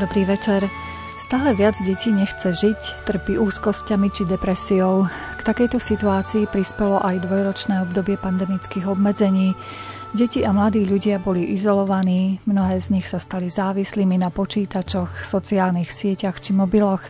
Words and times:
Dobrý 0.00 0.24
večer. 0.24 0.64
Stále 1.20 1.52
viac 1.52 1.76
detí 1.84 2.08
nechce 2.08 2.56
žiť, 2.56 3.04
trpí 3.04 3.36
úzkosťami 3.36 4.08
či 4.08 4.24
depresiou. 4.24 5.04
K 5.36 5.40
takejto 5.44 5.76
situácii 5.76 6.48
prispelo 6.48 6.96
aj 7.04 7.20
dvojročné 7.28 7.84
obdobie 7.84 8.16
pandemických 8.16 8.88
obmedzení. 8.88 9.52
Deti 10.16 10.40
a 10.40 10.56
mladí 10.56 10.88
ľudia 10.88 11.20
boli 11.20 11.52
izolovaní, 11.52 12.40
mnohé 12.48 12.80
z 12.80 12.96
nich 12.96 13.12
sa 13.12 13.20
stali 13.20 13.52
závislými 13.52 14.16
na 14.16 14.32
počítačoch, 14.32 15.20
sociálnych 15.28 15.92
sieťach 15.92 16.40
či 16.40 16.56
mobiloch 16.56 17.04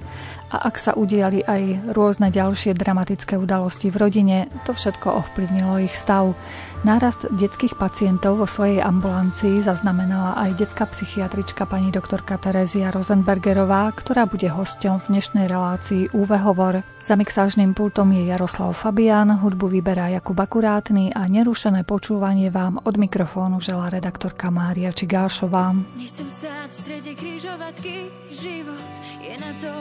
a 0.51 0.67
ak 0.67 0.75
sa 0.75 0.93
udiali 0.99 1.47
aj 1.47 1.95
rôzne 1.95 2.35
ďalšie 2.35 2.75
dramatické 2.75 3.39
udalosti 3.39 3.87
v 3.95 3.97
rodine, 4.03 4.39
to 4.67 4.75
všetko 4.75 5.15
ovplyvnilo 5.15 5.79
ich 5.87 5.95
stav. 5.95 6.35
Nárast 6.81 7.29
detských 7.29 7.77
pacientov 7.77 8.41
vo 8.41 8.49
svojej 8.49 8.81
ambulancii 8.81 9.61
zaznamenala 9.61 10.33
aj 10.41 10.65
detská 10.65 10.89
psychiatrička 10.89 11.69
pani 11.69 11.93
doktorka 11.93 12.41
Terezia 12.41 12.89
Rosenbergerová, 12.89 13.93
ktorá 13.93 14.25
bude 14.25 14.49
hosťom 14.49 15.05
v 15.05 15.09
dnešnej 15.13 15.45
relácii 15.45 16.17
UV 16.17 16.41
Hovor. 16.41 16.81
Za 17.05 17.21
mixážnym 17.21 17.77
pultom 17.77 18.17
je 18.17 18.33
Jaroslav 18.33 18.73
Fabián, 18.73 19.29
hudbu 19.29 19.69
vyberá 19.77 20.09
Jakub 20.09 20.41
Akurátny 20.41 21.13
a 21.13 21.29
nerušené 21.29 21.85
počúvanie 21.85 22.49
vám 22.49 22.81
od 22.81 22.97
mikrofónu 22.97 23.61
žela 23.61 23.93
redaktorka 23.93 24.49
Mária 24.49 24.89
Čigášová. 24.89 25.77
Nechcem 26.01 26.33
stáť 26.33 26.69
v 26.73 26.77
strede 26.81 27.13
križovatky, 27.13 28.09
život 28.33 28.95
je 29.21 29.37
na 29.37 29.53
to 29.61 29.73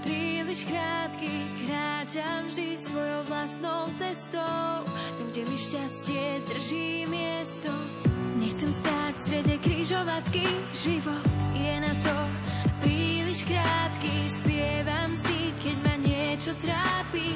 príliš 0.00 0.64
krátky, 0.64 1.44
kráčam 1.68 2.48
vždy 2.48 2.72
svojou 2.72 3.20
vlastnou 3.28 3.84
cestou, 4.00 4.80
tam, 5.20 5.26
kde 5.28 5.42
mi 5.44 5.56
šťastie 5.60 6.37
drží 6.46 7.06
miesto. 7.10 7.72
Nechcem 8.38 8.70
stáť 8.70 9.14
v 9.14 9.22
strede 9.26 9.54
križovatky, 9.58 10.44
život 10.70 11.36
je 11.58 11.74
na 11.82 11.92
to 12.06 12.16
príliš 12.82 13.42
krátky. 13.42 14.30
Spievam 14.30 15.10
si, 15.18 15.50
keď 15.58 15.76
ma 15.82 15.94
niečo 15.98 16.52
trápi, 16.54 17.34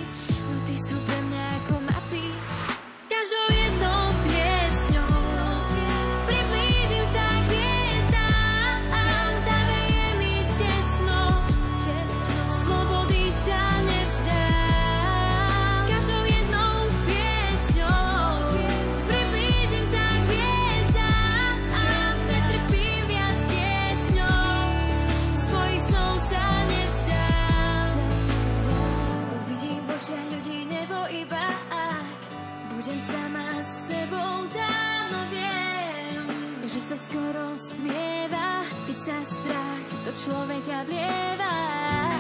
človeka 40.23 40.87
vlieva. 40.87 41.55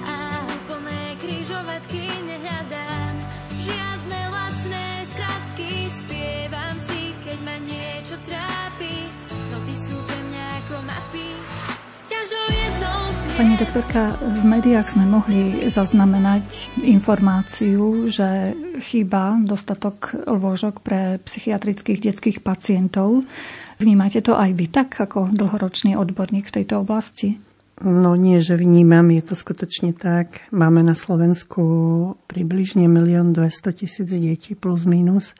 Keď 0.02 0.18
sú 0.18 0.40
úplné 0.58 1.00
križovatky, 1.22 2.02
nehľadám 2.26 3.14
žiadne 3.62 4.20
lacné 4.34 4.86
skratky. 5.14 5.70
Spievam 6.02 6.76
si, 6.90 7.14
keď 7.22 7.38
ma 7.46 7.56
niečo 7.62 8.16
trápi, 8.26 9.06
no 9.54 9.56
ty 9.62 9.74
sú 9.78 9.96
pre 10.10 10.20
mňa 10.26 10.44
ako 10.66 10.76
mapy. 10.82 11.28
Pani 13.32 13.56
doktorka, 13.56 14.12
v 14.20 14.42
médiách 14.44 14.92
sme 14.92 15.08
mohli 15.08 15.64
zaznamenať 15.66 16.68
informáciu, 16.84 18.06
že 18.06 18.54
chýba 18.82 19.38
dostatok 19.38 20.26
lôžok 20.26 20.82
pre 20.82 21.22
psychiatrických 21.22 22.02
detských 22.02 22.38
pacientov. 22.42 23.22
Vnímate 23.78 24.20
to 24.20 24.34
aj 24.34 24.50
vy 24.58 24.66
tak, 24.66 24.98
ako 24.98 25.30
dlhoročný 25.30 25.94
odborník 25.94 26.50
v 26.50 26.56
tejto 26.60 26.82
oblasti? 26.82 27.38
No 27.82 28.14
nie, 28.14 28.38
že 28.38 28.54
vnímam, 28.54 29.10
je 29.10 29.22
to 29.26 29.34
skutočne 29.34 29.96
tak. 29.96 30.46
Máme 30.54 30.86
na 30.86 30.94
Slovensku 30.94 31.64
približne 32.30 32.86
1 32.86 33.34
200 33.34 33.78
tisíc 33.78 34.06
detí 34.06 34.54
plus 34.54 34.86
minus 34.86 35.34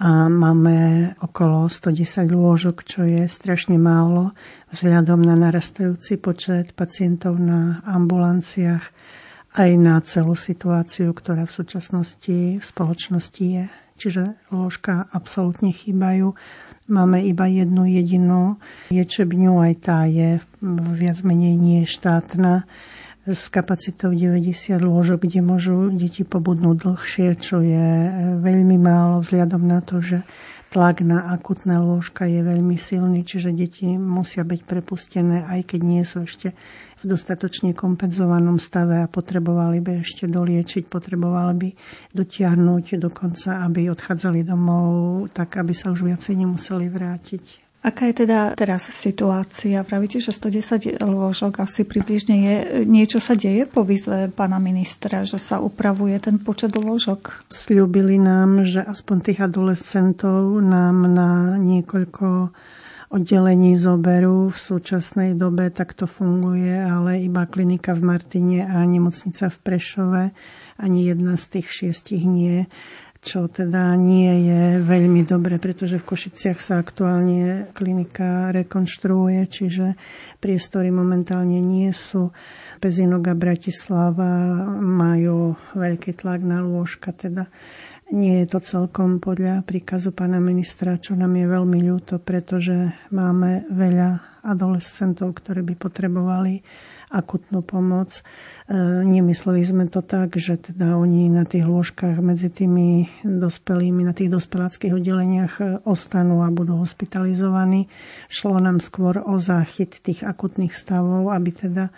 a 0.00 0.32
máme 0.32 1.12
okolo 1.20 1.68
110 1.68 2.32
lôžok, 2.32 2.88
čo 2.88 3.04
je 3.04 3.28
strašne 3.28 3.76
málo 3.76 4.32
vzhľadom 4.72 5.20
na 5.20 5.36
narastajúci 5.36 6.16
počet 6.16 6.72
pacientov 6.72 7.36
na 7.36 7.84
ambulanciách 7.84 8.84
aj 9.56 9.70
na 9.78 9.98
celú 10.06 10.38
situáciu, 10.38 11.10
ktorá 11.10 11.46
v 11.46 11.56
súčasnosti 11.56 12.38
v 12.58 12.64
spoločnosti 12.64 13.44
je. 13.44 13.64
Čiže 14.00 14.22
lôžka 14.48 15.12
absolútne 15.12 15.76
chýbajú. 15.76 16.32
Máme 16.88 17.20
iba 17.26 17.44
jednu 17.44 17.84
jedinú 17.84 18.56
liečebňu, 18.88 19.60
aj 19.60 19.74
tá 19.84 20.08
je 20.08 20.40
viac 20.96 21.20
menej 21.20 21.54
nie 21.54 21.84
štátna 21.84 22.64
s 23.28 23.52
kapacitou 23.52 24.16
90 24.16 24.80
lôžok, 24.80 25.28
kde 25.28 25.40
môžu 25.44 25.92
deti 25.92 26.24
pobudnúť 26.24 26.76
dlhšie, 26.80 27.28
čo 27.36 27.60
je 27.60 27.86
veľmi 28.40 28.80
málo 28.80 29.20
vzhľadom 29.20 29.62
na 29.68 29.84
to, 29.84 30.00
že 30.00 30.24
tlak 30.72 31.02
na 31.04 31.34
akutné 31.34 31.82
lôžka 31.82 32.24
je 32.24 32.40
veľmi 32.40 32.78
silný, 32.78 33.26
čiže 33.26 33.52
deti 33.52 33.90
musia 33.98 34.46
byť 34.46 34.60
prepustené, 34.64 35.44
aj 35.44 35.74
keď 35.74 35.80
nie 35.82 36.02
sú 36.06 36.24
ešte 36.24 36.56
v 37.00 37.04
dostatočne 37.08 37.72
kompenzovanom 37.72 38.60
stave 38.60 39.00
a 39.00 39.08
potrebovali 39.08 39.80
by 39.80 40.04
ešte 40.04 40.28
doliečiť, 40.28 40.86
potrebovali 40.86 41.54
by 41.56 41.68
dotiahnuť 42.12 42.84
dokonca, 43.00 43.64
aby 43.64 43.88
odchádzali 43.88 44.44
domov, 44.44 45.26
tak 45.32 45.56
aby 45.56 45.72
sa 45.72 45.88
už 45.88 46.04
viacej 46.04 46.36
nemuseli 46.36 46.86
vrátiť. 46.92 47.70
Aká 47.80 48.12
je 48.12 48.28
teda 48.28 48.52
teraz 48.60 48.92
situácia? 48.92 49.80
Pravíte, 49.80 50.20
že 50.20 50.36
110 50.36 51.00
lôžok 51.00 51.64
asi 51.64 51.88
približne 51.88 52.36
je. 52.36 52.56
Niečo 52.84 53.24
sa 53.24 53.32
deje 53.32 53.64
po 53.64 53.88
výzve 53.88 54.28
pána 54.28 54.60
ministra, 54.60 55.24
že 55.24 55.40
sa 55.40 55.64
upravuje 55.64 56.12
ten 56.20 56.36
počet 56.36 56.76
lôžok? 56.76 57.48
Sľúbili 57.48 58.20
nám, 58.20 58.68
že 58.68 58.84
aspoň 58.84 59.16
tých 59.24 59.40
adolescentov 59.40 60.60
nám 60.60 61.08
na 61.08 61.56
niekoľko 61.56 62.52
oddelení 63.10 63.74
zoberú. 63.74 64.48
V 64.54 64.58
súčasnej 64.58 65.34
dobe 65.34 65.68
takto 65.68 66.06
funguje, 66.06 66.78
ale 66.78 67.26
iba 67.26 67.44
klinika 67.44 67.92
v 67.92 68.06
Martine 68.06 68.64
a 68.64 68.80
nemocnica 68.86 69.50
v 69.50 69.58
Prešove. 69.60 70.24
Ani 70.80 71.10
jedna 71.10 71.36
z 71.36 71.60
tých 71.60 71.68
šiestich 71.68 72.24
nie 72.24 72.70
čo 73.20 73.52
teda 73.52 73.92
nie 74.00 74.48
je 74.48 74.62
veľmi 74.80 75.28
dobre, 75.28 75.60
pretože 75.60 76.00
v 76.00 76.08
Košiciach 76.08 76.56
sa 76.56 76.80
aktuálne 76.80 77.68
klinika 77.76 78.48
rekonštruuje, 78.48 79.44
čiže 79.44 79.92
priestory 80.40 80.88
momentálne 80.88 81.60
nie 81.60 81.92
sú. 81.92 82.32
Pezinok 82.80 83.28
a 83.28 83.34
Bratislava 83.36 84.32
majú 84.80 85.52
veľký 85.76 86.16
tlak 86.16 86.40
na 86.40 86.64
lôžka, 86.64 87.12
teda 87.12 87.52
nie 88.10 88.42
je 88.42 88.46
to 88.50 88.58
celkom 88.58 89.22
podľa 89.22 89.62
príkazu 89.62 90.10
pána 90.10 90.42
ministra, 90.42 90.98
čo 90.98 91.14
nám 91.14 91.34
je 91.38 91.46
veľmi 91.46 91.78
ľúto, 91.86 92.18
pretože 92.18 92.90
máme 93.14 93.70
veľa 93.70 94.42
adolescentov, 94.42 95.38
ktorí 95.38 95.62
by 95.62 95.74
potrebovali 95.78 96.64
akutnú 97.10 97.66
pomoc. 97.66 98.22
E, 98.70 98.74
nemysleli 99.02 99.66
sme 99.66 99.84
to 99.90 99.98
tak, 99.98 100.38
že 100.38 100.70
teda 100.70 100.94
oni 100.94 101.26
na 101.26 101.42
tých 101.42 101.66
lôžkach 101.66 102.22
medzi 102.22 102.54
tými 102.54 103.10
dospelými, 103.26 104.06
na 104.06 104.14
tých 104.14 104.30
dospeláckých 104.30 104.94
oddeleniach 104.94 105.54
e, 105.58 105.64
ostanú 105.82 106.46
a 106.46 106.54
budú 106.54 106.78
hospitalizovaní. 106.78 107.90
Šlo 108.30 108.62
nám 108.62 108.78
skôr 108.78 109.18
o 109.18 109.42
záchyt 109.42 109.98
tých 109.98 110.22
akutných 110.22 110.70
stavov, 110.70 111.34
aby 111.34 111.50
teda 111.50 111.90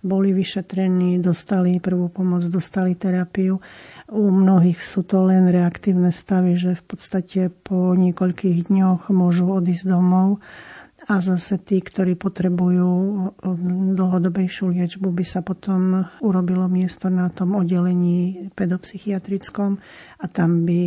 boli 0.00 0.32
vyšetrení, 0.32 1.20
dostali 1.20 1.76
prvú 1.76 2.08
pomoc, 2.08 2.40
dostali 2.48 2.96
terapiu. 2.96 3.60
U 4.10 4.26
mnohých 4.34 4.82
sú 4.82 5.06
to 5.06 5.22
len 5.30 5.46
reaktívne 5.46 6.10
stavy, 6.10 6.58
že 6.58 6.74
v 6.74 6.82
podstate 6.82 7.40
po 7.46 7.94
niekoľkých 7.94 8.66
dňoch 8.66 9.06
môžu 9.14 9.46
odísť 9.46 9.86
domov 9.86 10.42
a 11.08 11.22
zase 11.22 11.56
tí, 11.62 11.80
ktorí 11.80 12.18
potrebujú 12.18 12.90
dlhodobejšiu 13.96 14.68
liečbu, 14.68 15.08
by 15.14 15.24
sa 15.24 15.40
potom 15.40 16.04
urobilo 16.20 16.68
miesto 16.68 17.08
na 17.08 17.32
tom 17.32 17.56
oddelení 17.56 18.52
pedopsychiatrickom 18.52 19.80
a 20.20 20.28
tam 20.28 20.68
by 20.68 20.82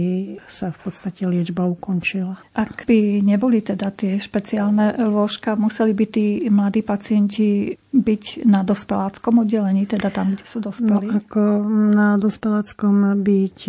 sa 0.46 0.70
v 0.70 0.78
podstate 0.86 1.26
liečba 1.26 1.66
ukončila. 1.66 2.38
Ak 2.54 2.86
by 2.86 3.26
neboli 3.26 3.66
teda 3.66 3.90
tie 3.90 4.22
špeciálne 4.22 4.94
lôžka, 5.10 5.58
museli 5.58 5.98
by 5.98 6.06
tí 6.06 6.26
mladí 6.54 6.86
pacienti 6.86 7.74
byť 7.94 8.46
na 8.46 8.62
dospeláckom 8.62 9.46
oddelení, 9.46 9.86
teda 9.90 10.14
tam, 10.14 10.34
kde 10.38 10.46
sú 10.46 10.62
dospelí? 10.62 11.10
No, 11.10 11.18
ako 11.18 11.42
na 11.94 12.18
dospeláckom 12.22 13.22
byť 13.22 13.60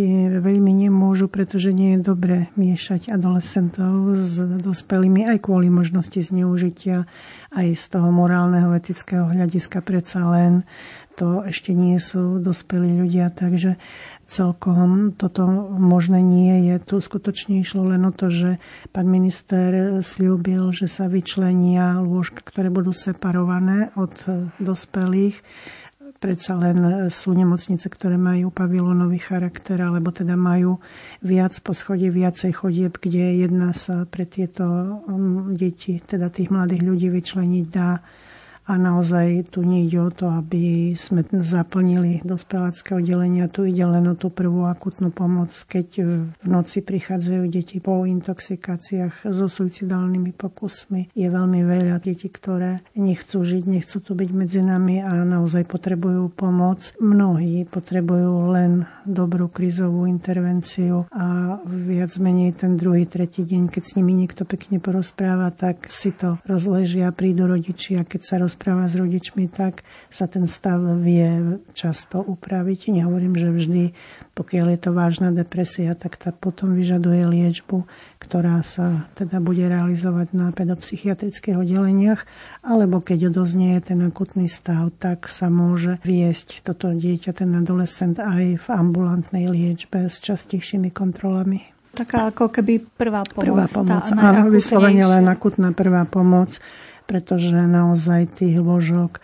veľmi 0.41 0.73
nemôžu, 0.89 1.29
pretože 1.29 1.73
nie 1.73 1.97
je 1.97 2.01
dobre 2.01 2.37
miešať 2.57 3.13
adolescentov 3.13 4.21
s 4.21 4.41
dospelými 4.41 5.29
aj 5.29 5.45
kvôli 5.45 5.69
možnosti 5.69 6.17
zneužitia, 6.17 7.05
aj 7.53 7.69
z 7.77 7.85
toho 7.89 8.09
morálneho, 8.13 8.73
etického 8.73 9.29
hľadiska 9.29 9.85
predsa 9.85 10.25
len 10.29 10.53
to 11.15 11.47
ešte 11.47 11.71
nie 11.71 12.03
sú 12.03 12.43
dospelí 12.43 12.91
ľudia, 12.91 13.31
takže 13.31 13.79
celkom 14.27 15.15
toto 15.15 15.47
možné 15.79 16.19
nie 16.19 16.67
je. 16.71 16.75
Tu 16.83 16.97
skutočne 16.99 17.63
išlo 17.63 17.87
len 17.95 18.03
o 18.03 18.13
to, 18.13 18.35
že 18.35 18.51
pán 18.91 19.07
minister 19.07 20.03
slúbil, 20.03 20.75
že 20.75 20.91
sa 20.91 21.07
vyčlenia 21.07 22.03
lôžka, 22.03 22.43
ktoré 22.43 22.67
budú 22.67 22.91
separované 22.91 23.95
od 23.95 24.11
dospelých. 24.59 25.39
Predsa 26.19 26.57
len 26.57 26.79
sú 27.13 27.37
nemocnice, 27.37 27.85
ktoré 27.85 28.17
majú 28.17 28.49
pavilónový 28.49 29.21
charakter, 29.21 29.77
alebo 29.85 30.09
teda 30.09 30.41
majú 30.41 30.81
viac 31.21 31.53
poschodie, 31.61 32.09
viacej 32.09 32.65
chodieb, 32.65 32.97
kde 32.97 33.45
jedna 33.45 33.77
sa 33.77 34.09
pre 34.09 34.25
tieto 34.25 34.65
um, 35.05 35.53
deti, 35.53 36.01
teda 36.01 36.33
tých 36.33 36.49
mladých 36.49 36.81
ľudí 36.81 37.13
vyčleniť 37.13 37.65
dá 37.69 38.01
a 38.65 38.81
naozaj 38.81 39.53
tu 39.53 39.61
nejde 39.61 40.01
o 40.01 40.11
to, 40.11 40.33
aby 40.33 40.97
sme 40.97 41.21
zaplnili 41.45 42.25
dospelácké 42.25 42.97
oddelenia. 42.97 43.53
Tu 43.53 43.69
ide 43.69 43.85
len 43.85 44.09
o 44.09 44.17
tú 44.17 44.33
prvú 44.33 44.65
akutnú 44.65 45.13
pomoc, 45.13 45.53
keď 45.69 45.89
v 46.41 46.47
noci 46.49 46.81
prichádzajú 46.81 47.45
deti 47.53 47.77
po 47.85 48.09
intoxikáciách 48.09 49.29
so 49.29 49.47
suicidálnymi 49.53 50.33
pokusmi. 50.33 51.13
Je 51.13 51.29
veľmi 51.29 51.61
veľa 51.61 52.01
detí, 52.01 52.33
ktoré 52.33 52.81
nechcú 52.97 53.45
žiť, 53.45 53.65
nechcú 53.69 54.01
tu 54.01 54.17
byť 54.17 54.31
medzi 54.33 54.65
nami 54.65 55.05
a 55.05 55.13
naozaj 55.29 55.69
potrebujú 55.69 56.33
pomoc. 56.33 56.97
Mnohí 56.97 57.69
potrebujú 57.69 58.49
len 58.49 58.89
dobrú 59.05 59.53
krizovú 59.53 60.09
intervenciu 60.09 61.05
a 61.13 61.61
viac 61.69 62.17
menej 62.17 62.57
ten 62.57 62.81
druhý, 62.81 63.05
tretí 63.05 63.45
deň, 63.45 63.69
keď 63.69 63.83
s 63.85 63.95
nimi 64.01 64.17
niekto 64.17 64.49
pekne 64.49 64.81
porozpráva, 64.81 65.53
tak 65.53 65.93
si 65.93 66.17
to 66.17 66.41
rozležia, 66.49 67.13
prídu 67.13 67.45
rodičia, 67.45 68.09
keď 68.09 68.21
sa 68.25 68.35
roz 68.41 68.54
rozpráva 68.55 68.87
s 68.87 68.95
rodičmi, 68.95 69.51
tak 69.51 69.83
sa 70.15 70.31
ten 70.31 70.47
stav 70.47 70.79
vie 71.03 71.59
často 71.75 72.23
upraviť. 72.23 72.95
Nehovorím, 72.95 73.35
že 73.35 73.51
vždy, 73.51 73.85
pokiaľ 74.39 74.67
je 74.71 74.79
to 74.79 74.91
vážna 74.95 75.35
depresia, 75.35 75.99
tak 75.99 76.15
tá 76.15 76.31
potom 76.31 76.79
vyžaduje 76.79 77.27
liečbu, 77.27 77.83
ktorá 78.23 78.63
sa 78.63 79.11
teda 79.19 79.43
bude 79.43 79.67
realizovať 79.67 80.39
na 80.39 80.55
pedopsychiatrických 80.55 81.59
oddeleniach, 81.59 82.23
alebo 82.63 83.03
keď 83.03 83.35
odoznie 83.35 83.75
ten 83.83 83.99
akutný 84.07 84.47
stav, 84.47 84.95
tak 85.03 85.27
sa 85.27 85.51
môže 85.51 85.99
viesť 86.07 86.63
toto 86.63 86.95
dieťa, 86.95 87.35
ten 87.35 87.51
adolescent 87.59 88.23
aj 88.23 88.63
v 88.63 88.67
ambulantnej 88.71 89.51
liečbe 89.51 90.07
s 90.07 90.23
častejšími 90.23 90.95
kontrolami. 90.95 91.75
Taká 91.95 92.31
ako 92.35 92.51
keby 92.51 92.87
prvá 92.95 93.23
pomoc. 93.23 93.47
Prvá 93.47 93.67
pomoc, 93.71 94.07
áno, 94.15 94.51
vyslovene 94.51 95.07
len 95.07 95.27
akutná 95.31 95.71
prvá 95.75 96.07
pomoc 96.07 96.59
pretože 97.05 97.55
naozaj 97.55 98.41
tých 98.41 98.57
lôžok 98.61 99.21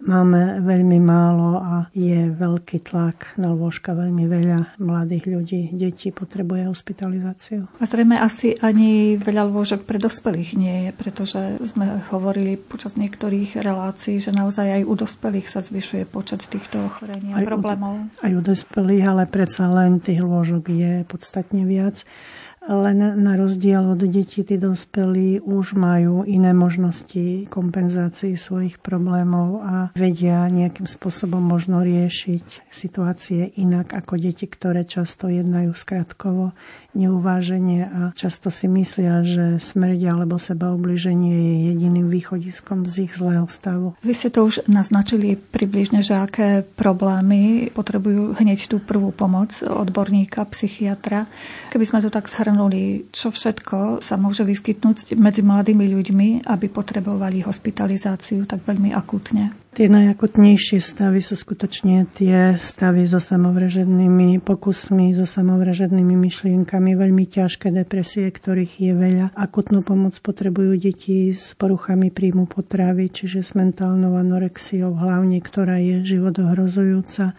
máme 0.00 0.64
veľmi 0.64 0.96
málo 0.96 1.60
a 1.60 1.74
je 1.92 2.32
veľký 2.32 2.88
tlak 2.88 3.36
na 3.36 3.52
lôžka. 3.52 3.92
Veľmi 3.92 4.24
veľa 4.24 4.80
mladých 4.80 5.24
ľudí, 5.28 5.60
detí 5.76 6.08
potrebuje 6.08 6.72
hospitalizáciu. 6.72 7.68
A 7.80 7.84
zrejme 7.84 8.16
asi 8.16 8.56
ani 8.64 9.20
veľa 9.20 9.44
lôžok 9.52 9.84
pre 9.84 10.00
dospelých 10.00 10.56
nie 10.56 10.76
je, 10.88 10.90
pretože 10.96 11.40
sme 11.68 12.00
hovorili 12.08 12.56
počas 12.56 12.96
niektorých 12.96 13.60
relácií, 13.60 14.16
že 14.18 14.32
naozaj 14.32 14.80
aj 14.80 14.82
u 14.88 14.94
dospelých 14.96 15.46
sa 15.48 15.60
zvyšuje 15.60 16.08
počet 16.08 16.48
týchto 16.48 16.80
ochorení 16.80 17.36
a 17.36 17.44
problémov. 17.44 18.00
U, 18.00 18.24
aj 18.24 18.32
u 18.32 18.40
dospelých, 18.40 19.04
ale 19.04 19.22
predsa 19.28 19.68
len 19.68 20.00
tých 20.00 20.24
lôžok 20.24 20.64
je 20.72 20.92
podstatne 21.04 21.68
viac 21.68 22.08
len 22.70 23.18
na 23.18 23.34
rozdiel 23.34 23.82
od 23.82 23.98
detí, 24.06 24.46
tí 24.46 24.54
dospelí 24.54 25.42
už 25.42 25.74
majú 25.74 26.22
iné 26.22 26.54
možnosti 26.54 27.50
kompenzácií 27.50 28.38
svojich 28.38 28.78
problémov 28.78 29.66
a 29.66 29.74
vedia 29.98 30.46
nejakým 30.46 30.86
spôsobom 30.86 31.42
možno 31.42 31.82
riešiť 31.82 32.70
situácie 32.70 33.58
inak 33.58 33.90
ako 33.90 34.14
deti, 34.22 34.46
ktoré 34.46 34.86
často 34.86 35.26
jednajú 35.26 35.74
skratkovo, 35.74 36.54
neuváženie 36.96 37.86
a 37.86 38.00
často 38.18 38.50
si 38.50 38.66
myslia, 38.66 39.22
že 39.22 39.62
smrť 39.62 40.00
alebo 40.10 40.36
seba 40.40 40.74
ubliženie 40.74 41.34
je 41.34 41.54
jediným 41.74 42.10
východiskom 42.10 42.88
z 42.88 43.06
ich 43.06 43.12
zlého 43.14 43.46
stavu. 43.46 43.94
Vy 44.02 44.12
ste 44.16 44.28
to 44.32 44.48
už 44.48 44.66
naznačili 44.66 45.38
približne, 45.38 46.02
že 46.02 46.18
aké 46.18 46.64
problémy 46.64 47.70
potrebujú 47.70 48.34
hneď 48.40 48.66
tú 48.66 48.82
prvú 48.82 49.14
pomoc 49.14 49.54
odborníka, 49.62 50.42
psychiatra. 50.50 51.30
Keby 51.70 51.84
sme 51.86 52.02
to 52.02 52.10
tak 52.10 52.26
zhrnuli, 52.26 53.12
čo 53.14 53.30
všetko 53.30 54.02
sa 54.02 54.18
môže 54.18 54.42
vyskytnúť 54.42 55.14
medzi 55.20 55.44
mladými 55.44 55.86
ľuďmi, 55.90 56.28
aby 56.48 56.66
potrebovali 56.66 57.44
hospitalizáciu 57.44 58.48
tak 58.48 58.64
veľmi 58.66 58.90
akutne? 58.96 59.59
Tie 59.70 59.86
najakutnejšie 59.86 60.82
stavy 60.82 61.22
sú 61.22 61.38
skutočne 61.38 62.02
tie 62.10 62.58
stavy 62.58 63.06
so 63.06 63.22
samovražednými 63.22 64.42
pokusmi, 64.42 65.14
so 65.14 65.22
samovražednými 65.22 66.18
myšlienkami, 66.18 66.98
veľmi 66.98 67.30
ťažké 67.30 67.70
depresie, 67.70 68.26
ktorých 68.26 68.82
je 68.82 68.92
veľa. 68.98 69.26
Akutnú 69.38 69.86
pomoc 69.86 70.18
potrebujú 70.18 70.74
deti 70.74 71.30
s 71.30 71.54
poruchami 71.54 72.10
príjmu 72.10 72.50
potravy, 72.50 73.14
čiže 73.14 73.46
s 73.46 73.54
mentálnou 73.54 74.18
anorexiou 74.18 74.90
hlavne, 74.90 75.38
ktorá 75.38 75.78
je 75.78 76.02
životohrozujúca 76.02 77.38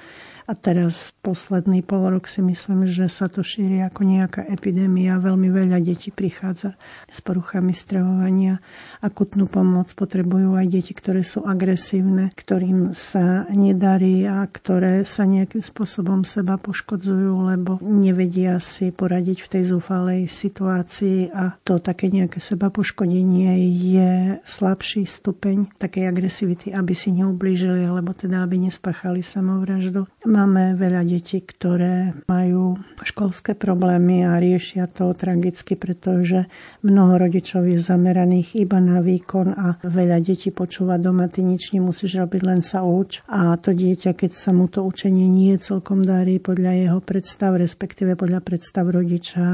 a 0.52 0.54
teraz 0.60 1.16
posledný 1.24 1.80
pol 1.80 2.12
rok 2.12 2.28
si 2.28 2.44
myslím, 2.44 2.84
že 2.84 3.08
sa 3.08 3.32
to 3.32 3.40
šíri 3.40 3.80
ako 3.88 4.04
nejaká 4.04 4.44
epidémia. 4.52 5.16
Veľmi 5.16 5.48
veľa 5.48 5.80
detí 5.80 6.12
prichádza 6.12 6.76
s 7.08 7.24
poruchami 7.24 7.72
stravovania. 7.72 8.60
Akutnú 9.00 9.48
pomoc 9.48 9.96
potrebujú 9.96 10.60
aj 10.60 10.68
deti, 10.68 10.92
ktoré 10.92 11.24
sú 11.24 11.48
agresívne, 11.48 12.36
ktorým 12.36 12.92
sa 12.92 13.48
nedarí 13.48 14.28
a 14.28 14.44
ktoré 14.44 15.08
sa 15.08 15.24
nejakým 15.24 15.64
spôsobom 15.64 16.28
seba 16.28 16.60
poškodzujú, 16.60 17.32
lebo 17.56 17.80
nevedia 17.80 18.60
si 18.60 18.92
poradiť 18.92 19.48
v 19.48 19.52
tej 19.56 19.64
zúfalej 19.72 20.28
situácii 20.28 21.32
a 21.32 21.56
to 21.64 21.80
také 21.80 22.12
nejaké 22.12 22.44
seba 22.44 22.68
poškodenie 22.68 23.56
je 23.72 24.36
slabší 24.44 25.08
stupeň 25.08 25.80
takej 25.80 26.12
agresivity, 26.12 26.68
aby 26.76 26.92
si 26.92 27.16
neublížili, 27.16 27.88
alebo 27.88 28.12
teda 28.12 28.44
aby 28.44 28.68
nespáchali 28.68 29.24
samovraždu. 29.24 30.12
Máme 30.42 30.74
veľa 30.74 31.06
detí, 31.06 31.38
ktoré 31.46 32.18
majú 32.26 32.74
školské 33.06 33.54
problémy 33.54 34.26
a 34.26 34.42
riešia 34.42 34.90
to 34.90 35.14
tragicky, 35.14 35.78
pretože 35.78 36.50
mnoho 36.82 37.22
rodičov 37.22 37.70
je 37.70 37.78
zameraných 37.78 38.66
iba 38.66 38.82
na 38.82 39.06
výkon 39.06 39.54
a 39.54 39.78
veľa 39.86 40.18
detí 40.18 40.50
počúva 40.50 40.98
doma, 40.98 41.30
ty 41.30 41.46
nič 41.46 41.78
nemusíš 41.78 42.26
robiť, 42.26 42.42
len 42.42 42.66
sa 42.66 42.82
uč. 42.82 43.22
A 43.30 43.54
to 43.62 43.70
dieťa, 43.70 44.18
keď 44.18 44.34
sa 44.34 44.50
mu 44.50 44.66
to 44.66 44.82
učenie 44.82 45.30
nie 45.30 45.54
celkom 45.62 46.02
darí 46.02 46.42
podľa 46.42 46.90
jeho 46.90 47.00
predstav, 47.06 47.62
respektíve 47.62 48.18
podľa 48.18 48.42
predstav 48.42 48.90
rodiča, 48.90 49.46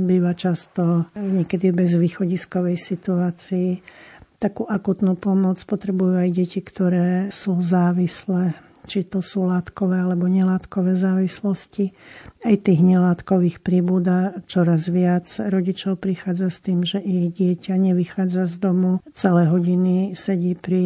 býva 0.00 0.32
často 0.32 1.12
niekedy 1.20 1.68
bez 1.68 2.00
východiskovej 2.00 2.80
situácii. 2.80 3.68
Takú 4.40 4.64
akutnú 4.64 5.20
pomoc 5.20 5.60
potrebujú 5.68 6.16
aj 6.16 6.32
deti, 6.32 6.64
ktoré 6.64 7.28
sú 7.28 7.60
závislé 7.60 8.69
či 8.90 9.06
to 9.06 9.22
sú 9.22 9.46
látkové 9.46 10.02
alebo 10.02 10.26
nelátkové 10.26 10.98
závislosti. 10.98 11.94
Aj 12.42 12.56
tých 12.58 12.82
nelátkových 12.82 13.62
pribúda 13.62 14.42
čoraz 14.50 14.90
viac. 14.90 15.30
Rodičov 15.38 16.02
prichádza 16.02 16.50
s 16.50 16.58
tým, 16.58 16.82
že 16.82 16.98
ich 16.98 17.30
dieťa 17.30 17.78
nevychádza 17.78 18.50
z 18.50 18.56
domu, 18.58 18.98
celé 19.14 19.46
hodiny 19.46 20.18
sedí 20.18 20.58
pri 20.58 20.82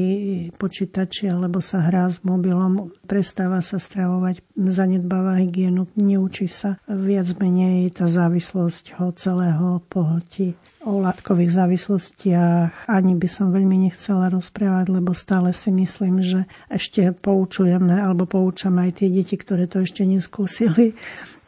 počítači 0.61 1.33
alebo 1.33 1.65
sa 1.65 1.81
hrá 1.89 2.13
s 2.13 2.21
mobilom, 2.21 2.93
prestáva 3.09 3.65
sa 3.65 3.81
stravovať, 3.81 4.45
zanedbáva 4.53 5.41
hygienu, 5.41 5.89
neučí 5.97 6.45
sa. 6.45 6.77
Viac 6.85 7.33
menej 7.41 7.89
tá 7.97 8.05
závislosť 8.05 9.01
ho 9.01 9.09
celého 9.17 9.81
pohltí 9.89 10.53
o 10.85 11.01
látkových 11.01 11.51
závislostiach. 11.53 12.87
Ani 12.87 13.17
by 13.17 13.29
som 13.29 13.51
veľmi 13.51 13.89
nechcela 13.89 14.29
rozprávať, 14.29 14.93
lebo 14.93 15.17
stále 15.17 15.57
si 15.57 15.73
myslím, 15.73 16.21
že 16.21 16.45
ešte 16.69 17.11
poučujeme 17.17 17.97
alebo 17.97 18.29
poučame 18.29 18.89
aj 18.89 19.03
tie 19.03 19.09
deti, 19.09 19.35
ktoré 19.41 19.65
to 19.65 19.81
ešte 19.81 20.05
neskúsili. 20.05 20.93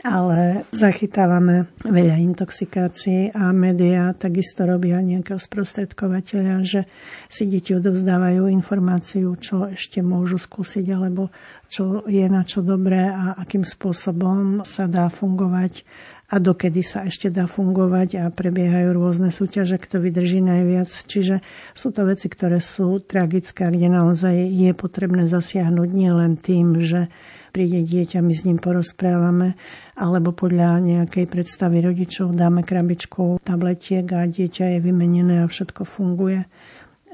Ale 0.07 0.69
zachytávame 0.71 1.67
veľa 1.83 2.21
intoxikácií 2.21 3.35
a 3.35 3.51
médiá 3.51 4.15
takisto 4.15 4.63
robia 4.63 5.03
nejakého 5.03 5.41
sprostredkovateľa, 5.41 6.63
že 6.63 6.81
si 7.27 7.49
deti 7.51 7.75
odovzdávajú 7.75 8.47
informáciu, 8.47 9.35
čo 9.41 9.67
ešte 9.67 10.05
môžu 10.07 10.39
skúsiť 10.39 10.87
alebo 10.95 11.33
čo 11.67 12.07
je 12.07 12.23
na 12.31 12.47
čo 12.47 12.63
dobré 12.63 13.11
a 13.11 13.35
akým 13.35 13.67
spôsobom 13.67 14.63
sa 14.63 14.87
dá 14.87 15.11
fungovať 15.11 15.83
a 16.27 16.43
dokedy 16.43 16.83
sa 16.83 17.07
ešte 17.07 17.31
dá 17.31 17.47
fungovať 17.47 18.09
a 18.19 18.25
prebiehajú 18.35 18.99
rôzne 18.99 19.31
súťaže, 19.31 19.79
kto 19.79 20.03
vydrží 20.03 20.43
najviac. 20.43 20.91
Čiže 20.91 21.39
sú 21.71 21.95
to 21.95 22.03
veci, 22.03 22.27
ktoré 22.27 22.59
sú 22.59 22.99
tragické, 22.99 23.71
kde 23.71 23.87
naozaj 23.87 24.35
je 24.35 24.75
potrebné 24.75 25.31
zasiahnuť 25.31 25.89
nielen 25.95 26.35
tým, 26.35 26.83
že 26.83 27.07
príde 27.55 27.87
dieťa, 27.87 28.21
my 28.21 28.35
s 28.37 28.45
ním 28.45 28.59
porozprávame, 28.61 29.57
alebo 29.97 30.35
podľa 30.35 30.83
nejakej 30.83 31.25
predstavy 31.25 31.81
rodičov 31.81 32.37
dáme 32.37 32.61
krabičku 32.61 33.41
tabletiek 33.41 34.05
a 34.13 34.29
dieťa 34.29 34.77
je 34.77 34.79
vymenené 34.83 35.41
a 35.41 35.49
všetko 35.49 35.89
funguje. 35.89 36.45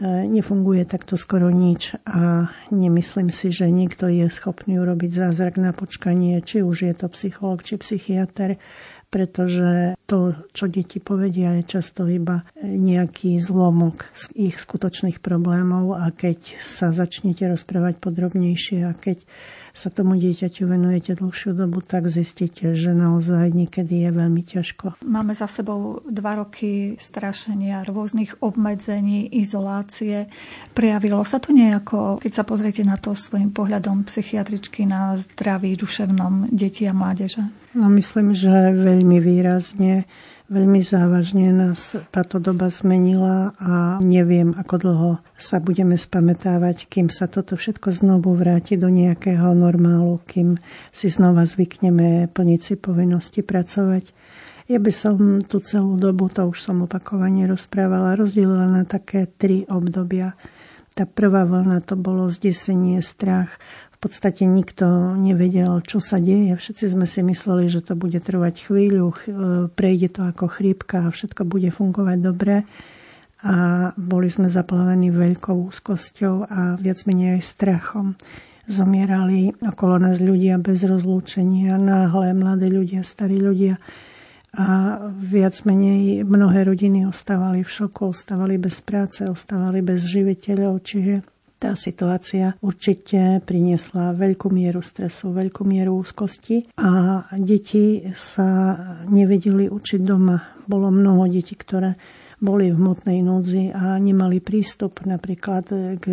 E, 0.03 0.27
nefunguje 0.27 0.83
takto 0.83 1.15
skoro 1.15 1.47
nič 1.55 1.95
a 2.03 2.51
nemyslím 2.75 3.31
si, 3.31 3.55
že 3.55 3.71
niekto 3.71 4.11
je 4.11 4.27
schopný 4.27 4.83
urobiť 4.83 5.15
zázrak 5.15 5.63
na 5.63 5.71
počkanie, 5.71 6.43
či 6.43 6.67
už 6.67 6.91
je 6.91 6.95
to 6.97 7.07
psycholog, 7.15 7.63
či 7.63 7.79
psychiatr 7.79 8.59
pretože 9.13 9.93
to, 10.09 10.33
čo 10.57 10.73
deti 10.73 10.97
povedia, 10.97 11.61
je 11.61 11.69
často 11.69 12.09
iba 12.09 12.49
nejaký 12.65 13.37
zlomok 13.45 14.09
z 14.17 14.49
ich 14.49 14.57
skutočných 14.57 15.21
problémov 15.21 16.01
a 16.01 16.09
keď 16.09 16.57
sa 16.65 16.97
začnete 16.97 17.45
rozprávať 17.45 18.01
podrobnejšie 18.01 18.89
a 18.89 18.97
keď 18.97 19.21
sa 19.73 19.89
tomu 19.89 20.21
dieťaťu 20.21 20.69
venujete 20.69 21.17
dlhšiu 21.17 21.57
dobu, 21.57 21.81
tak 21.81 22.13
zistíte, 22.13 22.77
že 22.77 22.93
naozaj 22.93 23.57
niekedy 23.57 24.05
je 24.05 24.11
veľmi 24.13 24.43
ťažko. 24.45 25.01
Máme 25.01 25.33
za 25.33 25.49
sebou 25.49 26.05
dva 26.05 26.45
roky 26.45 27.01
strašenia, 27.01 27.89
rôznych 27.89 28.37
obmedzení, 28.45 29.33
izolácie. 29.33 30.29
Prejavilo 30.77 31.25
sa 31.25 31.41
to 31.41 31.57
nejako, 31.57 32.21
keď 32.21 32.33
sa 32.33 32.45
pozriete 32.45 32.85
na 32.85 33.01
to 33.01 33.17
svojim 33.17 33.49
pohľadom 33.49 34.05
psychiatričky 34.05 34.85
na 34.85 35.17
zdraví 35.17 35.73
duševnom 35.73 36.53
detí 36.53 36.85
a 36.85 36.93
mládeže? 36.93 37.41
No 37.73 37.89
myslím, 37.89 38.37
že 38.37 38.53
veľmi 38.77 39.17
výrazne 39.25 40.05
Veľmi 40.53 40.85
závažne 40.85 41.49
nás 41.49 41.97
táto 42.13 42.37
doba 42.37 42.69
zmenila 42.69 43.57
a 43.57 43.97
neviem, 44.05 44.53
ako 44.53 44.75
dlho 44.77 45.11
sa 45.33 45.65
budeme 45.65 45.97
spametávať, 45.97 46.93
kým 46.93 47.09
sa 47.09 47.25
toto 47.25 47.57
všetko 47.57 47.89
znovu 47.89 48.37
vráti 48.37 48.77
do 48.77 48.93
nejakého 48.93 49.57
normálu, 49.57 50.21
kým 50.29 50.61
si 50.93 51.09
znova 51.09 51.49
zvykneme 51.49 52.29
plniť 52.29 52.61
si 52.61 52.75
povinnosti 52.77 53.41
pracovať. 53.41 54.13
Ja 54.69 54.77
by 54.77 54.93
som 54.93 55.41
tú 55.41 55.65
celú 55.65 55.97
dobu, 55.97 56.29
to 56.29 56.45
už 56.45 56.61
som 56.61 56.85
opakovane 56.85 57.49
rozprávala, 57.49 58.21
rozdielila 58.21 58.69
na 58.69 58.85
také 58.85 59.33
tri 59.33 59.65
obdobia. 59.73 60.37
Tá 60.93 61.09
prvá 61.09 61.49
vlna 61.49 61.81
to 61.81 61.97
bolo 61.97 62.29
zdesenie, 62.29 63.01
strach, 63.01 63.57
podstate 64.03 64.43
nikto 64.43 65.15
nevedel, 65.15 65.79
čo 65.87 66.03
sa 66.03 66.19
deje. 66.19 66.59
Všetci 66.59 66.91
sme 66.91 67.07
si 67.07 67.23
mysleli, 67.23 67.71
že 67.71 67.87
to 67.87 67.95
bude 67.95 68.19
trvať 68.19 68.67
chvíľu, 68.67 69.15
prejde 69.79 70.19
to 70.19 70.27
ako 70.27 70.51
chrípka 70.51 71.07
a 71.07 71.15
všetko 71.15 71.47
bude 71.47 71.71
fungovať 71.71 72.19
dobre. 72.19 72.67
A 73.47 73.91
boli 73.95 74.27
sme 74.31 74.51
zaplavení 74.51 75.15
veľkou 75.15 75.71
úzkosťou 75.71 76.51
a 76.51 76.75
viac 76.79 77.03
menej 77.07 77.39
aj 77.39 77.43
strachom. 77.43 78.07
Zomierali 78.71 79.51
okolo 79.59 79.99
nás 79.99 80.23
ľudia 80.23 80.59
bez 80.63 80.87
rozlúčenia, 80.87 81.75
náhle 81.75 82.35
mladí 82.35 82.71
ľudia, 82.71 83.03
starí 83.03 83.43
ľudia. 83.43 83.83
A 84.53 84.99
viac 85.11 85.59
menej 85.65 86.29
mnohé 86.29 86.69
rodiny 86.69 87.09
ostávali 87.09 87.65
v 87.65 87.73
šoku, 87.73 88.15
ostávali 88.15 88.61
bez 88.61 88.85
práce, 88.85 89.25
ostávali 89.27 89.83
bez 89.83 90.05
živiteľov, 90.07 90.85
čiže 90.85 91.32
tá 91.63 91.79
situácia 91.79 92.59
určite 92.59 93.39
priniesla 93.47 94.11
veľkú 94.19 94.51
mieru 94.51 94.83
stresu, 94.83 95.31
veľkú 95.31 95.63
mieru 95.63 96.03
úzkosti 96.03 96.67
a 96.75 97.23
deti 97.39 98.03
sa 98.19 98.75
nevedeli 99.07 99.71
učiť 99.71 100.01
doma. 100.03 100.43
Bolo 100.67 100.91
mnoho 100.91 101.31
detí, 101.31 101.55
ktoré 101.55 101.95
boli 102.43 102.75
v 102.75 102.83
hmotnej 102.83 103.23
núdzi 103.23 103.71
a 103.71 103.95
nemali 104.03 104.43
prístup 104.43 105.07
napríklad 105.07 105.71
k 106.03 106.07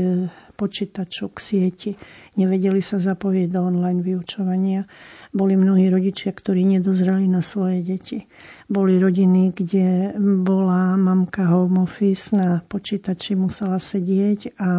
počítaču, 0.53 1.33
k 1.33 1.37
sieti. 1.41 1.91
Nevedeli 2.37 2.83
sa 2.83 3.01
zapojiť 3.01 3.47
do 3.49 3.65
online 3.65 4.05
vyučovania. 4.05 4.85
Boli 5.33 5.57
mnohí 5.57 5.89
rodičia, 5.89 6.29
ktorí 6.29 6.61
nedozreli 6.77 7.25
na 7.25 7.41
svoje 7.41 7.81
deti. 7.81 8.21
Boli 8.69 9.01
rodiny, 9.01 9.55
kde 9.55 10.13
bola 10.45 10.93
mamka 10.93 11.49
home 11.49 11.81
office 11.81 12.37
na 12.37 12.61
počítači, 12.61 13.33
musela 13.33 13.81
sedieť 13.81 14.59
a 14.61 14.69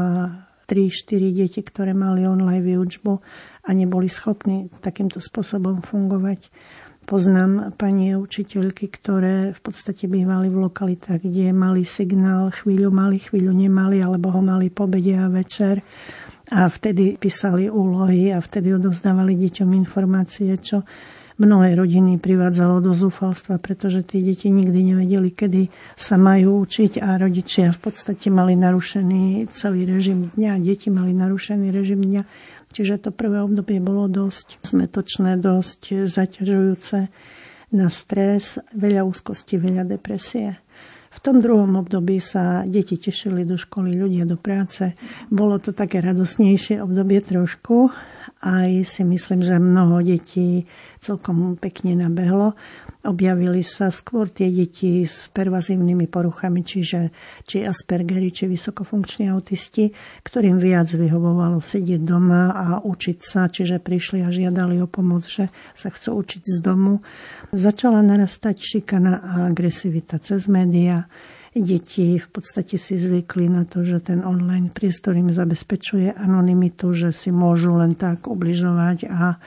3-4 0.71 1.35
deti, 1.35 1.61
ktoré 1.67 1.91
mali 1.91 2.23
online 2.23 2.63
výučbu 2.63 3.13
a 3.67 3.71
neboli 3.75 4.07
schopní 4.07 4.71
takýmto 4.79 5.19
spôsobom 5.19 5.83
fungovať. 5.83 6.47
Poznám 7.11 7.75
pani 7.75 8.15
učiteľky, 8.15 8.87
ktoré 8.87 9.51
v 9.51 9.61
podstate 9.67 10.07
bývali 10.07 10.47
v 10.47 10.71
lokalitách, 10.71 11.27
kde 11.27 11.51
mali 11.51 11.83
signál, 11.83 12.55
chvíľu 12.55 12.95
mali, 12.95 13.19
chvíľu 13.19 13.51
nemali, 13.51 13.99
alebo 13.99 14.31
ho 14.31 14.39
mali 14.39 14.71
po 14.71 14.87
bede 14.87 15.19
a 15.19 15.27
večer. 15.27 15.83
A 16.55 16.71
vtedy 16.71 17.19
písali 17.19 17.67
úlohy 17.67 18.31
a 18.31 18.39
vtedy 18.39 18.71
odovzdávali 18.79 19.35
deťom 19.35 19.75
informácie, 19.75 20.55
čo 20.63 20.87
mnohé 21.41 21.73
rodiny 21.73 22.21
privádzalo 22.21 22.85
do 22.85 22.93
zúfalstva, 22.93 23.57
pretože 23.57 24.05
tí 24.05 24.21
deti 24.21 24.53
nikdy 24.53 24.95
nevedeli, 24.95 25.33
kedy 25.33 25.63
sa 25.97 26.21
majú 26.21 26.61
učiť 26.69 27.01
a 27.01 27.17
rodičia 27.17 27.73
v 27.73 27.81
podstate 27.81 28.29
mali 28.29 28.55
narušený 28.61 29.49
celý 29.49 29.89
režim 29.89 30.29
dňa, 30.37 30.61
deti 30.61 30.93
mali 30.93 31.17
narušený 31.17 31.73
režim 31.73 32.05
dňa. 32.05 32.23
Čiže 32.71 33.09
to 33.09 33.11
prvé 33.11 33.43
obdobie 33.43 33.83
bolo 33.83 34.07
dosť 34.07 34.63
zmetočné, 34.63 35.41
dosť 35.41 36.07
zaťažujúce 36.07 37.11
na 37.75 37.87
stres, 37.91 38.63
veľa 38.77 39.03
úzkosti, 39.03 39.59
veľa 39.59 39.89
depresie. 39.89 40.61
V 41.11 41.19
tom 41.19 41.43
druhom 41.43 41.75
období 41.75 42.23
sa 42.23 42.63
deti 42.63 42.95
tešili 42.95 43.43
do 43.43 43.59
školy, 43.59 43.99
ľudia 43.99 44.23
do 44.23 44.39
práce. 44.39 44.95
Bolo 45.27 45.59
to 45.59 45.75
také 45.75 45.99
radosnejšie 45.99 46.79
obdobie 46.79 47.19
trošku. 47.19 47.91
Aj 48.41 48.71
si 48.87 49.03
myslím, 49.03 49.43
že 49.43 49.59
mnoho 49.59 50.07
detí 50.07 50.71
celkom 51.03 51.59
pekne 51.59 51.99
nabehlo. 51.99 52.55
Objavili 53.01 53.65
sa 53.65 53.89
skôr 53.89 54.29
tie 54.29 54.53
deti 54.53 55.09
s 55.09 55.33
pervazívnymi 55.33 56.05
poruchami, 56.13 56.61
čiže 56.61 57.09
či 57.49 57.65
Aspergery, 57.65 58.29
či 58.29 58.45
vysokofunkční 58.45 59.33
autisti, 59.33 59.89
ktorým 60.21 60.61
viac 60.61 60.93
vyhovovalo 60.93 61.65
sedieť 61.65 62.05
doma 62.05 62.53
a 62.53 62.67
učiť 62.85 63.19
sa, 63.25 63.49
čiže 63.49 63.81
prišli 63.81 64.21
a 64.21 64.29
žiadali 64.29 64.85
o 64.85 64.89
pomoc, 64.89 65.25
že 65.25 65.49
sa 65.73 65.89
chcú 65.89 66.21
učiť 66.21 66.43
z 66.45 66.59
domu. 66.61 67.01
Začala 67.57 68.05
narastať 68.05 68.61
šikana 68.61 69.15
a 69.17 69.33
agresivita 69.49 70.21
cez 70.21 70.45
médiá 70.45 71.09
deti 71.57 72.15
v 72.15 72.29
podstate 72.31 72.79
si 72.79 72.95
zvykli 72.95 73.51
na 73.51 73.67
to, 73.67 73.83
že 73.83 74.13
ten 74.13 74.23
online 74.23 74.71
priestor 74.71 75.19
im 75.19 75.35
zabezpečuje 75.35 76.15
anonymitu, 76.15 76.95
že 76.95 77.11
si 77.11 77.35
môžu 77.35 77.75
len 77.75 77.99
tak 77.99 78.31
ubližovať 78.31 79.11
a 79.11 79.41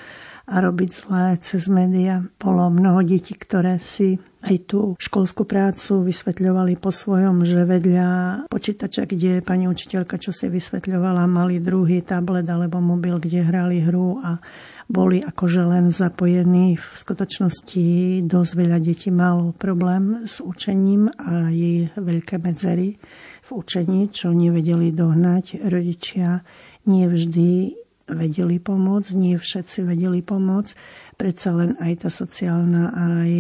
a 0.44 0.60
robiť 0.60 0.90
zlé 0.92 1.40
cez 1.40 1.72
média. 1.72 2.20
Bolo 2.36 2.68
mnoho 2.68 3.00
detí, 3.00 3.32
ktoré 3.32 3.80
si 3.80 4.20
aj 4.44 4.56
tú 4.68 4.80
školskú 5.00 5.48
prácu 5.48 6.04
vysvetľovali 6.04 6.76
po 6.84 6.92
svojom, 6.92 7.48
že 7.48 7.64
vedľa 7.64 8.10
počítača, 8.52 9.08
kde 9.08 9.40
pani 9.40 9.72
učiteľka 9.72 10.20
čo 10.20 10.36
si 10.36 10.52
vysvetľovala, 10.52 11.32
mali 11.32 11.64
druhý 11.64 12.04
tablet 12.04 12.44
alebo 12.44 12.84
mobil, 12.84 13.24
kde 13.24 13.40
hrali 13.40 13.80
hru 13.80 14.20
a 14.20 14.44
boli 14.92 15.24
akože 15.24 15.64
len 15.64 15.96
zapojení. 15.96 16.76
V 16.76 16.88
skutočnosti 16.92 17.88
dosť 18.28 18.52
veľa 18.60 18.80
detí 18.84 19.16
malo 19.16 19.56
problém 19.56 20.28
s 20.28 20.44
učením 20.44 21.08
a 21.08 21.48
jej 21.48 21.88
veľké 21.96 22.44
medzery 22.44 23.00
v 23.44 23.50
učení, 23.56 24.12
čo 24.12 24.36
nevedeli 24.36 24.92
dohnať. 24.92 25.64
Rodičia 25.64 26.44
nie 26.84 27.08
vždy 27.08 27.83
vedeli 28.08 28.60
pomôcť, 28.60 29.12
nie 29.16 29.40
všetci 29.40 29.88
vedeli 29.88 30.20
pomôcť. 30.20 30.74
Predsa 31.16 31.50
len 31.56 31.72
aj 31.80 32.08
tá 32.08 32.10
sociálna, 32.12 32.92
aj 32.92 33.32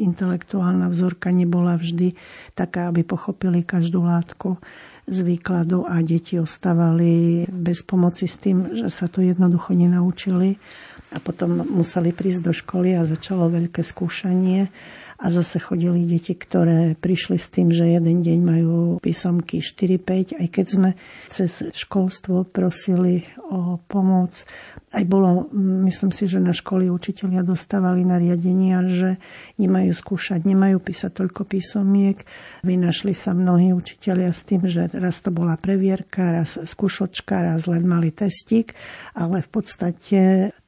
intelektuálna 0.00 0.90
vzorka 0.90 1.30
nebola 1.30 1.78
vždy 1.78 2.18
taká, 2.58 2.90
aby 2.90 3.06
pochopili 3.06 3.62
každú 3.62 4.02
látku 4.02 4.58
z 5.08 5.18
výkladu 5.24 5.88
a 5.88 6.04
deti 6.04 6.36
ostávali 6.36 7.44
bez 7.48 7.80
pomoci 7.80 8.28
s 8.28 8.36
tým, 8.36 8.76
že 8.76 8.92
sa 8.92 9.08
to 9.08 9.24
jednoducho 9.24 9.72
nenaučili 9.72 10.60
a 11.14 11.16
potom 11.22 11.64
museli 11.64 12.12
prísť 12.12 12.40
do 12.44 12.52
školy 12.52 12.92
a 12.92 13.08
začalo 13.08 13.48
veľké 13.48 13.80
skúšanie 13.80 14.68
a 15.18 15.34
zase 15.34 15.58
chodili 15.58 16.06
deti, 16.06 16.38
ktoré 16.38 16.94
prišli 16.94 17.42
s 17.42 17.50
tým, 17.50 17.74
že 17.74 17.90
jeden 17.90 18.22
deň 18.22 18.38
majú 18.38 18.74
písomky 19.02 19.58
4-5, 19.58 20.38
aj 20.38 20.46
keď 20.46 20.66
sme 20.70 20.90
cez 21.26 21.66
školstvo 21.74 22.46
prosili 22.46 23.26
o 23.50 23.82
pomoc. 23.90 24.46
Aj 24.94 25.02
bolo, 25.02 25.50
myslím 25.84 26.14
si, 26.14 26.30
že 26.30 26.38
na 26.38 26.54
školy 26.54 26.86
učitelia 26.86 27.42
dostávali 27.42 28.06
nariadenia, 28.06 28.86
že 28.86 29.18
nemajú 29.58 29.90
skúšať, 29.90 30.46
nemajú 30.46 30.78
písať 30.78 31.10
toľko 31.10 31.50
písomiek. 31.50 32.22
Vynašli 32.62 33.10
sa 33.10 33.34
mnohí 33.34 33.74
učitelia 33.74 34.30
s 34.30 34.46
tým, 34.46 34.70
že 34.70 34.86
raz 34.94 35.18
to 35.18 35.34
bola 35.34 35.58
previerka, 35.58 36.40
raz 36.40 36.62
skúšočka, 36.62 37.52
raz 37.52 37.66
len 37.66 37.84
mali 37.90 38.14
testík, 38.14 38.70
ale 39.18 39.42
v 39.42 39.48
podstate 39.50 40.20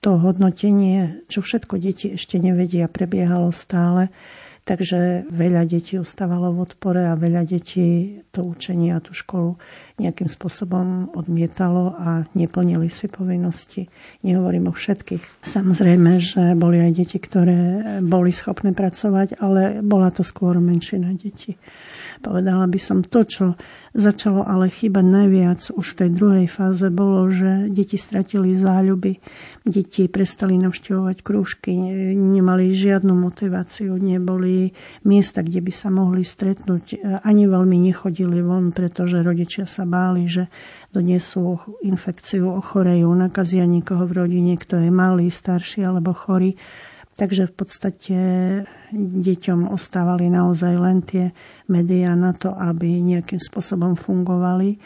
to 0.02 0.18
hodnotenie, 0.18 1.22
čo 1.30 1.38
všetko 1.38 1.78
deti 1.78 2.18
ešte 2.18 2.42
nevedia, 2.42 2.90
prebiehalo 2.90 3.54
stále. 3.54 4.10
Takže 4.60 5.26
veľa 5.32 5.66
detí 5.66 5.96
ostávalo 5.96 6.52
v 6.52 6.62
odpore 6.68 7.08
a 7.08 7.18
veľa 7.18 7.42
detí 7.48 8.20
to 8.30 8.44
učenie 8.44 8.94
a 8.94 9.02
tú 9.02 9.16
školu 9.16 9.56
nejakým 9.98 10.28
spôsobom 10.30 11.10
odmietalo 11.16 11.96
a 11.96 12.28
neplnili 12.36 12.92
si 12.92 13.08
povinnosti. 13.10 13.88
Nehovorím 14.22 14.70
o 14.70 14.74
všetkých. 14.76 15.42
Samozrejme, 15.42 16.10
že 16.20 16.42
boli 16.54 16.78
aj 16.80 16.92
deti, 16.92 17.18
ktoré 17.18 17.58
boli 18.04 18.30
schopné 18.30 18.76
pracovať, 18.76 19.40
ale 19.42 19.80
bola 19.80 20.12
to 20.12 20.22
skôr 20.22 20.60
menšina 20.62 21.12
detí. 21.16 21.56
Povedala 22.20 22.68
by 22.68 22.80
som 22.80 23.00
to, 23.00 23.24
čo 23.24 23.56
začalo 23.94 24.46
ale 24.46 24.70
chýbať 24.70 25.04
najviac 25.04 25.60
už 25.74 25.86
v 25.94 25.98
tej 25.98 26.10
druhej 26.14 26.46
fáze, 26.46 26.86
bolo, 26.90 27.26
že 27.30 27.66
deti 27.70 27.98
stratili 27.98 28.54
záľuby. 28.54 29.18
Deti 29.66 30.06
prestali 30.06 30.56
navštevovať 30.56 31.16
krúžky, 31.20 31.74
nemali 32.16 32.72
žiadnu 32.72 33.12
motiváciu, 33.12 33.92
neboli 33.98 34.72
miesta, 35.04 35.42
kde 35.42 35.60
by 35.60 35.72
sa 35.74 35.88
mohli 35.92 36.22
stretnúť. 36.24 37.02
Ani 37.26 37.44
veľmi 37.50 37.76
nechodili 37.76 38.40
von, 38.40 38.72
pretože 38.72 39.20
rodičia 39.20 39.66
sa 39.66 39.84
báli, 39.84 40.30
že 40.30 40.48
donesú 40.90 41.60
infekciu, 41.86 42.50
ochorejú, 42.50 43.10
nakazia 43.14 43.62
niekoho 43.68 44.06
v 44.06 44.26
rodine, 44.26 44.54
kto 44.58 44.80
je 44.82 44.90
malý, 44.90 45.30
starší 45.30 45.86
alebo 45.86 46.10
chorý. 46.10 46.58
Takže 47.20 47.52
v 47.52 47.54
podstate 47.54 48.18
deťom 48.96 49.68
ostávali 49.68 50.32
naozaj 50.32 50.72
len 50.80 51.04
tie 51.04 51.36
médiá 51.68 52.16
na 52.16 52.32
to, 52.32 52.48
aby 52.56 52.96
nejakým 52.96 53.36
spôsobom 53.36 53.92
fungovali. 53.92 54.80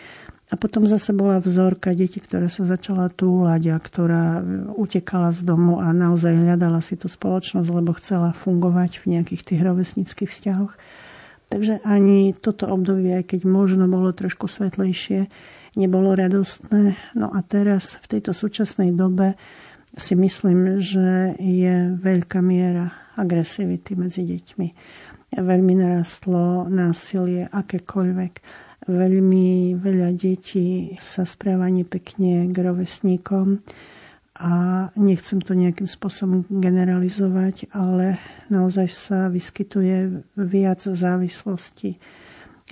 A 0.51 0.59
potom 0.59 0.83
zase 0.83 1.15
bola 1.15 1.39
vzorka 1.39 1.95
detí, 1.95 2.19
ktorá 2.19 2.51
sa 2.51 2.67
začala 2.67 3.07
túlať 3.07 3.71
a 3.71 3.79
ktorá 3.79 4.43
utekala 4.75 5.31
z 5.31 5.47
domu 5.47 5.79
a 5.79 5.95
naozaj 5.95 6.35
hľadala 6.35 6.83
si 6.83 6.99
tú 6.99 7.07
spoločnosť, 7.07 7.71
lebo 7.71 7.95
chcela 8.03 8.35
fungovať 8.35 8.99
v 8.99 9.15
nejakých 9.15 9.55
tých 9.55 9.61
rovesnických 9.63 10.31
vzťahoch. 10.35 10.75
Takže 11.55 11.87
ani 11.87 12.35
toto 12.35 12.67
obdobie, 12.67 13.15
aj 13.15 13.31
keď 13.31 13.47
možno 13.47 13.87
bolo 13.87 14.11
trošku 14.11 14.51
svetlejšie, 14.51 15.31
nebolo 15.79 16.19
radostné. 16.19 16.99
No 17.15 17.31
a 17.31 17.39
teraz 17.47 17.95
v 18.03 18.19
tejto 18.19 18.35
súčasnej 18.35 18.91
dobe 18.91 19.39
si 19.95 20.15
myslím, 20.19 20.83
že 20.83 21.39
je 21.39 21.95
veľká 21.95 22.43
miera 22.43 22.91
agresivity 23.15 23.95
medzi 23.95 24.27
deťmi. 24.27 24.69
Veľmi 25.35 25.75
narastlo 25.79 26.67
násilie 26.71 27.47
akékoľvek. 27.51 28.33
Veľmi 28.85 29.79
veľa 29.81 30.13
detí 30.13 30.93
sa 31.01 31.25
správa 31.25 31.71
nepekne 31.73 32.53
k 32.53 32.57
rovesníkom 32.61 33.65
a 34.35 34.53
nechcem 34.99 35.39
to 35.41 35.55
nejakým 35.55 35.87
spôsobom 35.87 36.43
generalizovať, 36.51 37.71
ale 37.71 38.19
naozaj 38.51 38.89
sa 38.91 39.19
vyskytuje 39.31 40.27
viac 40.37 40.83
závislosti 40.85 41.97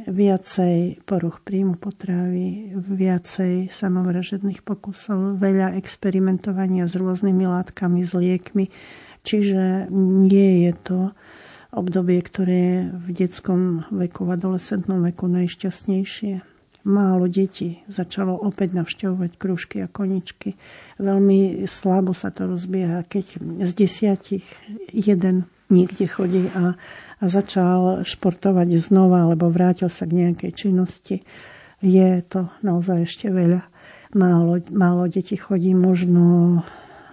viacej 0.00 1.04
poruch 1.04 1.44
príjmu 1.44 1.76
potravy, 1.76 2.72
viacej 2.80 3.68
samovražedných 3.68 4.64
pokusov, 4.64 5.36
veľa 5.36 5.76
experimentovania 5.76 6.88
s 6.88 6.96
rôznymi 6.96 7.44
látkami, 7.44 8.00
s 8.00 8.16
liekmi. 8.16 8.72
Čiže 9.22 9.92
nie 9.92 10.66
je 10.66 10.72
to 10.80 10.98
obdobie, 11.76 12.24
ktoré 12.24 12.56
je 12.56 12.78
v 12.96 13.06
detskom 13.12 13.84
veku, 13.92 14.24
v 14.24 14.34
adolescentnom 14.36 15.04
veku 15.04 15.28
najšťastnejšie. 15.28 16.40
Málo 16.82 17.30
detí 17.30 17.78
začalo 17.86 18.34
opäť 18.34 18.74
navštevovať 18.74 19.30
krúžky 19.38 19.86
a 19.86 19.92
koničky. 19.92 20.58
Veľmi 20.98 21.68
slabo 21.70 22.10
sa 22.10 22.34
to 22.34 22.50
rozbieha, 22.50 23.06
keď 23.06 23.38
z 23.62 23.72
desiatich 23.76 24.42
jeden 24.90 25.46
niekde 25.72 26.04
chodí 26.04 26.52
a 26.52 26.76
a 27.22 27.24
začal 27.30 28.02
športovať 28.02 28.74
znova 28.82 29.30
alebo 29.30 29.46
vrátil 29.46 29.86
sa 29.86 30.10
k 30.10 30.26
nejakej 30.26 30.50
činnosti, 30.50 31.22
je 31.78 32.18
to 32.26 32.50
naozaj 32.66 33.06
ešte 33.06 33.30
veľa. 33.30 33.62
Málo, 34.18 34.58
málo 34.74 35.06
detí 35.06 35.38
chodí 35.38 35.70
možno 35.72 36.60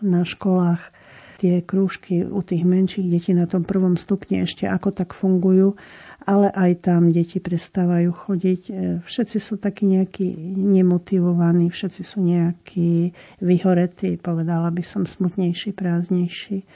na 0.01 0.25
školách 0.25 0.81
tie 1.39 1.63
krúžky 1.63 2.25
u 2.25 2.41
tých 2.43 2.67
menších 2.67 3.07
detí 3.07 3.31
na 3.31 3.47
tom 3.47 3.63
prvom 3.63 3.95
stupni 3.95 4.43
ešte 4.43 4.67
ako 4.67 4.91
tak 4.91 5.15
fungujú, 5.15 5.79
ale 6.27 6.51
aj 6.51 6.89
tam 6.89 7.13
deti 7.13 7.39
prestávajú 7.39 8.11
chodiť. 8.11 8.61
E, 8.67 8.71
všetci 8.99 9.37
sú 9.39 9.55
takí 9.55 9.87
nejakí 9.87 10.25
nemotivovaní, 10.59 11.71
všetci 11.71 12.01
sú 12.03 12.19
nejakí 12.19 13.15
vyhoretí, 13.39 14.19
povedala 14.19 14.67
by 14.73 14.83
som 14.83 15.07
smutnejší, 15.07 15.71
prázdnejší. 15.71 16.67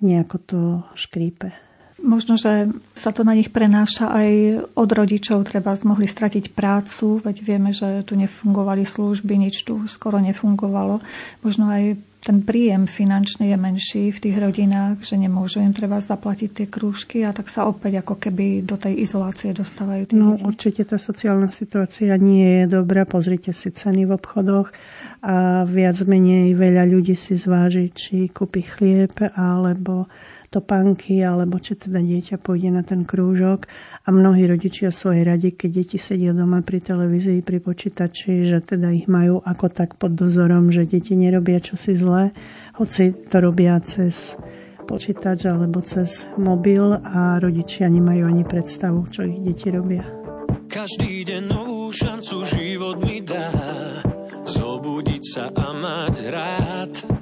Nejako 0.00 0.36
to 0.38 0.60
škrípe. 0.92 1.52
Možno, 1.96 2.36
že 2.36 2.68
sa 2.92 3.08
to 3.08 3.24
na 3.24 3.32
nich 3.32 3.48
prenáša 3.48 4.12
aj 4.12 4.30
od 4.76 4.90
rodičov, 4.92 5.48
treba 5.48 5.72
mohli 5.80 6.04
stratiť 6.04 6.52
prácu, 6.52 7.24
veď 7.24 7.36
vieme, 7.40 7.72
že 7.72 8.04
tu 8.04 8.20
nefungovali 8.20 8.84
služby, 8.84 9.40
nič 9.40 9.64
tu 9.64 9.80
skoro 9.88 10.20
nefungovalo. 10.20 11.00
Možno 11.40 11.72
aj 11.72 11.96
ten 12.26 12.42
príjem 12.42 12.90
finančný 12.90 13.54
je 13.54 13.58
menší 13.58 14.04
v 14.10 14.18
tých 14.18 14.36
rodinách, 14.42 14.98
že 15.06 15.14
nemôžu 15.14 15.62
im 15.62 15.70
treba 15.70 16.02
zaplatiť 16.02 16.50
tie 16.50 16.66
krúžky 16.66 17.22
a 17.22 17.30
tak 17.30 17.46
sa 17.46 17.70
opäť 17.70 18.02
ako 18.02 18.18
keby 18.18 18.66
do 18.66 18.74
tej 18.74 18.98
izolácie 18.98 19.54
dostávajú 19.54 20.10
No 20.10 20.34
deti. 20.34 20.42
určite 20.42 20.82
tá 20.90 20.98
sociálna 20.98 21.54
situácia 21.54 22.10
nie 22.18 22.66
je 22.66 22.82
dobrá. 22.82 23.06
Pozrite 23.06 23.54
si 23.54 23.70
ceny 23.70 24.10
v 24.10 24.18
obchodoch 24.18 24.74
a 25.22 25.62
viac 25.70 26.02
menej 26.02 26.58
veľa 26.58 26.90
ľudí 26.90 27.14
si 27.14 27.38
zváži, 27.38 27.94
či 27.94 28.26
kúpi 28.26 28.66
chlieb 28.66 29.14
alebo 29.38 30.10
topánky, 30.56 31.20
alebo 31.20 31.60
či 31.60 31.76
teda 31.76 32.00
dieťa 32.00 32.40
pôjde 32.40 32.72
na 32.72 32.80
ten 32.80 33.04
krúžok. 33.04 33.68
A 34.04 34.08
mnohí 34.08 34.48
rodičia 34.48 34.88
sú 34.88 35.12
aj 35.12 35.22
radi, 35.28 35.52
keď 35.52 35.70
deti 35.84 35.98
sedia 36.00 36.32
doma 36.32 36.64
pri 36.64 36.80
televízii, 36.80 37.44
pri 37.44 37.60
počítači, 37.60 38.48
že 38.48 38.64
teda 38.64 38.88
ich 38.96 39.04
majú 39.06 39.44
ako 39.44 39.66
tak 39.68 40.00
pod 40.00 40.16
dozorom, 40.16 40.72
že 40.72 40.88
deti 40.88 41.12
nerobia 41.12 41.60
čosi 41.60 41.92
zlé, 41.92 42.32
hoci 42.80 43.12
to 43.28 43.36
robia 43.44 43.76
cez 43.84 44.40
počítač 44.86 45.50
alebo 45.50 45.82
cez 45.82 46.30
mobil 46.38 46.94
a 46.94 47.42
rodičia 47.42 47.90
nemajú 47.90 48.22
ani 48.30 48.46
predstavu, 48.46 49.04
čo 49.10 49.26
ich 49.26 49.42
deti 49.42 49.68
robia. 49.68 50.06
Každý 50.66 51.26
deň 51.26 51.42
novú 51.46 51.90
šancu 51.90 52.42
život 52.46 52.98
mi 53.02 53.22
dá 53.22 53.50
Zobudiť 54.46 55.22
sa 55.26 55.50
a 55.50 55.68
mať 55.74 56.14
rád 56.30 57.15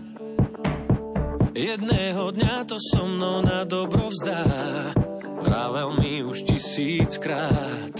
Jedného 1.55 2.35
dňa 2.35 2.67
to 2.67 2.83
so 2.83 3.07
mnou 3.07 3.39
na 3.47 3.63
dobro 3.63 4.11
vzdá. 4.11 4.43
Vravel 5.39 5.95
mi 6.03 6.19
už 6.27 6.43
tisíckrát. 6.51 7.95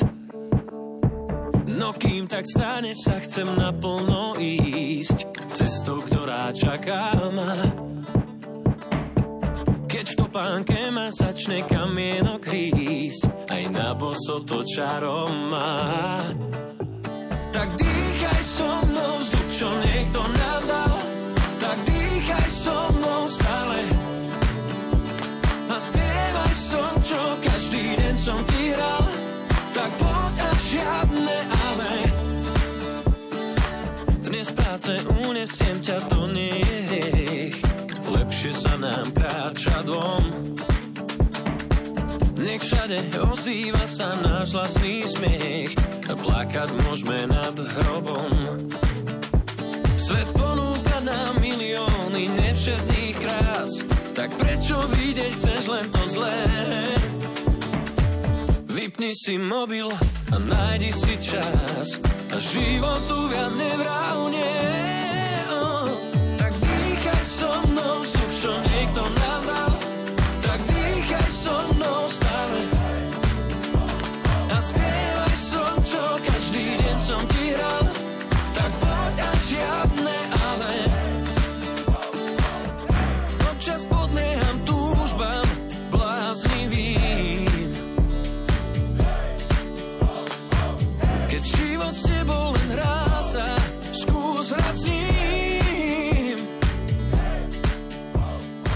No 1.71 1.95
kým 1.95 2.27
tak 2.27 2.51
stane 2.51 2.99
sa 2.99 3.23
chcem 3.23 3.47
naplno 3.47 4.35
ísť. 4.43 5.31
Cestou, 5.55 6.03
ktorá 6.03 6.51
čaká 6.51 7.15
ma. 7.31 7.55
Keď 9.87 10.07
v 10.11 10.19
topánke 10.19 10.91
ma 10.91 11.15
začne 11.15 11.63
kamienok 11.63 12.43
rísť 12.51 13.47
Aj 13.55 13.63
na 13.71 13.95
boso 13.95 14.43
to 14.43 14.67
čarom 14.67 15.55
má. 15.55 16.19
Tak 17.55 17.69
dýchaj 17.79 18.43
so 18.43 18.67
mnou 18.67 19.15
vzduch, 19.23 19.44
Práce 34.85 35.01
unesiem 35.17 35.81
ťa, 35.81 35.97
to 36.13 36.29
nie 36.29 36.61
je 36.61 36.77
hriech 36.93 37.57
Lepšie 38.05 38.53
sa 38.53 38.77
nám 38.77 39.17
kráča 39.17 39.81
dvom 39.81 40.53
nech 42.45 42.61
všade 42.61 43.01
ozýva 43.33 43.89
sa 43.89 44.13
náš 44.21 44.53
vlastný 44.53 45.09
smiech 45.09 45.73
a 46.05 46.13
plakať 46.13 46.69
môžeme 46.85 47.25
nad 47.25 47.57
hrobom. 47.57 48.29
Svet 49.97 50.29
ponúka 50.37 51.01
nám 51.01 51.41
milióny 51.41 52.29
nevšetných 52.45 53.17
krás, 53.17 53.89
tak 54.13 54.37
prečo 54.37 54.77
vidieť 55.01 55.33
chceš 55.33 55.65
len 55.73 55.89
to 55.89 56.03
zlé? 56.05 56.37
Vypni 58.75 59.15
si 59.15 59.39
mobil 59.39 59.87
a 60.35 60.37
nájdi 60.43 60.91
si 60.91 61.15
čas 61.23 62.03
a 62.35 62.37
životu 62.43 63.31
viac 63.31 63.55
nevrávne. 63.55 64.94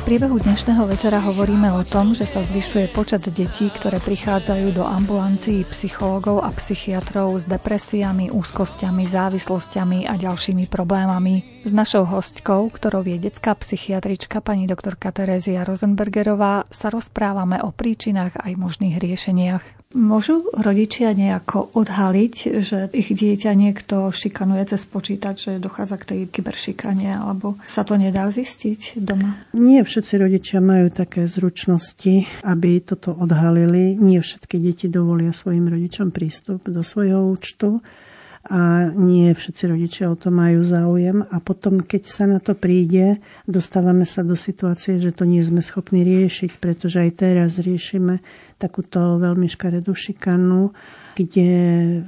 Priebehu 0.09 0.41
dnešného 0.41 0.89
večera 0.89 1.21
hovoríme 1.21 1.69
o 1.69 1.85
tom, 1.85 2.17
že 2.17 2.25
sa 2.25 2.41
zvyšuje 2.41 2.97
počet 2.97 3.29
detí, 3.29 3.69
ktoré 3.69 4.01
prichádzajú 4.01 4.73
do 4.73 4.81
ambulancií 4.81 5.69
psychológov 5.69 6.41
a 6.41 6.49
psychiatrov 6.57 7.37
s 7.37 7.45
depresiami, 7.45 8.33
úzkosťami, 8.33 9.05
závislosťami 9.05 10.09
a 10.09 10.17
ďalšími 10.17 10.65
problémami. 10.73 11.61
S 11.61 11.77
našou 11.77 12.09
hostkou, 12.09 12.73
ktorou 12.73 13.05
je 13.05 13.21
detská 13.21 13.53
psychiatrička 13.61 14.41
pani 14.41 14.65
doktorka 14.65 15.13
Terézia 15.13 15.61
Rosenbergerová, 15.69 16.65
sa 16.73 16.89
rozprávame 16.89 17.61
o 17.61 17.69
príčinách 17.69 18.41
aj 18.41 18.57
možných 18.57 18.97
riešeniach. 18.97 19.78
Môžu 19.97 20.45
rodičia 20.53 21.17
nejako 21.17 21.73
odhaliť, 21.73 22.61
že 22.61 22.93
ich 22.93 23.09
dieťa 23.09 23.57
niekto 23.57 24.13
šikanuje 24.13 24.69
cez 24.69 24.85
počítač, 24.85 25.49
že 25.49 25.65
dochádza 25.65 25.97
k 25.97 26.05
tej 26.05 26.21
kyberšikane, 26.29 27.09
alebo 27.09 27.57
sa 27.65 27.89
to 27.89 27.97
nedá 27.97 28.29
zistiť 28.29 29.01
doma? 29.01 29.49
Nie 29.57 29.81
všetci 29.89 30.15
rodičia 30.21 30.61
majú 30.61 30.93
také 30.93 31.25
zručnosti, 31.25 32.29
aby 32.45 32.85
toto 32.85 33.17
odhalili. 33.17 33.97
Nie 33.97 34.21
všetky 34.21 34.61
deti 34.61 34.93
dovolia 34.93 35.33
svojim 35.33 35.73
rodičom 35.73 36.13
prístup 36.13 36.69
do 36.69 36.85
svojho 36.85 37.25
účtu 37.25 37.81
a 38.49 38.89
nie 38.97 39.37
všetci 39.37 39.63
rodičia 39.69 40.05
o 40.09 40.17
to 40.17 40.33
majú 40.33 40.65
záujem. 40.65 41.21
A 41.21 41.37
potom, 41.37 41.85
keď 41.85 42.03
sa 42.09 42.25
na 42.25 42.41
to 42.41 42.57
príde, 42.57 43.21
dostávame 43.45 44.09
sa 44.09 44.25
do 44.25 44.33
situácie, 44.33 44.97
že 44.97 45.13
to 45.13 45.29
nie 45.29 45.45
sme 45.45 45.61
schopní 45.61 46.01
riešiť, 46.01 46.57
pretože 46.57 47.05
aj 47.05 47.11
teraz 47.21 47.61
riešime 47.61 48.25
takúto 48.57 49.21
veľmi 49.21 49.53
škaredú 49.53 49.93
šikanu, 49.93 50.73
kde 51.13 51.51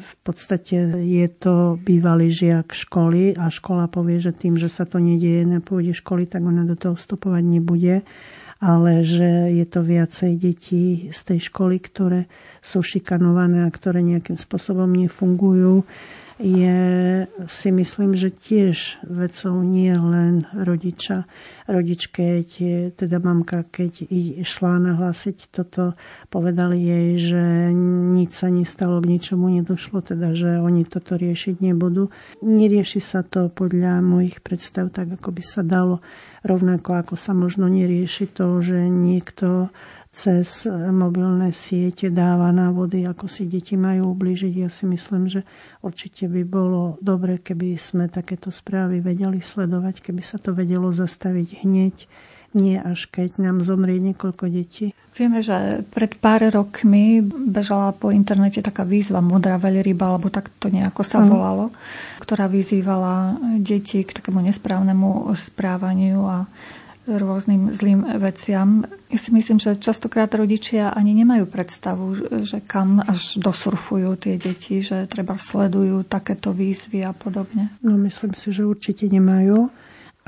v 0.00 0.12
podstate 0.24 1.04
je 1.04 1.28
to 1.28 1.76
bývalý 1.76 2.32
žiak 2.32 2.72
školy 2.72 3.36
a 3.36 3.52
škola 3.52 3.92
povie, 3.92 4.16
že 4.16 4.32
tým, 4.32 4.56
že 4.56 4.72
sa 4.72 4.88
to 4.88 4.96
nedieje 4.96 5.44
na 5.44 5.60
pôde 5.60 5.92
školy, 5.92 6.24
tak 6.24 6.40
ona 6.40 6.64
do 6.64 6.72
toho 6.72 6.96
vstupovať 6.96 7.44
nebude. 7.44 8.00
Ale 8.60 9.00
že 9.00 9.56
je 9.56 9.64
to 9.64 9.80
viacej 9.80 10.36
detí 10.36 11.08
z 11.08 11.20
tej 11.24 11.48
školy, 11.48 11.80
ktoré 11.80 12.28
sú 12.60 12.84
šikanované 12.84 13.64
a 13.64 13.72
ktoré 13.72 14.04
nejakým 14.04 14.36
spôsobom 14.36 14.88
nefungujú 14.88 15.88
je 16.40 16.80
si 17.52 17.68
myslím, 17.68 18.16
že 18.16 18.32
tiež 18.32 19.04
vecou 19.04 19.60
nie 19.60 19.92
len 19.92 20.48
rodiča. 20.56 21.28
Rodič, 21.68 22.08
keď 22.08 22.48
teda 22.96 23.20
mamka, 23.20 23.62
keď 23.68 24.08
išla 24.40 24.80
nahlásiť 24.80 25.52
toto, 25.52 25.94
povedali 26.32 26.80
jej, 26.80 27.08
že 27.20 27.42
nič 28.16 28.40
sa 28.40 28.48
nestalo, 28.48 29.04
k 29.04 29.20
ničomu 29.20 29.52
nedošlo, 29.60 30.00
teda, 30.00 30.32
že 30.32 30.58
oni 30.58 30.88
toto 30.88 31.20
riešiť 31.20 31.60
nebudú. 31.60 32.08
Nerieši 32.40 33.04
sa 33.04 33.20
to 33.20 33.52
podľa 33.52 34.00
mojich 34.00 34.40
predstav 34.40 34.88
tak, 34.90 35.20
ako 35.20 35.36
by 35.36 35.42
sa 35.44 35.60
dalo. 35.60 36.00
Rovnako 36.40 37.04
ako 37.04 37.14
sa 37.20 37.36
možno 37.36 37.68
nerieši 37.68 38.24
to, 38.32 38.64
že 38.64 38.88
niekto 38.88 39.68
cez 40.10 40.66
mobilné 40.90 41.54
siete 41.54 42.10
dáva 42.10 42.50
návody, 42.50 43.06
ako 43.06 43.30
si 43.30 43.46
deti 43.46 43.78
majú 43.78 44.18
ublížiť. 44.18 44.54
Ja 44.58 44.66
si 44.66 44.84
myslím, 44.90 45.30
že 45.30 45.46
určite 45.86 46.26
by 46.26 46.42
bolo 46.42 46.98
dobre, 46.98 47.38
keby 47.38 47.78
sme 47.78 48.10
takéto 48.10 48.50
správy 48.50 48.98
vedeli 48.98 49.38
sledovať, 49.38 50.02
keby 50.02 50.22
sa 50.22 50.42
to 50.42 50.50
vedelo 50.50 50.90
zastaviť 50.90 51.62
hneď, 51.62 51.96
nie 52.58 52.74
až 52.74 53.06
keď 53.06 53.38
nám 53.38 53.62
zomrie 53.62 54.02
niekoľko 54.02 54.50
detí. 54.50 54.90
Vieme, 55.14 55.42
že 55.46 55.86
pred 55.94 56.18
pár 56.18 56.42
rokmi 56.50 57.22
bežala 57.22 57.94
po 57.94 58.10
internete 58.10 58.58
taká 58.58 58.82
výzva 58.82 59.22
Modrá 59.22 59.58
veľryba, 59.62 60.10
alebo 60.10 60.26
tak 60.26 60.50
to 60.58 60.66
nejako 60.66 61.06
sa 61.06 61.22
volalo, 61.22 61.70
ktorá 62.18 62.50
vyzývala 62.50 63.38
deti 63.62 64.02
k 64.02 64.10
takému 64.10 64.42
nesprávnemu 64.42 65.30
správaniu 65.38 66.26
a 66.26 66.50
rôznym 67.18 67.74
zlým 67.74 68.06
veciam. 68.22 68.86
Ja 69.10 69.18
si 69.18 69.34
myslím, 69.34 69.58
že 69.58 69.74
častokrát 69.80 70.30
rodičia 70.30 70.94
ani 70.94 71.16
nemajú 71.18 71.48
predstavu, 71.50 72.04
že 72.46 72.62
kam 72.62 73.02
až 73.02 73.40
dosurfujú 73.40 74.14
tie 74.20 74.38
deti, 74.38 74.84
že 74.84 75.10
treba 75.10 75.34
sledujú 75.34 76.06
takéto 76.06 76.54
výzvy 76.54 77.02
a 77.02 77.10
podobne. 77.10 77.74
No 77.82 77.98
myslím 77.98 78.36
si, 78.36 78.54
že 78.54 78.68
určite 78.68 79.10
nemajú 79.10 79.72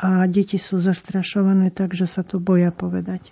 a 0.03 0.25
deti 0.27 0.57
sú 0.57 0.81
zastrašované 0.81 1.71
tak, 1.71 1.93
že 1.93 2.09
sa 2.09 2.25
to 2.25 2.41
boja 2.41 2.73
povedať. 2.73 3.31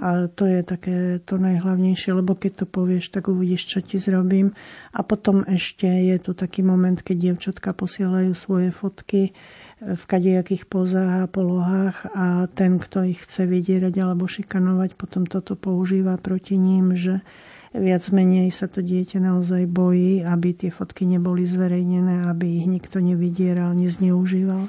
A 0.00 0.32
to 0.32 0.48
je 0.48 0.64
také 0.64 1.20
to 1.20 1.36
najhlavnejšie, 1.36 2.16
lebo 2.16 2.32
keď 2.32 2.64
to 2.64 2.66
povieš, 2.66 3.12
tak 3.12 3.28
uvidíš, 3.28 3.68
čo 3.68 3.78
ti 3.84 4.00
zrobím. 4.00 4.56
A 4.96 5.04
potom 5.04 5.44
ešte 5.44 5.84
je 5.84 6.16
tu 6.16 6.32
taký 6.32 6.64
moment, 6.64 6.96
keď 6.96 7.16
dievčatka 7.28 7.76
posielajú 7.76 8.32
svoje 8.32 8.72
fotky 8.72 9.36
v 9.80 10.02
kadejakých 10.04 10.68
pozách 10.68 11.24
a 11.24 11.30
polohách 11.30 11.96
a 12.12 12.44
ten, 12.52 12.76
kto 12.76 13.08
ich 13.08 13.24
chce 13.24 13.48
vydierať 13.48 13.94
alebo 13.96 14.28
šikanovať, 14.28 15.00
potom 15.00 15.24
toto 15.24 15.56
používa 15.56 16.20
proti 16.20 16.60
ním, 16.60 16.92
že 16.92 17.24
viac 17.72 18.04
menej 18.12 18.52
sa 18.52 18.68
to 18.68 18.84
dieťa 18.84 19.24
naozaj 19.24 19.64
bojí, 19.64 20.20
aby 20.20 20.52
tie 20.52 20.70
fotky 20.74 21.08
neboli 21.08 21.48
zverejnené, 21.48 22.28
aby 22.28 22.60
ich 22.60 22.68
nikto 22.68 23.00
nevydieral, 23.00 23.72
nezneužíval. 23.72 24.68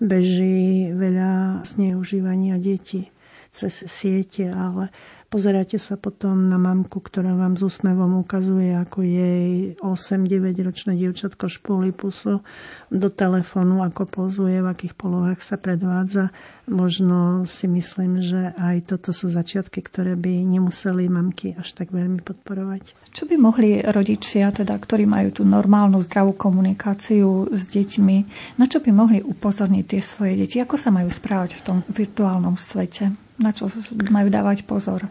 Beží 0.00 0.92
veľa 0.92 1.64
zneužívania 1.64 2.56
detí 2.56 3.12
cez 3.56 3.88
siete, 3.88 4.52
ale 4.52 4.92
Pozeráte 5.26 5.74
sa 5.82 5.98
potom 5.98 6.46
na 6.46 6.54
mamku, 6.54 7.02
ktorá 7.02 7.34
vám 7.34 7.58
s 7.58 7.66
úsmevom 7.66 8.22
ukazuje, 8.22 8.78
ako 8.78 9.02
jej 9.02 9.74
8-9 9.82 10.54
ročné 10.62 10.94
dievčatko 10.94 11.50
špúli 11.50 11.90
pusu 11.90 12.46
do 12.94 13.10
telefónu, 13.10 13.82
ako 13.82 14.06
pozuje, 14.06 14.62
v 14.62 14.70
akých 14.70 14.94
polohách 14.94 15.42
sa 15.42 15.58
predvádza. 15.58 16.30
Možno 16.70 17.42
si 17.42 17.66
myslím, 17.66 18.22
že 18.22 18.54
aj 18.54 18.94
toto 18.94 19.10
sú 19.10 19.26
začiatky, 19.26 19.82
ktoré 19.82 20.14
by 20.14 20.46
nemuseli 20.46 21.10
mamky 21.10 21.58
až 21.58 21.74
tak 21.74 21.90
veľmi 21.90 22.22
podporovať. 22.22 22.94
Čo 23.10 23.26
by 23.26 23.34
mohli 23.34 23.82
rodičia, 23.82 24.54
teda, 24.54 24.78
ktorí 24.78 25.10
majú 25.10 25.34
tú 25.34 25.42
normálnu 25.42 26.06
zdravú 26.06 26.38
komunikáciu 26.38 27.50
s 27.50 27.66
deťmi, 27.66 28.16
na 28.62 28.70
čo 28.70 28.78
by 28.78 28.94
mohli 28.94 29.18
upozorniť 29.26 29.84
tie 29.90 29.98
svoje 29.98 30.38
deti? 30.38 30.62
Ako 30.62 30.78
sa 30.78 30.94
majú 30.94 31.10
správať 31.10 31.58
v 31.58 31.64
tom 31.66 31.78
virtuálnom 31.90 32.54
svete? 32.54 33.25
Na 33.36 33.52
čo 33.52 33.68
majú 34.08 34.28
dávať 34.32 34.64
pozor? 34.64 35.04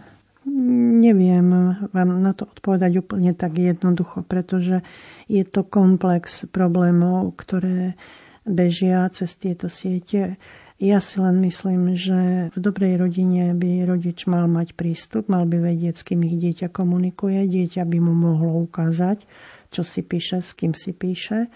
Neviem 0.45 1.73
vám 1.89 2.21
na 2.21 2.33
to 2.37 2.45
odpovedať 2.45 3.01
úplne 3.01 3.33
tak 3.33 3.57
jednoducho, 3.57 4.21
pretože 4.21 4.85
je 5.25 5.41
to 5.41 5.65
komplex 5.65 6.45
problémov, 6.49 7.33
ktoré 7.33 7.97
bežia 8.45 9.09
cez 9.09 9.33
tieto 9.41 9.73
siete. 9.73 10.37
Ja 10.77 11.01
si 11.01 11.17
len 11.17 11.41
myslím, 11.41 11.97
že 11.97 12.51
v 12.53 12.57
dobrej 12.61 13.01
rodine 13.01 13.57
by 13.57 13.89
rodič 13.89 14.29
mal 14.29 14.45
mať 14.45 14.77
prístup, 14.77 15.33
mal 15.33 15.49
by 15.49 15.73
vedieť, 15.73 15.95
s 15.97 16.05
kým 16.05 16.21
ich 16.21 16.37
dieťa 16.37 16.69
komunikuje, 16.69 17.41
dieťa 17.49 17.81
by 17.81 17.97
mu 17.97 18.13
mohlo 18.13 18.69
ukázať, 18.69 19.25
čo 19.73 19.81
si 19.81 20.05
píše, 20.05 20.45
s 20.45 20.53
kým 20.53 20.77
si 20.77 20.93
píše 20.93 21.49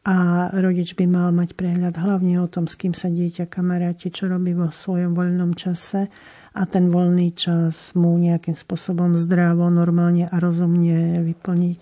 a 0.00 0.48
rodič 0.56 0.96
by 0.96 1.04
mal 1.04 1.28
mať 1.28 1.52
prehľad 1.52 2.00
hlavne 2.00 2.40
o 2.40 2.48
tom, 2.48 2.64
s 2.64 2.74
kým 2.80 2.96
sa 2.96 3.12
dieťa 3.12 3.52
kamaráti, 3.52 4.08
čo 4.08 4.32
robí 4.32 4.56
vo 4.56 4.72
svojom 4.72 5.12
voľnom 5.12 5.52
čase 5.52 6.08
a 6.56 6.62
ten 6.64 6.88
voľný 6.88 7.36
čas 7.36 7.92
mu 7.92 8.16
nejakým 8.16 8.56
spôsobom 8.56 9.20
zdravo, 9.20 9.68
normálne 9.68 10.24
a 10.26 10.36
rozumne 10.40 11.20
vyplniť. 11.22 11.80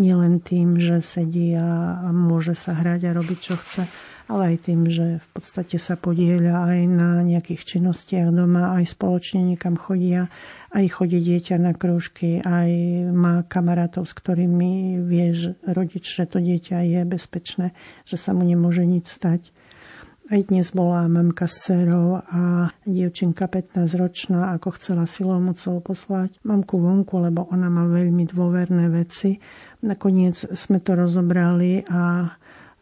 Nielen 0.00 0.40
tým, 0.40 0.80
že 0.80 1.04
sedí 1.04 1.52
a 1.58 2.08
môže 2.14 2.56
sa 2.56 2.72
hrať 2.78 3.10
a 3.10 3.14
robiť, 3.14 3.38
čo 3.42 3.54
chce, 3.58 3.82
ale 4.30 4.54
aj 4.54 4.70
tým, 4.70 4.86
že 4.86 5.18
v 5.18 5.28
podstate 5.34 5.76
sa 5.82 5.98
podieľa 5.98 6.70
aj 6.70 6.80
na 6.86 7.10
nejakých 7.26 7.76
činnostiach 7.76 8.30
doma, 8.30 8.78
aj 8.78 8.94
spoločne 8.94 9.42
niekam 9.42 9.74
chodia, 9.74 10.30
aj 10.70 10.86
chodí 10.86 11.18
dieťa 11.18 11.58
na 11.58 11.74
krúžky, 11.74 12.38
aj 12.42 12.70
má 13.10 13.42
kamarátov, 13.42 14.06
s 14.06 14.14
ktorými 14.14 15.02
vie 15.02 15.34
rodič, 15.66 16.06
že 16.06 16.30
to 16.30 16.38
dieťa 16.38 16.86
je 16.86 17.00
bezpečné, 17.02 17.66
že 18.06 18.16
sa 18.16 18.30
mu 18.30 18.46
nemôže 18.46 18.86
nič 18.86 19.10
stať. 19.10 19.50
Aj 20.30 20.38
dnes 20.46 20.70
bola 20.70 21.10
mamka 21.10 21.50
s 21.50 21.66
dcerou 21.66 22.22
a 22.22 22.70
dievčinka 22.86 23.50
15 23.50 23.82
ročná, 23.98 24.54
ako 24.54 24.78
chcela 24.78 25.10
silou 25.10 25.42
mocou 25.42 25.82
poslať 25.82 26.38
mamku 26.46 26.78
vonku, 26.78 27.18
lebo 27.18 27.50
ona 27.50 27.66
má 27.66 27.90
veľmi 27.90 28.30
dôverné 28.30 28.94
veci. 28.94 29.42
Nakoniec 29.82 30.54
sme 30.54 30.78
to 30.78 30.94
rozobrali 30.94 31.82
a 31.90 32.30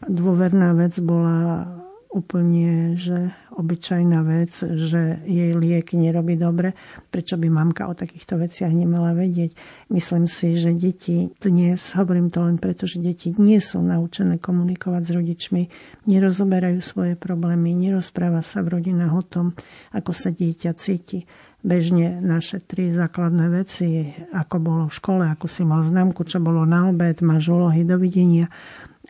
dôverná 0.05 0.77
vec 0.77 1.01
bola 1.01 1.65
úplne, 2.09 2.97
že 2.97 3.37
obyčajná 3.53 4.25
vec, 4.25 4.55
že 4.65 5.21
jej 5.29 5.53
liek 5.53 5.93
nerobí 5.93 6.41
dobre. 6.41 6.73
Prečo 7.13 7.37
by 7.37 7.49
mamka 7.53 7.85
o 7.85 7.99
takýchto 7.99 8.41
veciach 8.41 8.73
nemala 8.73 9.13
vedieť? 9.13 9.53
Myslím 9.93 10.25
si, 10.25 10.57
že 10.57 10.73
deti 10.73 11.35
dnes, 11.37 11.83
hovorím 11.99 12.33
to 12.33 12.41
len 12.47 12.57
preto, 12.57 12.89
že 12.89 13.03
deti 13.03 13.37
nie 13.37 13.61
sú 13.61 13.85
naučené 13.85 14.41
komunikovať 14.41 15.03
s 15.05 15.15
rodičmi, 15.15 15.63
nerozoberajú 16.09 16.81
svoje 16.81 17.15
problémy, 17.19 17.77
nerozpráva 17.77 18.41
sa 18.41 18.65
v 18.65 18.81
rodinách 18.81 19.13
o 19.13 19.23
tom, 19.27 19.47
ako 19.93 20.11
sa 20.17 20.33
dieťa 20.33 20.73
cíti 20.79 21.29
bežne 21.59 22.23
naše 22.23 22.63
tri 22.63 22.95
základné 22.95 23.51
veci, 23.51 24.15
ako 24.31 24.57
bolo 24.63 24.83
v 24.87 24.95
škole, 24.95 25.25
ako 25.27 25.51
si 25.51 25.67
mal 25.67 25.83
známku, 25.83 26.23
čo 26.23 26.39
bolo 26.39 26.63
na 26.63 26.89
obed, 26.89 27.19
máš 27.21 27.51
úlohy, 27.51 27.83
dovidenia. 27.83 28.47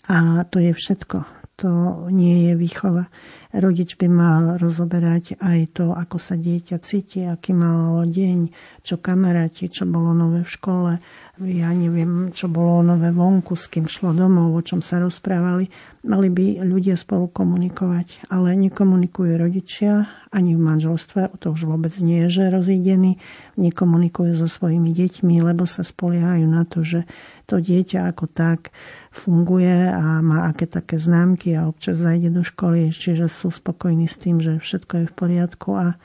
A 0.08 0.48
to 0.48 0.56
je 0.56 0.72
všetko. 0.72 1.37
To 1.58 2.06
nie 2.06 2.46
je 2.46 2.52
výchova. 2.54 3.10
Rodič 3.50 3.98
by 3.98 4.06
mal 4.06 4.42
rozoberať 4.62 5.42
aj 5.42 5.74
to, 5.74 5.90
ako 5.90 6.14
sa 6.22 6.38
dieťa 6.38 6.78
cíti, 6.78 7.26
aký 7.26 7.50
mal 7.50 8.06
deň, 8.06 8.54
čo 8.86 9.02
kamaráti, 9.02 9.66
čo 9.66 9.82
bolo 9.82 10.14
nové 10.14 10.46
v 10.46 10.54
škole, 10.54 10.92
ja 11.38 11.70
neviem, 11.70 12.34
čo 12.34 12.50
bolo 12.50 12.82
nové 12.82 13.14
vonku, 13.14 13.54
s 13.54 13.70
kým 13.70 13.86
šlo 13.86 14.10
domov, 14.10 14.58
o 14.58 14.62
čom 14.62 14.82
sa 14.82 14.98
rozprávali. 14.98 15.70
Mali 16.02 16.28
by 16.30 16.66
ľudia 16.66 16.98
spolu 16.98 17.30
komunikovať, 17.30 18.30
ale 18.30 18.58
nekomunikujú 18.58 19.38
rodičia 19.38 20.06
ani 20.34 20.58
v 20.58 20.60
manželstve, 20.60 21.38
to 21.38 21.54
už 21.54 21.70
vôbec 21.70 21.94
nie 22.02 22.26
je, 22.26 22.42
že 22.42 22.54
rozídený, 22.54 23.22
nekomunikujú 23.54 24.34
so 24.34 24.50
svojimi 24.50 24.90
deťmi, 24.90 25.40
lebo 25.40 25.64
sa 25.64 25.86
spoliehajú 25.86 26.46
na 26.46 26.66
to, 26.66 26.82
že 26.82 27.06
to 27.48 27.62
dieťa 27.62 28.12
ako 28.12 28.28
tak 28.28 28.74
funguje 29.08 29.88
a 29.88 30.20
má 30.20 30.50
aké 30.50 30.68
také 30.68 31.00
známky 31.00 31.56
a 31.56 31.70
občas 31.70 31.98
zajde 31.98 32.34
do 32.34 32.42
školy, 32.44 32.92
čiže 32.92 33.30
sú 33.30 33.48
spokojní 33.54 34.10
s 34.10 34.20
tým, 34.20 34.42
že 34.42 34.60
všetko 34.60 34.92
je 34.94 35.04
v 35.08 35.14
poriadku 35.16 35.70
a 35.74 35.96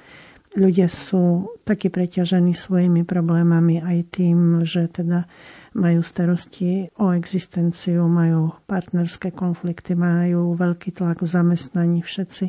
ľudia 0.54 0.89
sú 0.89 1.54
takí 1.66 1.89
preťažení 1.89 2.54
svojimi 2.54 3.06
problémami 3.06 3.82
aj 3.82 3.98
tým, 4.13 4.38
že 4.66 4.89
teda 4.89 5.26
majú 5.74 6.06
starosti 6.06 6.94
o 7.02 7.13
existenciu, 7.18 8.06
majú 8.06 8.54
partnerské 8.70 9.34
konflikty, 9.34 9.98
majú 9.98 10.54
veľký 10.54 10.94
tlak 10.94 11.26
v 11.26 11.30
zamestnaní 11.30 12.00
všetci, 12.06 12.46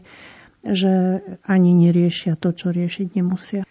že 0.65 1.25
ani 1.49 1.71
neriešia 1.73 2.37
to, 2.37 2.53
čo 2.53 2.73
riešiť 2.73 3.17
nemusia. 3.17 3.63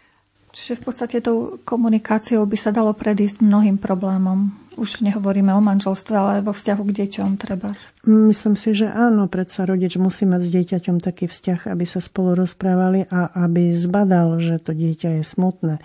Čiže 0.54 0.78
v 0.78 0.84
podstate 0.86 1.18
tou 1.22 1.58
komunikáciou 1.66 2.46
by 2.46 2.58
sa 2.58 2.70
dalo 2.70 2.94
predísť 2.94 3.42
mnohým 3.42 3.82
problémom. 3.82 4.54
Už 4.74 5.06
nehovoríme 5.06 5.54
o 5.54 5.62
manželstve, 5.62 6.14
ale 6.18 6.34
vo 6.42 6.56
vzťahu 6.56 6.82
k 6.90 6.96
deťom 7.06 7.30
treba. 7.38 7.78
Myslím 8.06 8.56
si, 8.58 8.74
že 8.74 8.90
áno, 8.90 9.30
predsa 9.30 9.70
rodič 9.70 9.98
musí 10.02 10.26
mať 10.26 10.42
s 10.42 10.50
dieťaťom 10.50 10.98
taký 10.98 11.30
vzťah, 11.30 11.70
aby 11.70 11.86
sa 11.86 12.02
spolu 12.02 12.34
rozprávali 12.34 13.06
a 13.10 13.30
aby 13.46 13.74
zbadal, 13.74 14.42
že 14.42 14.58
to 14.58 14.74
dieťa 14.74 15.22
je 15.22 15.24
smutné, 15.26 15.76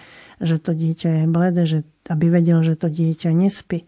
že 0.41 0.57
to 0.57 0.73
dieťa 0.73 1.11
je 1.23 1.25
bledé, 1.29 1.63
že 1.69 1.79
aby 2.09 2.33
vedel, 2.33 2.65
že 2.65 2.81
to 2.81 2.89
dieťa 2.89 3.31
nespí, 3.33 3.85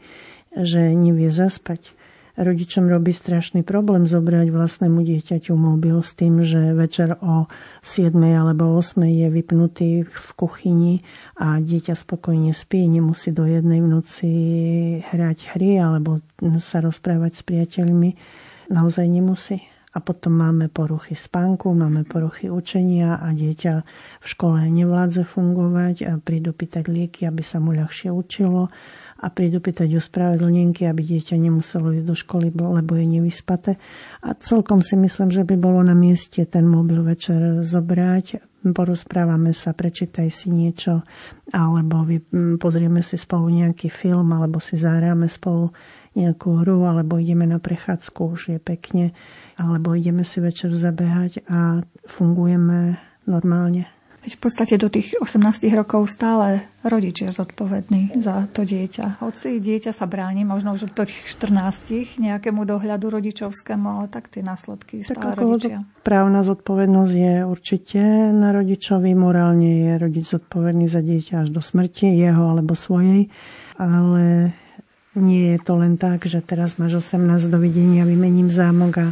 že 0.52 0.92
nevie 0.92 1.32
zaspať 1.32 1.99
rodičom 2.40 2.88
robí 2.88 3.12
strašný 3.12 3.60
problém 3.60 4.08
zobrať 4.08 4.48
vlastnému 4.48 5.04
dieťaťu 5.04 5.52
mobil 5.52 6.00
s 6.00 6.16
tým, 6.16 6.40
že 6.40 6.72
večer 6.72 7.20
o 7.20 7.46
7 7.84 8.16
alebo 8.16 8.72
8 8.80 9.04
je 9.04 9.28
vypnutý 9.28 9.90
v 10.08 10.28
kuchyni 10.34 11.04
a 11.36 11.60
dieťa 11.60 11.92
spokojne 11.92 12.56
spí, 12.56 12.88
nemusí 12.88 13.30
do 13.30 13.44
jednej 13.44 13.84
v 13.84 13.88
noci 13.92 14.30
hrať 15.04 15.52
hry 15.52 15.76
alebo 15.76 16.24
sa 16.56 16.80
rozprávať 16.80 17.32
s 17.36 17.42
priateľmi. 17.44 18.16
Naozaj 18.72 19.06
nemusí. 19.06 19.60
A 19.90 19.98
potom 19.98 20.38
máme 20.38 20.70
poruchy 20.70 21.18
spánku, 21.18 21.74
máme 21.74 22.06
poruchy 22.06 22.46
učenia 22.46 23.18
a 23.18 23.34
dieťa 23.34 23.74
v 24.22 24.26
škole 24.26 24.62
nevládze 24.70 25.26
fungovať 25.26 25.96
a 26.06 26.12
prídu 26.22 26.54
pýtať 26.54 26.86
lieky, 26.86 27.26
aby 27.26 27.42
sa 27.42 27.58
mu 27.58 27.74
ľahšie 27.74 28.14
učilo 28.14 28.70
a 29.20 29.28
prídu 29.28 29.60
pýtať 29.60 29.92
o 29.96 30.00
spravedlnenky, 30.00 30.88
aby 30.88 31.04
dieťa 31.04 31.36
nemuselo 31.36 31.92
ísť 31.92 32.06
do 32.08 32.16
školy, 32.16 32.48
lebo 32.56 32.96
je 32.96 33.04
nevyspaté. 33.04 33.76
A 34.24 34.32
celkom 34.32 34.80
si 34.80 34.96
myslím, 34.96 35.28
že 35.28 35.44
by 35.44 35.60
bolo 35.60 35.84
na 35.84 35.92
mieste 35.92 36.40
ten 36.48 36.64
mobil 36.64 37.04
večer 37.04 37.60
zobrať, 37.60 38.40
porozprávame 38.72 39.52
sa, 39.52 39.76
prečítaj 39.76 40.28
si 40.32 40.48
niečo, 40.48 41.04
alebo 41.52 42.08
pozrieme 42.56 43.04
si 43.04 43.20
spolu 43.20 43.52
nejaký 43.52 43.92
film, 43.92 44.32
alebo 44.32 44.56
si 44.56 44.80
zahráme 44.80 45.28
spolu 45.28 45.68
nejakú 46.16 46.64
hru, 46.64 46.88
alebo 46.88 47.20
ideme 47.20 47.44
na 47.44 47.60
prechádzku, 47.60 48.20
už 48.24 48.56
je 48.56 48.58
pekne, 48.58 49.12
alebo 49.60 49.92
ideme 49.92 50.24
si 50.24 50.40
večer 50.40 50.72
zabehať 50.72 51.44
a 51.44 51.84
fungujeme 52.08 52.96
normálne. 53.28 53.84
Veď 54.20 54.36
v 54.36 54.40
podstate 54.40 54.74
do 54.76 54.92
tých 54.92 55.16
18 55.16 55.40
rokov 55.72 56.12
stále 56.12 56.60
rodič 56.84 57.24
je 57.24 57.32
zodpovedný 57.32 58.20
za 58.20 58.44
to 58.52 58.68
dieťa. 58.68 59.24
Hoci 59.24 59.64
dieťa 59.64 59.96
sa 59.96 60.04
bráni 60.04 60.44
možno 60.44 60.76
už 60.76 60.92
do 60.92 61.08
tých 61.08 61.24
14 61.24 62.20
nejakému 62.20 62.68
dohľadu 62.68 63.16
rodičovskému, 63.16 63.86
ale 63.88 64.06
tak 64.12 64.28
tie 64.28 64.44
následky 64.44 65.00
stále 65.00 65.32
tak 65.32 65.40
rodičia. 65.40 65.88
Právna 66.04 66.44
zodpovednosť 66.44 67.14
je 67.16 67.34
určite 67.48 68.00
na 68.36 68.52
rodičovi, 68.52 69.16
morálne 69.16 69.88
je 69.88 69.92
rodič 69.96 70.24
zodpovedný 70.36 70.84
za 70.84 71.00
dieťa 71.00 71.48
až 71.48 71.48
do 71.48 71.64
smrti, 71.64 72.12
jeho 72.12 72.44
alebo 72.44 72.76
svojej, 72.76 73.32
ale 73.80 74.52
nie 75.16 75.56
je 75.56 75.58
to 75.64 75.80
len 75.80 75.96
tak, 75.96 76.28
že 76.28 76.44
teraz 76.44 76.76
máš 76.76 77.02
18, 77.02 77.48
dovidenia, 77.48 78.04
vymením 78.04 78.52
zámok 78.52 78.92
a 79.00 79.06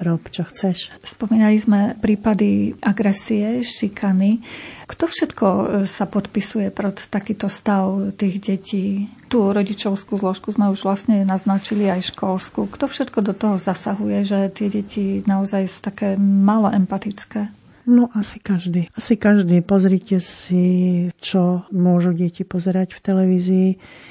rob, 0.00 0.20
čo 0.28 0.44
chceš. 0.44 0.92
Spomínali 1.00 1.56
sme 1.56 1.96
prípady 1.96 2.76
agresie, 2.84 3.64
šikany. 3.64 4.40
Kto 4.86 5.08
všetko 5.08 5.46
e, 5.46 5.64
sa 5.88 6.04
podpisuje 6.04 6.68
pod 6.70 7.08
takýto 7.08 7.48
stav 7.48 8.16
tých 8.16 8.36
detí? 8.40 8.86
Tú 9.26 9.50
rodičovskú 9.50 10.20
zložku 10.20 10.54
sme 10.54 10.70
už 10.70 10.86
vlastne 10.86 11.26
naznačili 11.26 11.90
aj 11.90 12.14
školskú. 12.14 12.70
Kto 12.70 12.86
všetko 12.86 13.18
do 13.24 13.34
toho 13.34 13.56
zasahuje, 13.58 14.22
že 14.22 14.38
tie 14.54 14.68
deti 14.70 15.20
naozaj 15.26 15.62
sú 15.66 15.78
také 15.82 16.14
malo 16.20 16.70
empatické? 16.70 17.65
No 17.86 18.10
asi 18.18 18.42
každý. 18.42 18.90
Asi 18.98 19.14
každý. 19.14 19.62
Pozrite 19.62 20.18
si, 20.18 21.06
čo 21.22 21.62
môžu 21.70 22.18
deti 22.18 22.42
pozerať 22.42 22.98
v 22.98 23.00
televízii. 23.00 23.68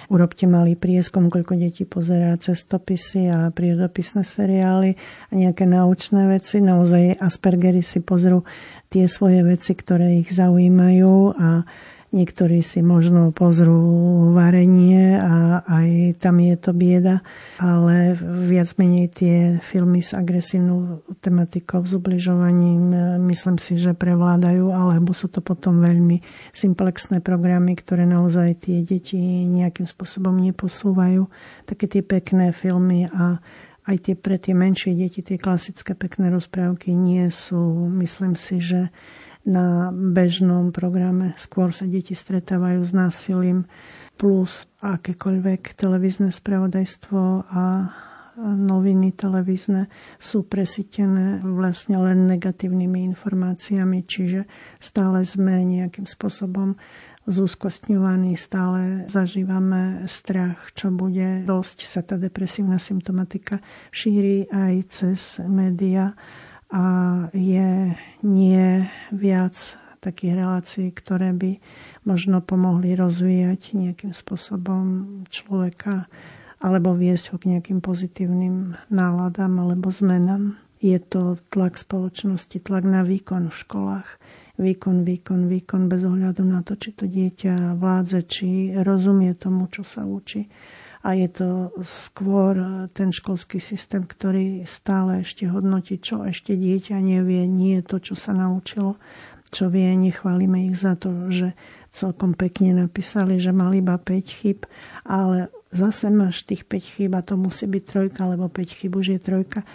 Urobte 0.07 0.47
malý 0.47 0.79
prieskom, 0.79 1.27
koľko 1.27 1.59
detí 1.59 1.83
pozerá 1.83 2.39
cestopisy 2.39 3.27
a 3.35 3.51
prírodopisné 3.51 4.23
seriály 4.23 4.95
a 5.27 5.31
nejaké 5.35 5.67
naučné 5.67 6.23
veci. 6.31 6.63
Naozaj 6.63 7.19
Aspergery 7.19 7.83
si 7.83 7.99
pozrú 7.99 8.47
tie 8.87 9.11
svoje 9.11 9.43
veci, 9.43 9.75
ktoré 9.75 10.23
ich 10.23 10.31
zaujímajú 10.31 11.35
a 11.35 11.67
Niektorí 12.15 12.63
si 12.63 12.79
možno 12.79 13.35
pozrú 13.35 13.75
varenie 14.31 14.84
a 14.84 14.84
tam 16.17 16.41
je 16.41 16.55
to 16.57 16.71
bieda, 16.71 17.21
ale 17.61 18.15
viac 18.47 18.71
menej 18.79 19.07
tie 19.11 19.35
filmy 19.61 19.99
s 20.01 20.15
agresívnou 20.15 21.05
tematikou, 21.21 21.83
s 21.83 21.93
ubližovaním, 21.93 22.95
myslím 23.27 23.59
si, 23.59 23.75
že 23.75 23.93
prevládajú, 23.93 24.71
alebo 24.71 25.11
sú 25.11 25.29
to 25.29 25.43
potom 25.43 25.83
veľmi 25.83 26.23
simplexné 26.55 27.19
programy, 27.19 27.75
ktoré 27.77 28.07
naozaj 28.07 28.65
tie 28.65 28.81
deti 28.81 29.19
nejakým 29.45 29.85
spôsobom 29.85 30.33
neposúvajú. 30.39 31.27
Také 31.67 31.85
tie 31.91 32.01
pekné 32.01 32.55
filmy 32.55 33.11
a 33.11 33.43
aj 33.85 33.97
tie 34.01 34.15
pre 34.17 34.41
tie 34.41 34.57
menšie 34.57 34.97
deti, 34.97 35.21
tie 35.21 35.37
klasické 35.37 35.93
pekné 35.93 36.33
rozprávky 36.33 36.89
nie 36.89 37.29
sú, 37.29 37.85
myslím 38.01 38.33
si, 38.33 38.57
že 38.57 38.89
na 39.45 39.93
bežnom 39.93 40.73
programe. 40.73 41.37
Skôr 41.37 41.69
sa 41.69 41.85
deti 41.85 42.17
stretávajú 42.17 42.81
s 42.81 42.91
násilím 42.97 43.69
plus 44.15 44.71
akékoľvek 44.79 45.75
televízne 45.75 46.31
spravodajstvo 46.31 47.21
a 47.51 47.63
noviny 48.39 49.15
televízne 49.15 49.87
sú 50.19 50.43
presítené 50.43 51.39
vlastne 51.39 51.95
len 51.99 52.27
negatívnymi 52.27 53.07
informáciami, 53.15 54.03
čiže 54.03 54.43
stále 54.79 55.23
sme 55.23 55.63
nejakým 55.63 56.03
spôsobom 56.03 56.75
zúskostňovaní, 57.25 58.37
stále 58.37 59.09
zažívame 59.09 60.05
strach, 60.05 60.69
čo 60.77 60.93
bude. 60.93 61.41
Dosť 61.41 61.79
sa 61.81 62.05
tá 62.05 62.21
depresívna 62.21 62.77
symptomatika 62.77 63.57
šíri 63.89 64.45
aj 64.53 64.73
cez 64.93 65.19
média 65.41 66.13
a 66.69 66.85
je 67.33 67.97
nie 68.21 68.65
viac 69.09 69.55
takých 70.05 70.33
relácií, 70.37 70.87
ktoré 70.93 71.33
by 71.33 71.57
možno 72.05 72.39
pomohli 72.39 72.93
rozvíjať 72.93 73.73
nejakým 73.73 74.13
spôsobom 74.13 74.83
človeka 75.27 76.05
alebo 76.63 76.95
viesť 76.95 77.33
ho 77.33 77.35
k 77.37 77.57
nejakým 77.57 77.83
pozitívnym 77.83 78.79
náladám 78.87 79.51
alebo 79.59 79.91
zmenám. 79.91 80.57
Je 80.79 80.97
to 81.01 81.41
tlak 81.49 81.75
spoločnosti, 81.75 82.61
tlak 82.61 82.85
na 82.85 83.01
výkon 83.01 83.49
v 83.49 83.55
školách. 83.57 84.09
Výkon, 84.55 85.03
výkon, 85.03 85.51
výkon 85.51 85.91
bez 85.91 86.07
ohľadu 86.07 86.47
na 86.47 86.63
to, 86.63 86.79
či 86.79 86.95
to 86.95 87.09
dieťa 87.11 87.75
vládze, 87.75 88.23
či 88.23 88.71
rozumie 88.71 89.35
tomu, 89.35 89.67
čo 89.67 89.83
sa 89.83 90.07
učí 90.07 90.47
a 91.05 91.13
je 91.13 91.29
to 91.29 91.49
skôr 91.85 92.57
ten 92.97 93.13
školský 93.13 93.61
systém, 93.61 94.01
ktorý 94.01 94.65
stále 94.65 95.21
ešte 95.21 95.45
hodnotí, 95.45 96.01
čo 96.01 96.25
ešte 96.25 96.57
dieťa 96.57 96.97
nevie, 96.97 97.45
nie 97.45 97.85
to, 97.85 98.01
čo 98.01 98.17
sa 98.17 98.33
naučilo, 98.33 98.97
čo 99.53 99.69
vie. 99.69 99.93
Nechválime 99.93 100.65
ich 100.65 100.73
za 100.73 100.97
to, 100.97 101.29
že 101.29 101.53
celkom 101.95 102.35
pekne 102.35 102.75
napísali, 102.75 103.39
že 103.39 103.55
mali 103.55 103.79
iba 103.79 103.95
5 103.95 104.11
chyb, 104.27 104.67
ale 105.07 105.47
zase 105.71 106.11
máš 106.11 106.43
tých 106.43 106.67
5 106.67 106.93
chyb 106.99 107.11
a 107.15 107.23
to 107.23 107.39
musí 107.39 107.63
byť 107.63 107.83
trojka, 107.87 108.21
lebo 108.27 108.51
5 108.51 108.77
chyb 108.83 108.91
už 108.99 109.15
je 109.15 109.19
trojka. 109.23 109.63
E, 109.63 109.67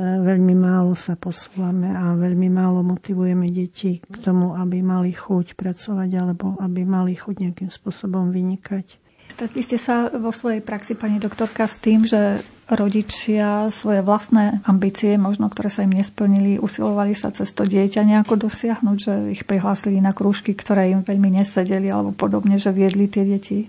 veľmi 0.00 0.52
málo 0.52 0.92
sa 0.92 1.16
posúvame 1.16 1.88
a 1.88 2.12
veľmi 2.16 2.52
málo 2.52 2.84
motivujeme 2.84 3.48
deti 3.48 4.04
k 4.04 4.14
tomu, 4.20 4.52
aby 4.52 4.84
mali 4.84 5.16
chuť 5.16 5.56
pracovať 5.56 6.10
alebo 6.12 6.60
aby 6.60 6.84
mali 6.84 7.16
chuť 7.16 7.48
nejakým 7.48 7.70
spôsobom 7.72 8.28
vynikať. 8.28 9.00
Stretli 9.32 9.64
ste 9.64 9.80
sa 9.80 10.12
vo 10.12 10.28
svojej 10.28 10.60
praxi, 10.60 10.92
pani 10.92 11.16
doktorka, 11.16 11.64
s 11.64 11.80
tým, 11.80 12.04
že 12.04 12.44
rodičia 12.70 13.66
svoje 13.68 14.00
vlastné 14.02 14.62
ambície, 14.64 15.18
možno 15.18 15.50
ktoré 15.50 15.68
sa 15.68 15.82
im 15.82 15.92
nesplnili, 15.92 16.62
usilovali 16.62 17.12
sa 17.12 17.34
cez 17.34 17.50
to 17.50 17.66
dieťa 17.66 18.06
nejako 18.06 18.48
dosiahnuť, 18.48 18.96
že 18.96 19.14
ich 19.34 19.42
prihlásili 19.44 19.98
na 19.98 20.14
krúžky, 20.14 20.54
ktoré 20.54 20.94
im 20.94 21.02
veľmi 21.02 21.42
nesedeli 21.42 21.90
alebo 21.90 22.14
podobne, 22.14 22.56
že 22.62 22.70
viedli 22.70 23.10
tie 23.10 23.26
deti 23.26 23.66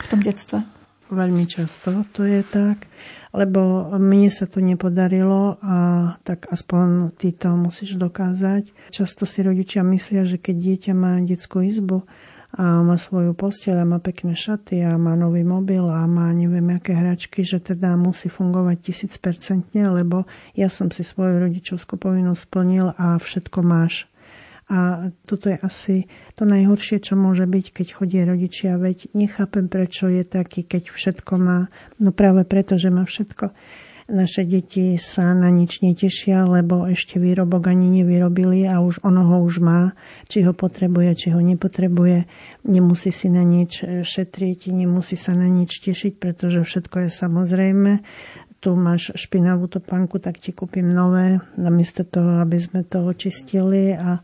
v 0.00 0.06
tom 0.08 0.24
detstve? 0.24 0.64
Veľmi 1.10 1.42
často 1.50 2.06
to 2.14 2.22
je 2.22 2.46
tak, 2.46 2.86
lebo 3.34 3.90
mne 3.98 4.30
sa 4.30 4.46
to 4.46 4.62
nepodarilo 4.62 5.58
a 5.58 5.76
tak 6.22 6.46
aspoň 6.54 7.10
ty 7.18 7.34
to 7.34 7.50
musíš 7.58 7.98
dokázať. 7.98 8.70
Často 8.94 9.26
si 9.26 9.42
rodičia 9.42 9.82
myslia, 9.82 10.22
že 10.22 10.38
keď 10.38 10.56
dieťa 10.56 10.92
má 10.94 11.18
detskú 11.18 11.66
izbu 11.66 12.06
a 12.50 12.82
má 12.82 12.98
svoju 12.98 13.30
posteľ 13.38 13.86
a 13.86 13.90
má 13.90 13.98
pekné 14.02 14.34
šaty 14.34 14.82
a 14.82 14.98
má 14.98 15.14
nový 15.14 15.46
mobil 15.46 15.86
a 15.86 16.02
má 16.10 16.34
neviem 16.34 16.66
aké 16.74 16.98
hračky, 16.98 17.46
že 17.46 17.62
teda 17.62 17.94
musí 17.94 18.26
fungovať 18.26 18.90
tisícpercentne, 18.90 19.86
lebo 19.86 20.26
ja 20.58 20.66
som 20.66 20.90
si 20.90 21.06
svoju 21.06 21.46
rodičovskú 21.46 21.94
povinnosť 21.94 22.40
splnil 22.42 22.90
a 22.98 23.14
všetko 23.22 23.58
máš. 23.62 24.10
A 24.70 25.10
toto 25.26 25.50
je 25.50 25.58
asi 25.58 26.06
to 26.38 26.46
najhoršie, 26.46 27.02
čo 27.02 27.18
môže 27.18 27.42
byť, 27.42 27.74
keď 27.74 27.86
chodí 27.90 28.22
rodičia. 28.22 28.78
Veď 28.78 29.10
nechápem, 29.18 29.66
prečo 29.66 30.06
je 30.06 30.22
taký, 30.22 30.62
keď 30.62 30.94
všetko 30.94 31.32
má. 31.42 31.66
No 31.98 32.14
práve 32.14 32.46
preto, 32.46 32.78
že 32.78 32.86
má 32.94 33.02
všetko. 33.02 33.50
Naše 34.10 34.42
deti 34.42 34.98
sa 34.98 35.30
na 35.38 35.54
nič 35.54 35.86
netešia, 35.86 36.42
lebo 36.42 36.82
ešte 36.90 37.22
výrobok 37.22 37.70
ani 37.70 38.02
nevyrobili 38.02 38.66
a 38.66 38.82
už 38.82 39.06
ono 39.06 39.22
ho 39.22 39.36
už 39.46 39.62
má, 39.62 39.94
či 40.26 40.42
ho 40.42 40.50
potrebuje, 40.50 41.14
či 41.14 41.26
ho 41.30 41.38
nepotrebuje. 41.38 42.26
Nemusí 42.66 43.14
si 43.14 43.30
na 43.30 43.46
nič 43.46 43.86
šetriť, 43.86 44.74
nemusí 44.74 45.14
sa 45.14 45.38
na 45.38 45.46
nič 45.46 45.78
tešiť, 45.78 46.18
pretože 46.18 46.66
všetko 46.66 47.06
je 47.06 47.10
samozrejme 47.14 47.92
tu 48.60 48.76
máš 48.76 49.16
špinavú 49.16 49.72
topánku, 49.72 50.20
tak 50.20 50.36
ti 50.36 50.52
kúpim 50.52 50.84
nové, 50.84 51.40
namiesto 51.56 52.04
toho, 52.04 52.44
aby 52.44 52.60
sme 52.60 52.84
to 52.84 53.00
očistili 53.00 53.96
a 53.96 54.20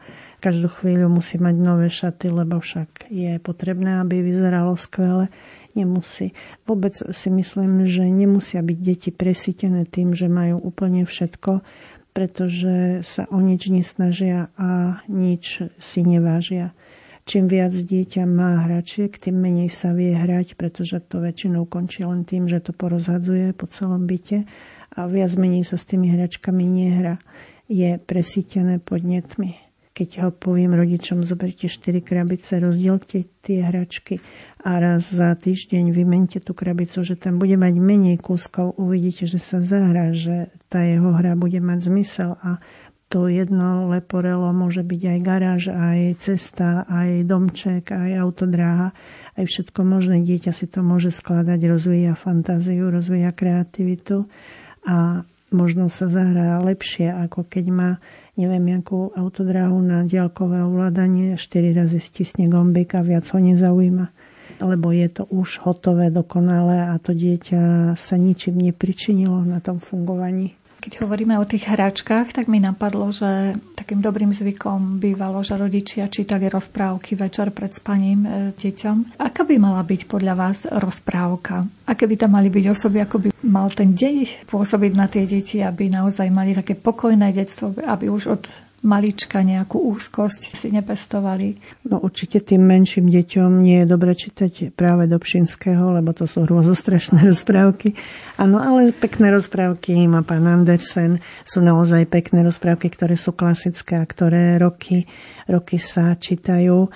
každú 0.47 0.71
chvíľu 0.71 1.11
musí 1.11 1.43
mať 1.43 1.59
nové 1.59 1.91
šaty, 1.91 2.31
lebo 2.31 2.63
však 2.63 3.11
je 3.11 3.43
potrebné, 3.43 3.99
aby 3.99 4.23
vyzeralo 4.23 4.79
skvele. 4.79 5.27
Nemusí. 5.75 6.39
Vôbec 6.71 6.95
si 6.95 7.29
myslím, 7.35 7.83
že 7.83 8.07
nemusia 8.07 8.63
byť 8.63 8.79
deti 8.79 9.11
presítené 9.11 9.91
tým, 9.91 10.15
že 10.15 10.31
majú 10.31 10.63
úplne 10.63 11.03
všetko, 11.03 11.67
pretože 12.15 13.03
sa 13.03 13.27
o 13.27 13.43
nič 13.43 13.75
nesnažia 13.75 14.55
a 14.55 15.03
nič 15.11 15.67
si 15.83 16.01
nevážia. 16.07 16.71
Čím 17.27 17.51
viac 17.51 17.75
dieťa 17.75 18.23
má 18.23 18.71
hračiek, 18.71 19.11
tým 19.11 19.43
menej 19.43 19.75
sa 19.75 19.91
vie 19.91 20.15
hrať, 20.15 20.55
pretože 20.55 21.03
to 21.11 21.27
väčšinou 21.27 21.67
končí 21.67 22.07
len 22.07 22.23
tým, 22.23 22.47
že 22.47 22.63
to 22.63 22.71
porozhadzuje 22.71 23.51
po 23.51 23.67
celom 23.67 24.07
byte 24.07 24.47
a 24.95 25.11
viac 25.11 25.35
menej 25.35 25.67
sa 25.67 25.75
s 25.75 25.91
tými 25.91 26.07
hračkami 26.15 26.63
nehra. 26.63 27.19
Je 27.67 27.99
presítené 27.99 28.79
podnetmi 28.79 29.66
keď 29.97 30.29
ho 30.29 30.29
poviem 30.29 30.77
rodičom, 30.77 31.25
zoberte 31.25 31.73
4 31.73 32.05
krabice, 32.05 32.61
rozdielte 32.61 33.25
tie 33.41 33.65
hračky 33.65 34.21
a 34.61 34.77
raz 34.77 35.09
za 35.09 35.33
týždeň 35.33 35.89
vymente 35.89 36.37
tú 36.45 36.53
krabicu, 36.53 37.01
že 37.01 37.17
tam 37.17 37.41
bude 37.41 37.57
mať 37.57 37.81
menej 37.81 38.21
kúskov, 38.21 38.77
uvidíte, 38.77 39.25
že 39.25 39.41
sa 39.41 39.65
zahrá, 39.65 40.13
že 40.13 40.53
tá 40.69 40.85
jeho 40.85 41.17
hra 41.17 41.33
bude 41.33 41.65
mať 41.65 41.89
zmysel 41.89 42.37
a 42.45 42.61
to 43.09 43.31
jedno 43.31 43.89
leporelo 43.89 44.51
môže 44.51 44.83
byť 44.83 45.03
aj 45.17 45.19
garáž, 45.23 45.63
aj 45.71 46.21
cesta, 46.21 46.85
aj 46.91 47.25
domček, 47.25 47.95
aj 47.95 48.19
autodráha, 48.19 48.91
aj 49.39 49.45
všetko 49.47 49.81
možné. 49.87 50.27
Dieťa 50.27 50.51
si 50.51 50.67
to 50.67 50.83
môže 50.83 51.15
skladať, 51.15 51.61
rozvíja 51.71 52.19
fantáziu, 52.19 52.91
rozvíja 52.91 53.31
kreativitu 53.31 54.27
a 54.85 55.23
možno 55.57 55.89
sa 55.89 56.13
zahrá 56.13 56.61
lepšie, 56.61 57.09
ako 57.09 57.49
keď 57.49 57.65
má 57.73 57.91
neviem, 58.37 58.77
akú 58.77 59.11
autodráhu 59.17 59.81
na 59.81 60.05
diaľkové 60.05 60.61
ovládanie, 60.61 61.41
4 61.41 61.73
razy 61.73 61.99
stisne 61.99 62.53
gombík 62.53 62.93
a 62.95 63.01
viac 63.01 63.25
ho 63.33 63.41
nezaujíma. 63.41 64.13
Lebo 64.61 64.93
je 64.93 65.09
to 65.11 65.25
už 65.33 65.65
hotové, 65.65 66.13
dokonalé 66.13 66.87
a 66.87 66.95
to 67.01 67.17
dieťa 67.17 67.93
sa 67.97 68.17
ničím 68.21 68.61
nepričinilo 68.61 69.43
na 69.43 69.59
tom 69.65 69.81
fungovaní. 69.81 70.55
Keď 70.87 71.03
hovoríme 71.03 71.35
o 71.35 71.43
tých 71.43 71.67
hračkách, 71.67 72.31
tak 72.31 72.47
mi 72.47 72.63
napadlo, 72.63 73.11
že 73.11 73.59
takým 73.75 73.99
dobrým 73.99 74.31
zvykom 74.31 75.03
bývalo, 75.03 75.43
že 75.43 75.59
rodičia 75.59 76.07
čítali 76.07 76.47
rozprávky 76.47 77.19
večer 77.19 77.51
pred 77.51 77.75
spaním 77.75 78.23
e, 78.23 78.31
deťom. 78.55 79.19
Aká 79.19 79.43
by 79.43 79.59
mala 79.59 79.83
byť 79.83 80.07
podľa 80.07 80.35
vás 80.39 80.63
rozprávka? 80.71 81.67
Aké 81.91 82.07
by 82.07 82.15
tam 82.15 82.39
mali 82.39 82.55
byť 82.55 82.71
osoby, 82.71 83.03
ako 83.03 83.17
by 83.19 83.29
mal 83.51 83.67
ten 83.75 83.99
dej 83.99 84.31
pôsobiť 84.47 84.93
na 84.95 85.11
tie 85.11 85.27
deti, 85.27 85.59
aby 85.59 85.91
naozaj 85.91 86.31
mali 86.31 86.55
také 86.55 86.79
pokojné 86.79 87.35
detstvo, 87.35 87.75
aby 87.83 88.07
už 88.07 88.23
od 88.31 88.43
malička 88.85 89.41
nejakú 89.41 89.81
úzkosť 89.97 90.53
si 90.53 90.69
nepestovali. 90.69 91.57
No 91.89 92.03
určite 92.03 92.45
tým 92.45 92.65
menším 92.65 93.09
deťom 93.09 93.65
nie 93.65 93.83
je 93.83 93.87
dobre 93.89 94.13
čítať 94.13 94.77
práve 94.77 95.09
do 95.09 95.17
Pšinského, 95.17 95.97
lebo 95.97 96.13
to 96.13 96.29
sú 96.29 96.45
hrôzostrašné 96.45 97.25
rozprávky. 97.33 97.97
Áno, 98.37 98.61
ale 98.61 98.93
pekné 98.93 99.33
rozprávky 99.33 99.97
má 100.07 100.21
pán 100.23 100.45
Andersen. 100.45 101.25
Sú 101.43 101.65
naozaj 101.65 102.07
pekné 102.11 102.45
rozprávky, 102.45 102.93
ktoré 102.93 103.17
sú 103.17 103.33
klasické 103.33 103.97
a 103.97 104.05
ktoré 104.05 104.61
roky, 104.61 105.09
roky 105.49 105.81
sa 105.81 106.13
čítajú. 106.15 106.89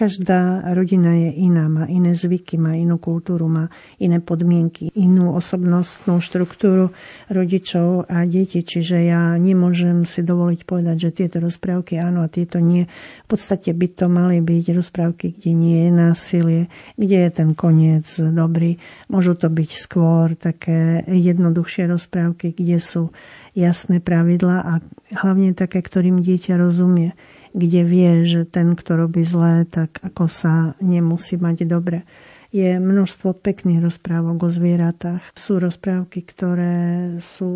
Každá 0.00 0.64
rodina 0.72 1.12
je 1.12 1.44
iná, 1.44 1.68
má 1.68 1.84
iné 1.84 2.16
zvyky, 2.16 2.56
má 2.56 2.72
inú 2.72 2.96
kultúru, 2.96 3.52
má 3.52 3.68
iné 4.00 4.16
podmienky, 4.16 4.88
inú 4.96 5.36
osobnostnú 5.36 6.24
štruktúru 6.24 6.96
rodičov 7.28 8.08
a 8.08 8.24
detí. 8.24 8.64
Čiže 8.64 8.96
ja 8.96 9.36
nemôžem 9.36 10.08
si 10.08 10.24
dovoliť 10.24 10.64
povedať, 10.64 10.96
že 10.96 11.10
tieto 11.12 11.44
rozprávky 11.44 12.00
áno 12.00 12.24
a 12.24 12.32
tieto 12.32 12.64
nie. 12.64 12.88
V 13.28 13.36
podstate 13.36 13.76
by 13.76 13.86
to 13.92 14.08
mali 14.08 14.40
byť 14.40 14.64
rozprávky, 14.72 15.36
kde 15.36 15.52
nie 15.52 15.78
je 15.84 15.90
násilie, 15.92 16.62
kde 16.96 17.16
je 17.20 17.30
ten 17.36 17.52
koniec 17.52 18.08
dobrý. 18.32 18.80
Môžu 19.12 19.36
to 19.36 19.52
byť 19.52 19.70
skôr 19.76 20.32
také 20.32 21.04
jednoduchšie 21.12 21.84
rozprávky, 21.92 22.56
kde 22.56 22.80
sú 22.80 23.12
jasné 23.52 24.00
pravidlá 24.00 24.64
a 24.64 24.72
hlavne 25.12 25.52
také, 25.52 25.84
ktorým 25.84 26.24
dieťa 26.24 26.56
rozumie 26.56 27.12
kde 27.52 27.80
vie, 27.82 28.10
že 28.26 28.40
ten, 28.46 28.78
kto 28.78 29.06
robí 29.06 29.26
zlé, 29.26 29.66
tak 29.66 29.98
ako 30.02 30.30
sa 30.30 30.74
nemusí 30.78 31.36
mať 31.36 31.66
dobre. 31.66 32.06
Je 32.50 32.82
množstvo 32.82 33.38
pekných 33.46 33.78
rozprávok 33.78 34.42
o 34.42 34.50
zvieratách. 34.50 35.22
Sú 35.38 35.62
rozprávky, 35.62 36.26
ktoré 36.26 36.74
sú, 37.22 37.46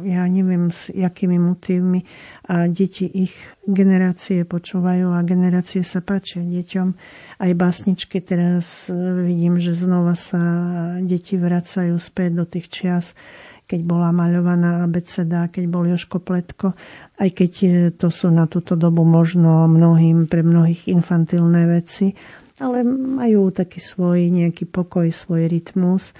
ja 0.00 0.24
neviem, 0.24 0.72
s 0.72 0.88
jakými 0.88 1.36
motívmi 1.36 2.08
a 2.48 2.64
deti 2.64 3.04
ich 3.04 3.36
generácie 3.68 4.48
počúvajú 4.48 5.12
a 5.12 5.20
generácie 5.28 5.84
sa 5.84 6.00
páčia 6.00 6.40
deťom. 6.40 6.88
Aj 7.36 7.52
básničky 7.52 8.24
teraz 8.24 8.88
vidím, 8.96 9.60
že 9.60 9.76
znova 9.76 10.16
sa 10.16 10.40
deti 11.04 11.36
vracajú 11.36 12.00
späť 12.00 12.30
do 12.40 12.44
tých 12.48 12.72
čias, 12.72 13.12
keď 13.70 13.86
bola 13.86 14.10
maľovaná 14.10 14.82
abeceda, 14.82 15.46
keď 15.46 15.64
bol 15.70 15.86
Joško 15.86 16.18
Pletko, 16.18 16.74
aj 17.22 17.30
keď 17.30 17.52
to 17.94 18.10
sú 18.10 18.34
na 18.34 18.50
túto 18.50 18.74
dobu 18.74 19.06
možno 19.06 19.70
mnohým, 19.70 20.26
pre 20.26 20.42
mnohých 20.42 20.90
infantilné 20.90 21.70
veci, 21.70 22.10
ale 22.58 22.82
majú 22.90 23.54
taký 23.54 23.78
svoj 23.78 24.26
nejaký 24.26 24.66
pokoj, 24.66 25.06
svoj 25.14 25.46
rytmus 25.46 26.10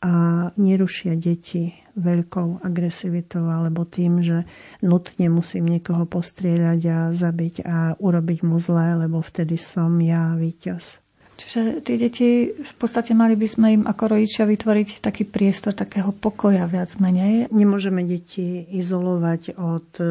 a 0.00 0.48
nerušia 0.54 1.18
deti 1.18 1.74
veľkou 1.92 2.64
agresivitou 2.64 3.50
alebo 3.52 3.84
tým, 3.84 4.24
že 4.24 4.48
nutne 4.80 5.28
musím 5.28 5.68
niekoho 5.68 6.08
postrieľať 6.08 6.80
a 6.88 6.98
zabiť 7.12 7.54
a 7.66 7.76
urobiť 8.00 8.38
mu 8.46 8.56
zlé, 8.62 8.96
lebo 8.96 9.20
vtedy 9.20 9.60
som 9.60 9.98
ja 10.00 10.32
víťaz. 10.38 11.09
Čiže 11.40 11.80
tie 11.80 11.96
deti, 11.96 12.28
v 12.52 12.74
podstate 12.76 13.16
mali 13.16 13.32
by 13.34 13.48
sme 13.48 13.66
im 13.80 13.82
ako 13.88 14.16
rodičia 14.16 14.44
vytvoriť 14.44 15.00
taký 15.00 15.24
priestor 15.24 15.72
takého 15.72 16.12
pokoja 16.12 16.68
viac 16.68 17.00
menej. 17.00 17.48
Nemôžeme 17.48 18.04
deti 18.04 18.68
izolovať 18.76 19.56
od 19.56 19.88
e, 19.98 20.04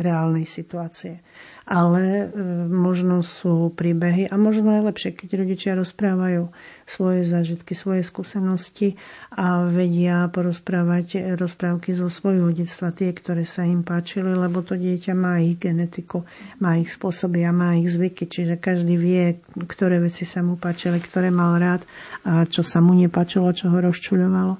reálnej 0.00 0.48
situácie 0.48 1.20
ale 1.68 2.02
e, 2.02 2.26
možno 2.64 3.20
sú 3.20 3.68
príbehy 3.76 4.32
a 4.32 4.40
možno 4.40 4.72
je 4.72 4.88
lepšie, 4.88 5.10
keď 5.12 5.28
rodičia 5.44 5.72
rozprávajú 5.76 6.48
svoje 6.88 7.28
zážitky, 7.28 7.76
svoje 7.76 8.00
skúsenosti 8.00 8.96
a 9.36 9.68
vedia 9.68 10.32
porozprávať 10.32 11.36
rozprávky 11.36 11.92
zo 11.92 12.08
svojho 12.08 12.48
detstva, 12.56 12.88
tie, 12.96 13.12
ktoré 13.12 13.44
sa 13.44 13.68
im 13.68 13.84
páčili, 13.84 14.32
lebo 14.32 14.64
to 14.64 14.80
dieťa 14.80 15.12
má 15.12 15.44
ich 15.44 15.60
genetiku, 15.60 16.24
má 16.64 16.80
ich 16.80 16.88
spôsoby 16.88 17.44
a 17.44 17.52
má 17.52 17.76
ich 17.76 17.92
zvyky, 17.92 18.24
čiže 18.24 18.56
každý 18.56 18.96
vie, 18.96 19.36
ktoré 19.68 20.00
veci 20.00 20.24
sa 20.24 20.40
mu 20.40 20.56
páčili, 20.56 20.96
ktoré 21.04 21.28
mal 21.28 21.60
rád 21.60 21.84
a 22.24 22.48
čo 22.48 22.64
sa 22.64 22.80
mu 22.80 22.96
nepáčilo, 22.96 23.52
čo 23.52 23.68
ho 23.68 23.76
rozčuľovalo. 23.84 24.56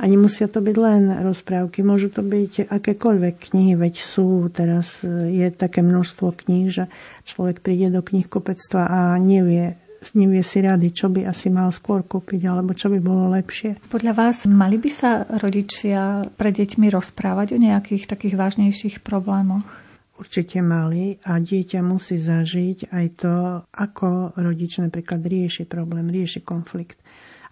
A 0.00 0.08
nemusia 0.08 0.48
to 0.48 0.64
byť 0.64 0.76
len 0.76 1.02
rozprávky, 1.22 1.84
môžu 1.84 2.08
to 2.08 2.24
byť 2.24 2.72
akékoľvek 2.72 3.34
knihy, 3.52 3.76
veď 3.76 3.94
sú 4.00 4.48
teraz, 4.48 5.04
je 5.06 5.46
také 5.52 5.84
množstvo 5.84 6.32
kníh, 6.32 6.72
že 6.72 6.84
človek 7.28 7.60
príde 7.60 7.92
do 7.92 8.02
knihkupectva 8.02 8.82
a 8.88 9.00
nevie 9.20 9.78
nevie 10.18 10.42
si 10.42 10.58
rady, 10.58 10.90
čo 10.90 11.06
by 11.06 11.30
asi 11.30 11.46
mal 11.46 11.70
skôr 11.70 12.02
kúpiť, 12.02 12.42
alebo 12.50 12.74
čo 12.74 12.90
by 12.90 12.98
bolo 12.98 13.30
lepšie. 13.38 13.78
Podľa 13.86 14.12
vás 14.18 14.42
mali 14.50 14.82
by 14.82 14.90
sa 14.90 15.22
rodičia 15.38 16.26
pre 16.34 16.50
deťmi 16.50 16.90
rozprávať 16.90 17.54
o 17.54 17.62
nejakých 17.62 18.10
takých 18.10 18.34
vážnejších 18.34 19.06
problémoch? 19.06 19.62
Určite 20.18 20.62
mali 20.62 21.18
a 21.26 21.38
dieťa 21.38 21.82
musí 21.82 22.14
zažiť 22.14 22.94
aj 22.94 23.06
to, 23.18 23.34
ako 23.74 24.38
rodič 24.38 24.78
napríklad 24.78 25.18
rieši 25.18 25.66
problém, 25.66 26.10
rieši 26.10 26.46
konflikt. 26.46 27.01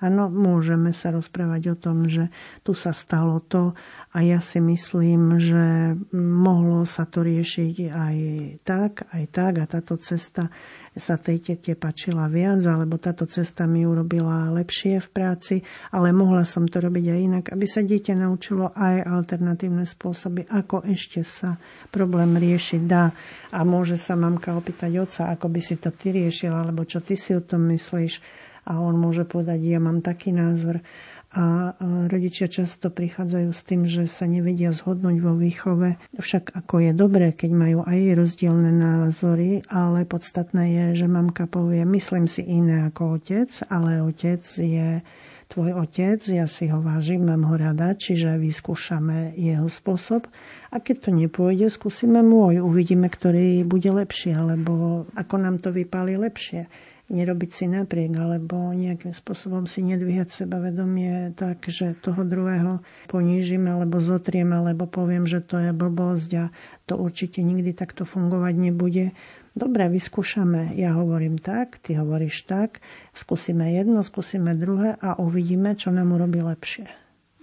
Áno, 0.00 0.32
môžeme 0.32 0.96
sa 0.96 1.12
rozprávať 1.12 1.62
o 1.72 1.76
tom, 1.76 2.08
že 2.08 2.32
tu 2.64 2.72
sa 2.72 2.96
stalo 2.96 3.36
to 3.44 3.76
a 4.16 4.24
ja 4.24 4.40
si 4.40 4.56
myslím, 4.56 5.36
že 5.36 5.92
mohlo 6.16 6.88
sa 6.88 7.04
to 7.04 7.20
riešiť 7.20 7.74
aj 7.92 8.16
tak, 8.64 9.04
aj 9.12 9.24
tak 9.28 9.52
a 9.60 9.68
táto 9.68 10.00
cesta 10.00 10.48
sa 10.96 11.14
tej 11.20 11.38
tete 11.38 11.76
pačila 11.78 12.26
viac, 12.26 12.64
alebo 12.66 12.98
táto 12.98 13.28
cesta 13.28 13.68
mi 13.68 13.84
urobila 13.86 14.50
lepšie 14.56 14.98
v 15.04 15.08
práci, 15.12 15.56
ale 15.94 16.16
mohla 16.16 16.42
som 16.42 16.66
to 16.66 16.82
robiť 16.82 17.04
aj 17.06 17.20
inak, 17.20 17.44
aby 17.52 17.66
sa 17.68 17.84
dieťa 17.84 18.24
naučilo 18.24 18.72
aj 18.74 19.06
alternatívne 19.06 19.86
spôsoby, 19.86 20.48
ako 20.50 20.82
ešte 20.88 21.22
sa 21.22 21.60
problém 21.94 22.34
riešiť 22.34 22.82
dá. 22.88 23.12
A 23.54 23.62
môže 23.62 23.94
sa 23.94 24.18
mamka 24.18 24.56
opýtať 24.56 24.96
oca, 24.98 25.22
ako 25.30 25.46
by 25.46 25.60
si 25.62 25.76
to 25.78 25.94
ty 25.94 26.10
riešila, 26.10 26.66
alebo 26.66 26.82
čo 26.82 26.98
ty 26.98 27.14
si 27.14 27.36
o 27.36 27.44
tom 27.44 27.70
myslíš 27.70 28.48
a 28.68 28.80
on 28.80 28.96
môže 28.96 29.24
povedať, 29.24 29.60
ja 29.64 29.80
mám 29.80 30.04
taký 30.04 30.32
názor. 30.34 30.84
A 31.30 31.78
rodičia 32.10 32.50
často 32.50 32.90
prichádzajú 32.90 33.50
s 33.54 33.62
tým, 33.62 33.86
že 33.86 34.10
sa 34.10 34.26
nevedia 34.26 34.74
zhodnúť 34.74 35.16
vo 35.22 35.38
výchove. 35.38 35.94
Však 36.18 36.58
ako 36.58 36.90
je 36.90 36.90
dobré, 36.90 37.30
keď 37.30 37.50
majú 37.54 37.78
aj 37.86 38.18
rozdielne 38.18 38.74
názory, 38.74 39.62
ale 39.70 40.02
podstatné 40.10 40.74
je, 40.74 40.86
že 40.98 41.06
mamka 41.06 41.46
povie, 41.46 41.86
myslím 41.86 42.26
si 42.26 42.42
iné 42.42 42.90
ako 42.90 43.22
otec, 43.22 43.46
ale 43.70 44.02
otec 44.02 44.42
je 44.42 45.06
tvoj 45.50 45.70
otec, 45.78 46.18
ja 46.26 46.50
si 46.50 46.66
ho 46.66 46.82
vážim, 46.82 47.22
mám 47.22 47.46
ho 47.46 47.54
rada, 47.54 47.94
čiže 47.94 48.34
vyskúšame 48.34 49.34
jeho 49.38 49.70
spôsob. 49.70 50.26
A 50.74 50.82
keď 50.82 50.96
to 51.06 51.10
nepôjde, 51.14 51.70
skúsime 51.70 52.26
môj, 52.26 52.58
uvidíme, 52.58 53.06
ktorý 53.06 53.62
bude 53.62 53.90
lepší, 53.90 54.34
alebo 54.34 55.06
ako 55.14 55.34
nám 55.38 55.62
to 55.62 55.70
vypáli 55.70 56.18
lepšie 56.18 56.89
nerobiť 57.10 57.50
si 57.50 57.64
napriek, 57.66 58.14
alebo 58.14 58.70
nejakým 58.70 59.10
spôsobom 59.10 59.66
si 59.66 59.82
nedvíhať 59.82 60.30
sebavedomie 60.30 61.34
tak, 61.34 61.66
že 61.66 61.98
toho 61.98 62.22
druhého 62.22 62.80
ponížim, 63.10 63.66
alebo 63.66 63.98
zotriem, 63.98 64.48
alebo 64.54 64.86
poviem, 64.86 65.26
že 65.26 65.42
to 65.42 65.58
je 65.58 65.70
blbosť 65.74 66.30
a 66.38 66.44
to 66.86 66.94
určite 66.96 67.42
nikdy 67.42 67.74
takto 67.74 68.06
fungovať 68.06 68.54
nebude. 68.54 69.10
Dobre, 69.50 69.90
vyskúšame. 69.90 70.78
Ja 70.78 70.94
hovorím 70.94 71.34
tak, 71.36 71.82
ty 71.82 71.98
hovoríš 71.98 72.46
tak, 72.46 72.78
skúsime 73.10 73.74
jedno, 73.74 74.06
skúsime 74.06 74.54
druhé 74.54 74.94
a 75.02 75.18
uvidíme, 75.18 75.74
čo 75.74 75.90
nám 75.90 76.14
urobí 76.14 76.38
lepšie. 76.38 76.86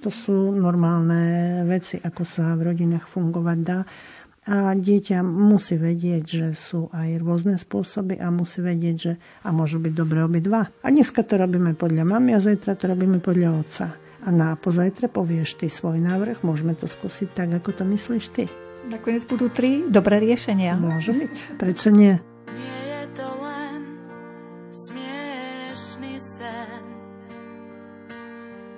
To 0.05 0.13
sú 0.13 0.55
normálne 0.55 1.65
veci, 1.67 1.99
ako 1.99 2.23
sa 2.23 2.55
v 2.55 2.71
rodinách 2.71 3.11
fungovať 3.11 3.57
dá 3.59 3.83
a 4.47 4.71
dieťa 4.71 5.19
musí 5.27 5.75
vedieť, 5.75 6.23
že 6.23 6.47
sú 6.55 6.87
aj 6.95 7.19
rôzne 7.19 7.59
spôsoby 7.59 8.15
a 8.15 8.31
musí 8.31 8.63
vedieť, 8.63 8.95
že 8.95 9.13
a 9.43 9.51
môžu 9.51 9.83
byť 9.83 9.93
dobre 9.93 10.23
obidva. 10.23 10.71
A 10.81 10.87
dneska 10.87 11.27
to 11.27 11.35
robíme 11.35 11.75
podľa 11.75 12.07
mamy 12.07 12.31
a 12.31 12.39
zajtra 12.39 12.79
to 12.79 12.87
robíme 12.87 13.19
podľa 13.19 13.49
otca. 13.59 13.85
A 14.23 14.29
na 14.31 14.55
pozajtre 14.55 15.11
povieš 15.11 15.59
ty 15.59 15.67
svoj 15.67 15.99
návrh, 15.99 16.47
môžeme 16.47 16.73
to 16.79 16.87
skúsiť 16.87 17.35
tak, 17.35 17.59
ako 17.59 17.75
to 17.75 17.83
myslíš 17.83 18.25
ty. 18.31 18.43
Nakoniec 18.87 19.27
budú 19.27 19.51
tri 19.51 19.83
dobré 19.83 20.23
riešenia. 20.23 20.79
Môžu 20.79 21.11
byť, 21.11 21.59
prečo 21.59 21.91
nie? 21.91 22.15
Nie 22.55 22.79
je 22.87 23.03
to 23.19 23.27
len 23.43 23.79
smiešný 24.71 26.15
sen 26.23 26.83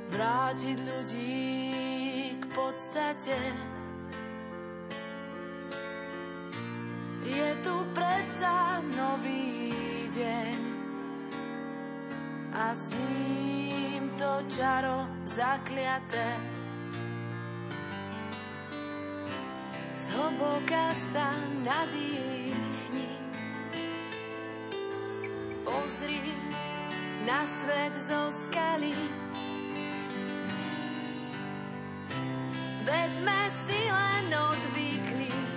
Vrátiť 0.10 0.78
ľudí 0.82 1.46
k 2.42 2.46
podstate 2.58 3.38
Je 7.20 7.52
tu 7.60 7.76
predsa 7.92 8.80
nový 8.96 10.08
deň 10.16 10.60
a 12.56 12.72
s 12.72 12.96
ním 12.96 14.08
to 14.16 14.40
čaro 14.48 15.04
zakliaté. 15.28 16.40
Zhlboka 20.00 20.96
sa 21.12 21.36
nadýchni, 21.60 23.12
pozri 25.68 26.32
na 27.28 27.44
svet 27.44 27.94
zo 28.08 28.32
skaly. 28.48 28.96
Veď 32.88 33.10
sme 33.20 33.40
si 33.68 33.80
len 33.92 34.28
odvykli 34.34 35.49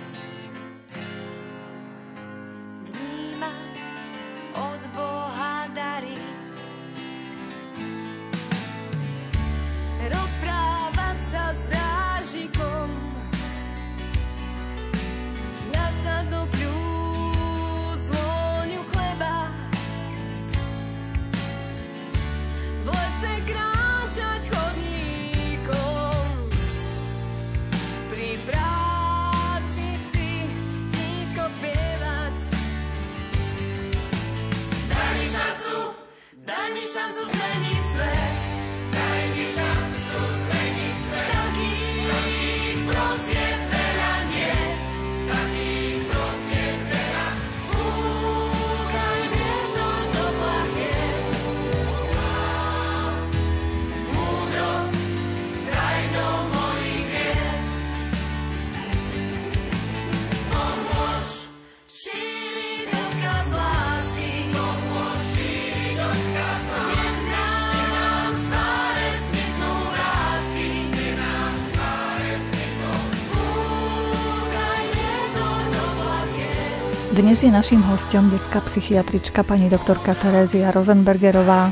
Dnes 77.13 77.45
je 77.45 77.53
našim 77.53 77.77
hostom 77.93 78.33
detská 78.33 78.57
psychiatrička 78.65 79.45
pani 79.45 79.69
doktorka 79.69 80.17
Terézia 80.17 80.73
Rosenbergerová. 80.73 81.69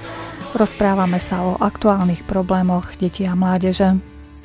Rozprávame 0.53 1.17
sa 1.17 1.41
o 1.41 1.57
aktuálnych 1.57 2.29
problémoch 2.29 2.93
detí 3.01 3.25
a 3.25 3.33
mládeže. 3.33 3.97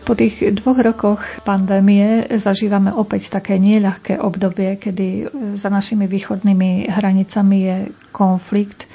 Po 0.08 0.16
tých 0.16 0.40
dvoch 0.56 0.80
rokoch 0.80 1.20
pandémie 1.44 2.24
zažívame 2.40 2.96
opäť 2.96 3.28
také 3.28 3.60
nieľahké 3.60 4.16
obdobie, 4.24 4.80
kedy 4.80 5.28
za 5.60 5.68
našimi 5.68 6.08
východnými 6.08 6.88
hranicami 6.88 7.58
je 7.60 7.76
konflikt. 8.08 8.88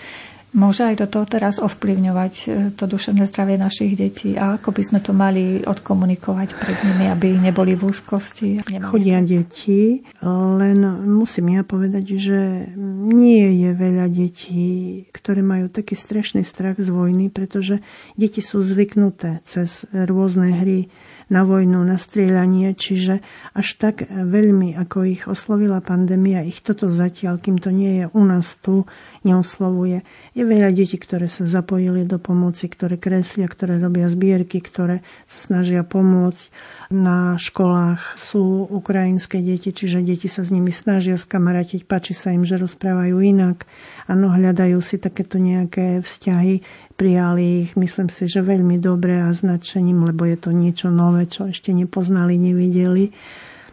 Môže 0.51 0.83
aj 0.83 1.07
toto 1.07 1.23
teraz 1.23 1.63
ovplyvňovať 1.63 2.33
e, 2.43 2.45
to 2.75 2.83
duševné 2.83 3.23
zdravie 3.23 3.55
našich 3.55 3.95
detí 3.95 4.35
a 4.35 4.59
ako 4.59 4.75
by 4.75 4.83
sme 4.83 4.99
to 4.99 5.15
mali 5.15 5.63
odkomunikovať 5.63 6.49
pred 6.59 6.77
nimi, 6.83 7.07
aby 7.07 7.39
neboli 7.39 7.71
v 7.79 7.87
úzkosti? 7.87 8.59
nemali 8.67 8.91
Chodia 8.91 9.23
deti, 9.23 10.03
len 10.27 10.79
musím 11.07 11.55
ja 11.55 11.63
povedať, 11.63 12.19
že 12.19 12.67
nie 13.15 13.63
je 13.63 13.69
veľa 13.71 14.11
detí, 14.11 14.67
ktoré 15.15 15.39
majú 15.39 15.71
taký 15.71 15.95
strašný 15.95 16.43
strach 16.43 16.75
z 16.83 16.91
vojny, 16.91 17.31
pretože 17.31 17.79
deti 18.19 18.43
sú 18.43 18.59
zvyknuté 18.59 19.39
cez 19.47 19.87
rôzne 19.95 20.51
hry 20.59 20.91
na 21.31 21.47
vojnu, 21.47 21.79
na 21.87 21.95
strieľanie, 21.95 22.75
čiže 22.75 23.23
až 23.55 23.67
tak 23.79 24.03
veľmi, 24.11 24.75
ako 24.75 24.97
ich 25.07 25.23
oslovila 25.31 25.79
pandémia, 25.79 26.43
ich 26.43 26.59
toto 26.59 26.91
zatiaľ, 26.91 27.39
kým 27.39 27.55
to 27.55 27.71
nie 27.71 28.03
je 28.03 28.05
u 28.11 28.21
nás 28.27 28.59
tu, 28.59 28.83
neoslovuje. 29.21 30.01
Je 30.33 30.43
veľa 30.43 30.73
detí, 30.73 30.97
ktoré 30.97 31.29
sa 31.29 31.45
zapojili 31.45 32.09
do 32.09 32.17
pomoci, 32.17 32.65
ktoré 32.65 32.97
kreslia, 32.97 33.45
ktoré 33.45 33.77
robia 33.77 34.09
zbierky, 34.09 34.57
ktoré 34.61 35.05
sa 35.29 35.37
snažia 35.37 35.85
pomôcť. 35.85 36.49
Na 36.89 37.37
školách 37.37 38.17
sú 38.17 38.65
ukrajinské 38.65 39.39
deti, 39.45 39.69
čiže 39.69 40.01
deti 40.01 40.25
sa 40.25 40.41
s 40.41 40.49
nimi 40.49 40.73
snažia 40.73 41.15
skamaratiť, 41.15 41.85
páči 41.85 42.17
sa 42.17 42.33
im, 42.33 42.43
že 42.43 42.57
rozprávajú 42.57 43.21
inak. 43.21 43.69
Áno, 44.09 44.33
hľadajú 44.33 44.81
si 44.81 44.97
takéto 44.97 45.37
nejaké 45.37 46.01
vzťahy, 46.01 46.65
prijali 46.97 47.65
ich, 47.65 47.73
myslím 47.77 48.13
si, 48.13 48.29
že 48.29 48.45
veľmi 48.45 48.77
dobre 48.77 49.25
a 49.25 49.33
značením, 49.33 50.05
lebo 50.05 50.25
je 50.25 50.37
to 50.37 50.53
niečo 50.53 50.93
nové, 50.93 51.25
čo 51.25 51.49
ešte 51.49 51.73
nepoznali, 51.73 52.37
nevideli. 52.37 53.09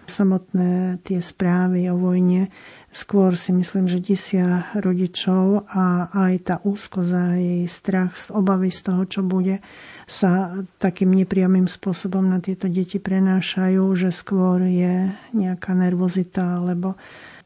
Samotné 0.08 1.04
tie 1.04 1.20
správy 1.20 1.92
o 1.92 2.00
vojne 2.00 2.48
skôr 2.88 3.36
si 3.36 3.52
myslím, 3.52 3.88
že 3.88 4.00
desia 4.00 4.72
rodičov 4.76 5.68
a 5.68 6.08
aj 6.12 6.34
tá 6.44 6.56
úzkosť, 6.64 7.12
aj 7.12 7.42
strach, 7.68 8.12
obavy 8.32 8.72
z 8.72 8.80
toho, 8.84 9.02
čo 9.04 9.20
bude, 9.20 9.60
sa 10.08 10.64
takým 10.80 11.12
nepriamým 11.12 11.68
spôsobom 11.68 12.24
na 12.24 12.40
tieto 12.40 12.68
deti 12.68 12.96
prenášajú, 12.96 13.84
že 13.92 14.08
skôr 14.08 14.64
je 14.64 15.12
nejaká 15.36 15.76
nervozita 15.76 16.60
alebo 16.64 16.96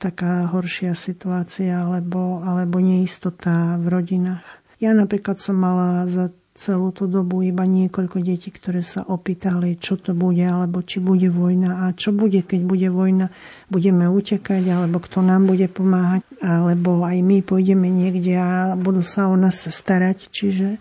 taká 0.03 0.51
horšia 0.51 0.99
situácia 0.99 1.79
alebo, 1.79 2.43
alebo 2.43 2.83
neistota 2.83 3.79
v 3.79 3.87
rodinách. 3.87 4.47
Ja 4.83 4.91
napríklad 4.99 5.39
som 5.39 5.63
mala 5.63 6.11
za 6.11 6.35
celú 6.63 6.95
tú 6.95 7.11
dobu 7.11 7.43
iba 7.43 7.67
niekoľko 7.67 8.23
detí, 8.23 8.55
ktoré 8.55 8.87
sa 8.87 9.03
opýtali, 9.03 9.75
čo 9.83 9.99
to 9.99 10.15
bude, 10.15 10.47
alebo 10.47 10.87
či 10.87 11.03
bude 11.03 11.27
vojna 11.27 11.91
a 11.91 11.97
čo 11.99 12.15
bude, 12.15 12.47
keď 12.47 12.61
bude 12.63 12.87
vojna. 12.87 13.35
Budeme 13.67 14.07
utekať, 14.07 14.71
alebo 14.71 15.03
kto 15.03 15.27
nám 15.27 15.51
bude 15.51 15.67
pomáhať, 15.67 16.23
alebo 16.39 17.03
aj 17.03 17.19
my 17.19 17.43
pôjdeme 17.43 17.91
niekde 17.91 18.39
a 18.39 18.79
budú 18.79 19.03
sa 19.03 19.27
o 19.27 19.35
nás 19.35 19.67
starať. 19.67 20.31
Čiže 20.31 20.79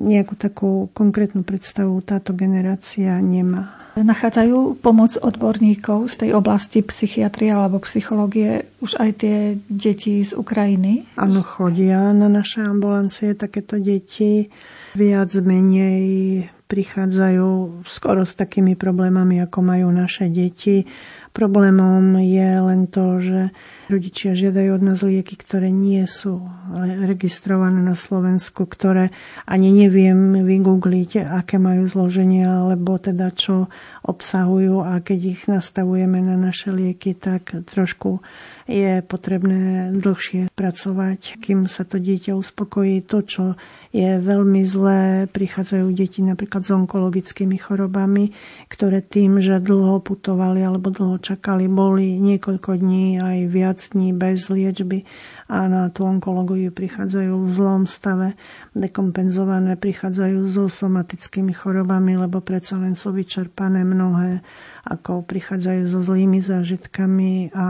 nejakú 0.00 0.34
takú 0.40 0.88
konkrétnu 0.96 1.44
predstavu 1.44 2.00
táto 2.00 2.32
generácia 2.32 3.20
nemá. 3.20 3.79
Nachádzajú 3.98 4.78
pomoc 4.78 5.18
odborníkov 5.18 6.14
z 6.14 6.14
tej 6.26 6.30
oblasti 6.38 6.78
psychiatrie 6.86 7.50
alebo 7.50 7.82
psychológie 7.82 8.70
už 8.78 8.96
aj 9.02 9.10
tie 9.18 9.36
deti 9.66 10.22
z 10.22 10.38
Ukrajiny? 10.38 11.10
Áno, 11.18 11.42
chodia 11.42 12.14
na 12.14 12.30
naše 12.30 12.62
ambulancie 12.62 13.34
takéto 13.34 13.82
deti 13.82 14.46
viac 14.94 15.30
menej 15.42 16.46
prichádzajú 16.70 17.82
skoro 17.82 18.22
s 18.22 18.38
takými 18.38 18.78
problémami, 18.78 19.42
ako 19.42 19.58
majú 19.58 19.90
naše 19.90 20.30
deti. 20.30 20.86
Problémom 21.34 22.14
je 22.22 22.50
len 22.62 22.86
to, 22.86 23.18
že 23.18 23.50
rodičia 23.90 24.38
žiadajú 24.38 24.78
od 24.78 24.82
nás 24.86 25.02
lieky, 25.02 25.34
ktoré 25.34 25.74
nie 25.74 26.06
sú 26.06 26.38
registrované 26.78 27.82
na 27.82 27.98
Slovensku, 27.98 28.64
ktoré 28.64 29.10
ani 29.50 29.74
neviem 29.74 30.46
vygoogliť, 30.46 31.26
aké 31.26 31.58
majú 31.58 31.90
zloženie, 31.90 32.46
alebo 32.46 32.94
teda 33.02 33.34
čo 33.34 33.66
obsahujú 34.06 34.86
a 34.86 35.02
keď 35.02 35.18
ich 35.34 35.42
nastavujeme 35.50 36.22
na 36.22 36.38
naše 36.38 36.70
lieky, 36.70 37.18
tak 37.18 37.50
trošku 37.66 38.22
je 38.70 39.02
potrebné 39.02 39.90
dlhšie 39.98 40.54
pracovať, 40.54 41.42
kým 41.42 41.66
sa 41.66 41.82
to 41.82 41.98
dieťa 41.98 42.38
uspokojí. 42.38 43.02
To, 43.10 43.18
čo 43.26 43.44
je 43.90 44.22
veľmi 44.22 44.62
zlé, 44.62 45.26
prichádzajú 45.26 45.90
deti 45.90 46.22
napríklad 46.22 46.62
s 46.62 46.70
onkologickými 46.70 47.58
chorobami, 47.58 48.30
ktoré 48.70 49.02
tým, 49.02 49.42
že 49.42 49.58
dlho 49.58 49.98
putovali 49.98 50.62
alebo 50.62 50.94
dlho 50.94 51.18
čakali, 51.18 51.66
boli 51.66 52.14
niekoľko 52.22 52.78
dní 52.78 53.18
aj 53.18 53.38
viac 53.50 53.79
dní 53.88 54.12
bez 54.12 54.52
liečby 54.52 55.08
a 55.48 55.64
na 55.64 55.88
tú 55.88 56.04
onkológiu 56.04 56.68
prichádzajú 56.68 57.32
v 57.32 57.50
zlom 57.56 57.82
stave, 57.88 58.36
dekompenzované, 58.76 59.80
prichádzajú 59.80 60.44
so 60.44 60.68
somatickými 60.68 61.56
chorobami, 61.56 62.20
lebo 62.20 62.44
predsa 62.44 62.76
len 62.76 62.92
sú 62.92 63.16
vyčerpané 63.16 63.80
mnohé 63.80 64.44
ako 64.84 65.24
prichádzajú 65.24 65.82
so 65.88 66.00
zlými 66.04 66.44
zážitkami 66.44 67.54
a 67.56 67.66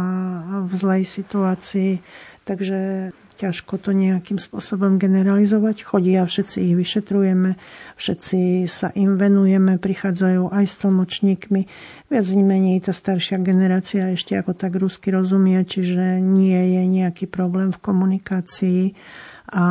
v 0.66 0.72
zlej 0.74 1.02
situácii. 1.06 2.02
Takže 2.42 3.10
ťažko 3.40 3.80
to 3.80 3.96
nejakým 3.96 4.36
spôsobom 4.36 5.00
generalizovať. 5.00 5.80
Chodia, 5.80 6.28
všetci 6.28 6.58
ich 6.60 6.74
vyšetrujeme, 6.76 7.56
všetci 7.96 8.68
sa 8.68 8.92
im 8.92 9.16
venujeme, 9.16 9.80
prichádzajú 9.80 10.52
aj 10.52 10.64
s 10.68 10.74
tlmočníkmi. 10.84 11.62
Viac 12.12 12.26
menej 12.36 12.84
tá 12.84 12.92
staršia 12.92 13.40
generácia 13.40 14.12
ešte 14.12 14.36
ako 14.36 14.52
tak 14.52 14.76
rusky 14.76 15.08
rozumie, 15.08 15.64
čiže 15.64 16.20
nie 16.20 16.76
je 16.76 16.82
nejaký 16.84 17.24
problém 17.24 17.72
v 17.72 17.82
komunikácii 17.82 18.82
a 19.50 19.66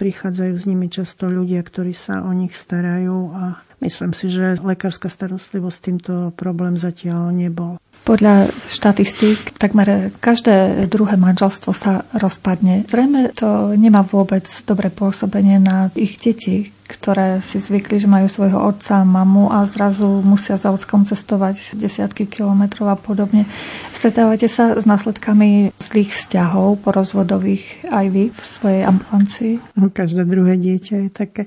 prichádzajú 0.00 0.54
s 0.56 0.64
nimi 0.64 0.88
často 0.88 1.28
ľudia, 1.28 1.60
ktorí 1.60 1.92
sa 1.92 2.24
o 2.24 2.32
nich 2.32 2.56
starajú 2.56 3.36
a 3.36 3.60
myslím 3.84 4.16
si, 4.16 4.32
že 4.32 4.56
lekárska 4.64 5.12
starostlivosť 5.12 5.78
týmto 5.84 6.12
problém 6.32 6.80
zatiaľ 6.80 7.28
nebol. 7.28 7.76
Podľa 8.00 8.48
štatistík 8.66 9.60
takmer 9.60 10.10
každé 10.18 10.88
druhé 10.88 11.20
manželstvo 11.20 11.70
sa 11.76 12.08
rozpadne. 12.16 12.88
Zrejme 12.88 13.30
to 13.36 13.76
nemá 13.76 14.02
vôbec 14.02 14.48
dobré 14.64 14.88
pôsobenie 14.88 15.60
na 15.60 15.92
ich 15.92 16.16
deti, 16.16 16.72
ktoré 16.90 17.38
si 17.38 17.62
zvykli, 17.62 18.02
že 18.02 18.10
majú 18.10 18.26
svojho 18.26 18.58
otca 18.58 19.06
mamu 19.06 19.52
a 19.54 19.62
zrazu 19.62 20.08
musia 20.26 20.58
za 20.58 20.74
ockom 20.74 21.06
cestovať 21.06 21.78
desiatky 21.78 22.26
kilometrov 22.26 22.90
a 22.90 22.98
podobne. 22.98 23.46
Stretávate 23.94 24.50
sa 24.50 24.74
s 24.74 24.88
následkami 24.88 25.70
zlých 25.78 26.10
vzťahov 26.10 26.82
porozvodových 26.82 27.86
aj 27.94 28.06
vy 28.10 28.24
v 28.34 28.42
svojej 28.42 28.82
ambulancii? 28.90 29.54
Každé 29.78 30.26
druhé 30.26 30.58
dieťa 30.58 31.06
je 31.06 31.10
také. 31.14 31.42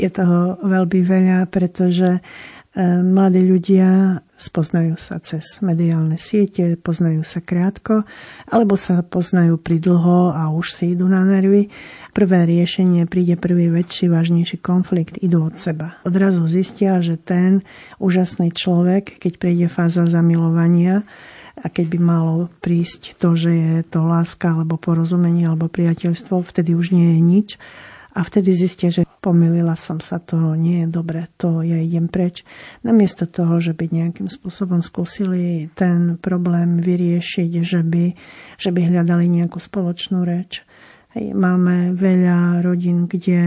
Je 0.00 0.08
toho 0.08 0.56
veľmi 0.64 1.00
veľa, 1.04 1.38
pretože 1.52 2.24
E, 2.76 2.84
mladí 3.00 3.40
ľudia 3.40 4.20
spoznajú 4.36 5.00
sa 5.00 5.16
cez 5.18 5.64
mediálne 5.64 6.20
siete, 6.20 6.76
poznajú 6.76 7.24
sa 7.24 7.40
krátko, 7.40 8.04
alebo 8.52 8.76
sa 8.76 9.00
poznajú 9.00 9.56
pridlho 9.56 10.36
a 10.36 10.52
už 10.52 10.76
si 10.76 10.92
idú 10.92 11.08
na 11.08 11.24
nervy. 11.24 11.72
Prvé 12.12 12.44
riešenie 12.44 13.08
príde 13.08 13.40
prvý 13.40 13.72
väčší, 13.72 14.12
vážnejší 14.12 14.60
konflikt, 14.60 15.16
idú 15.18 15.48
od 15.48 15.56
seba. 15.56 15.96
Odrazu 16.04 16.44
zistia, 16.46 17.00
že 17.00 17.16
ten 17.16 17.64
úžasný 17.96 18.52
človek, 18.52 19.16
keď 19.16 19.32
príde 19.40 19.66
fáza 19.72 20.04
zamilovania, 20.04 21.02
a 21.56 21.72
keď 21.72 21.96
by 21.96 21.98
malo 22.04 22.52
prísť 22.60 23.16
to, 23.16 23.32
že 23.32 23.48
je 23.48 23.74
to 23.88 24.04
láska 24.04 24.52
alebo 24.52 24.76
porozumenie 24.76 25.48
alebo 25.48 25.72
priateľstvo, 25.72 26.44
vtedy 26.44 26.76
už 26.76 26.92
nie 26.92 27.16
je 27.16 27.20
nič 27.24 27.48
a 28.16 28.20
vtedy 28.24 28.56
zistia, 28.56 28.88
že 28.88 29.04
pomýlila 29.20 29.78
som 29.78 30.02
sa, 30.02 30.16
to 30.18 30.56
nie 30.58 30.82
je 30.82 30.88
dobre, 30.90 31.30
to 31.38 31.60
ja 31.62 31.78
idem 31.78 32.10
preč. 32.10 32.42
Namiesto 32.80 33.28
toho, 33.28 33.60
že 33.62 33.76
by 33.76 33.92
nejakým 33.92 34.26
spôsobom 34.26 34.80
skúsili 34.80 35.68
ten 35.76 36.18
problém 36.18 36.80
vyriešiť, 36.82 37.50
že 37.62 37.84
by, 37.86 38.04
že 38.56 38.70
by 38.72 38.80
hľadali 38.82 39.30
nejakú 39.30 39.62
spoločnú 39.62 40.26
reč. 40.26 40.65
Hej, 41.16 41.32
máme 41.32 41.96
veľa 41.96 42.60
rodín, 42.60 43.08
kde 43.08 43.40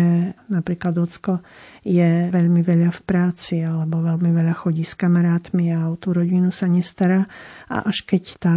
napríklad 0.50 0.98
ocko 0.98 1.38
je 1.86 2.26
veľmi 2.34 2.66
veľa 2.66 2.90
v 2.90 3.02
práci 3.06 3.62
alebo 3.62 4.02
veľmi 4.02 4.34
veľa 4.34 4.58
chodí 4.58 4.82
s 4.82 4.98
kamarátmi 4.98 5.70
a 5.78 5.86
o 5.86 5.94
tú 5.94 6.18
rodinu 6.18 6.50
sa 6.50 6.66
nestará. 6.66 7.30
A 7.70 7.86
až 7.86 8.10
keď 8.10 8.42
tá 8.42 8.56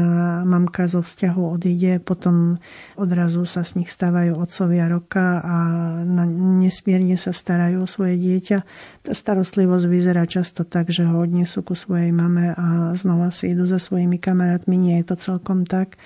mamka 0.48 0.88
zo 0.88 1.04
vzťahu 1.04 1.44
odíde, 1.44 2.00
potom 2.00 2.56
odrazu 2.96 3.44
sa 3.44 3.68
z 3.68 3.84
nich 3.84 3.92
stávajú 3.92 4.32
otcovia 4.32 4.88
roka 4.88 5.44
a 5.44 5.56
nesmierne 6.64 7.20
sa 7.20 7.36
starajú 7.36 7.84
o 7.84 7.92
svoje 7.92 8.16
dieťa. 8.16 8.58
Tá 9.04 9.12
starostlivosť 9.12 9.92
vyzerá 9.92 10.24
často 10.24 10.64
tak, 10.64 10.88
že 10.88 11.04
ho 11.04 11.20
odnesú 11.20 11.60
ku 11.60 11.76
svojej 11.76 12.16
mame 12.16 12.56
a 12.56 12.96
znova 12.96 13.28
si 13.28 13.52
idú 13.52 13.68
za 13.68 13.76
svojimi 13.76 14.16
kamarátmi. 14.16 14.72
Nie 14.80 15.04
je 15.04 15.12
to 15.12 15.16
celkom 15.20 15.68
tak. 15.68 16.00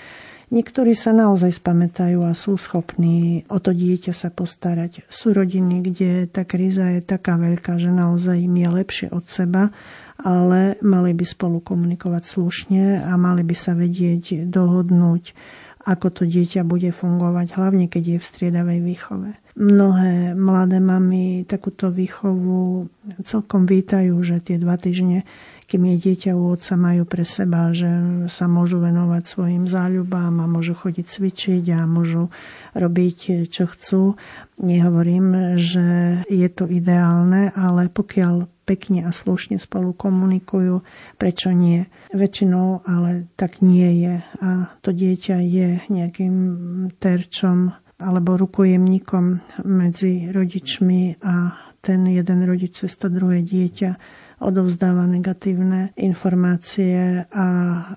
Niektorí 0.47 0.95
sa 0.95 1.11
naozaj 1.11 1.59
spamätajú 1.59 2.23
a 2.23 2.31
sú 2.31 2.55
schopní 2.55 3.43
o 3.51 3.59
to 3.59 3.75
dieťa 3.75 4.15
sa 4.15 4.31
postarať. 4.31 5.03
Sú 5.11 5.35
rodiny, 5.35 5.83
kde 5.83 6.11
tá 6.31 6.47
kríza 6.47 6.87
je 6.95 7.03
taká 7.03 7.35
veľká, 7.35 7.75
že 7.83 7.91
naozaj 7.91 8.47
im 8.47 8.55
je 8.55 8.69
lepšie 8.71 9.09
od 9.11 9.27
seba, 9.27 9.75
ale 10.23 10.79
mali 10.87 11.19
by 11.19 11.27
spolu 11.27 11.59
komunikovať 11.59 12.23
slušne 12.23 13.03
a 13.03 13.13
mali 13.19 13.43
by 13.43 13.57
sa 13.59 13.75
vedieť 13.75 14.47
dohodnúť, 14.47 15.35
ako 15.83 16.07
to 16.15 16.23
dieťa 16.23 16.63
bude 16.63 16.95
fungovať, 16.95 17.59
hlavne 17.59 17.91
keď 17.91 18.17
je 18.17 18.19
v 18.23 18.29
striedavej 18.31 18.81
výchove. 18.87 19.31
Mnohé 19.57 20.37
mladé 20.37 20.79
mamy 20.79 21.43
takúto 21.49 21.89
výchovu 21.89 22.87
celkom 23.25 23.65
vítajú, 23.65 24.15
že 24.23 24.39
tie 24.45 24.63
dva 24.63 24.77
týždne 24.77 25.27
kým 25.67 25.83
je 25.93 25.97
dieťa 25.99 26.33
u 26.39 26.55
otca, 26.55 26.79
majú 26.79 27.03
pre 27.03 27.27
seba, 27.27 27.75
že 27.75 27.91
sa 28.31 28.47
môžu 28.47 28.79
venovať 28.79 29.23
svojim 29.27 29.65
záľubám 29.67 30.39
a 30.39 30.47
môžu 30.47 30.79
chodiť 30.79 31.07
cvičiť 31.07 31.65
a 31.75 31.91
môžu 31.91 32.31
robiť, 32.79 33.51
čo 33.51 33.67
chcú. 33.67 34.15
Nehovorím, 34.63 35.59
že 35.59 36.23
je 36.31 36.49
to 36.55 36.71
ideálne, 36.71 37.51
ale 37.59 37.91
pokiaľ 37.91 38.47
pekne 38.67 39.07
a 39.07 39.15
slušne 39.15 39.59
spolu 39.63 39.95
komunikujú, 39.95 40.83
prečo 41.19 41.55
nie. 41.55 41.87
Väčšinou 42.11 42.83
ale 42.87 43.31
tak 43.39 43.63
nie 43.63 44.03
je 44.03 44.15
a 44.43 44.75
to 44.83 44.91
dieťa 44.91 45.37
je 45.43 45.69
nejakým 45.87 46.35
terčom 46.99 47.75
alebo 47.97 48.37
rukojemníkom 48.37 49.25
medzi 49.65 50.29
rodičmi 50.29 51.23
a 51.25 51.57
ten 51.81 52.05
jeden 52.11 52.45
rodič 52.45 52.85
cez 52.85 52.93
to 52.99 53.07
druhé 53.07 53.41
dieťa 53.47 53.95
odovzdáva 54.37 55.09
negatívne 55.09 55.97
informácie 55.97 57.25
a 57.33 57.47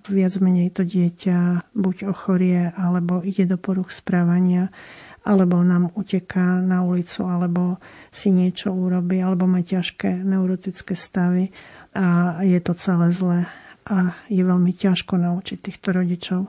viac 0.07 0.33
menej 0.39 0.71
to 0.71 0.87
dieťa 0.87 1.71
buď 1.75 2.11
ochorie, 2.11 2.71
alebo 2.75 3.19
ide 3.23 3.43
do 3.43 3.59
poruch 3.59 3.91
správania, 3.91 4.71
alebo 5.27 5.59
nám 5.59 5.91
uteká 5.99 6.63
na 6.63 6.87
ulicu, 6.87 7.27
alebo 7.27 7.83
si 8.09 8.31
niečo 8.31 8.71
urobí, 8.71 9.19
alebo 9.19 9.43
má 9.45 9.59
ťažké 9.59 10.23
neurotické 10.23 10.95
stavy 10.95 11.51
a 11.91 12.39
je 12.45 12.59
to 12.63 12.73
celé 12.77 13.11
zlé. 13.11 13.39
A 13.89 14.13
je 14.29 14.39
veľmi 14.45 14.71
ťažko 14.71 15.17
naučiť 15.17 15.57
týchto 15.59 15.91
rodičov 15.91 16.41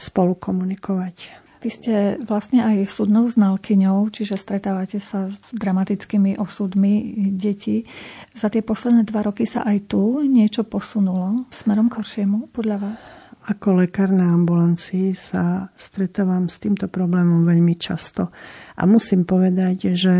spolu 0.00 0.32
komunikovať. 0.34 1.49
Vy 1.60 1.68
ste 1.68 1.94
vlastne 2.24 2.64
aj 2.64 2.88
súdnou 2.88 3.28
znalkyňou, 3.28 4.08
čiže 4.08 4.40
stretávate 4.40 4.96
sa 4.96 5.28
s 5.28 5.36
dramatickými 5.52 6.40
osudmi 6.40 7.12
detí. 7.36 7.84
Za 8.32 8.48
tie 8.48 8.64
posledné 8.64 9.04
dva 9.04 9.28
roky 9.28 9.44
sa 9.44 9.68
aj 9.68 9.92
tu 9.92 10.24
niečo 10.24 10.64
posunulo 10.64 11.44
smerom 11.52 11.92
k 11.92 12.00
horšiemu, 12.00 12.48
podľa 12.48 12.76
vás? 12.80 13.12
Ako 13.40 13.76
lekár 13.80 14.12
na 14.12 14.36
ambulancii 14.36 15.16
sa 15.16 15.72
stretávam 15.76 16.52
s 16.52 16.60
týmto 16.60 16.88
problémom 16.92 17.44
veľmi 17.48 17.72
často. 17.76 18.32
A 18.76 18.84
musím 18.84 19.28
povedať, 19.28 19.96
že 19.96 20.16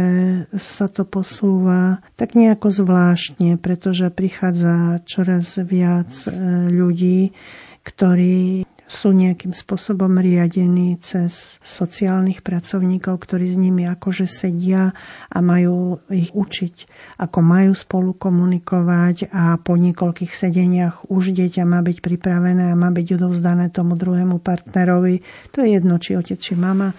sa 0.57 0.89
to 0.89 1.05
posúva 1.05 2.05
tak 2.21 2.37
nejako 2.37 2.69
zvláštne, 2.73 3.61
pretože 3.61 4.09
prichádza 4.09 5.05
čoraz 5.05 5.57
viac 5.61 6.13
e, 6.25 6.33
ľudí, 6.73 7.33
ktorí 7.85 8.65
sú 8.91 9.15
nejakým 9.15 9.55
spôsobom 9.55 10.19
riadení 10.19 10.99
cez 10.99 11.63
sociálnych 11.63 12.43
pracovníkov, 12.43 13.23
ktorí 13.23 13.47
s 13.47 13.55
nimi 13.55 13.87
akože 13.87 14.27
sedia 14.27 14.91
a 15.31 15.39
majú 15.39 16.03
ich 16.11 16.35
učiť, 16.35 16.75
ako 17.23 17.39
majú 17.39 17.73
spolu 17.79 18.19
komunikovať 18.19 19.31
a 19.31 19.63
po 19.63 19.79
niekoľkých 19.79 20.35
sedeniach 20.35 21.07
už 21.07 21.31
dieťa 21.39 21.63
má 21.63 21.87
byť 21.87 22.03
pripravené 22.03 22.75
a 22.75 22.79
má 22.79 22.91
byť 22.91 23.15
odovzdané 23.15 23.71
tomu 23.71 23.95
druhému 23.95 24.43
partnerovi. 24.43 25.23
To 25.55 25.63
je 25.63 25.79
jedno, 25.79 26.03
či 26.03 26.19
otec, 26.19 26.43
či 26.43 26.59
mama 26.59 26.91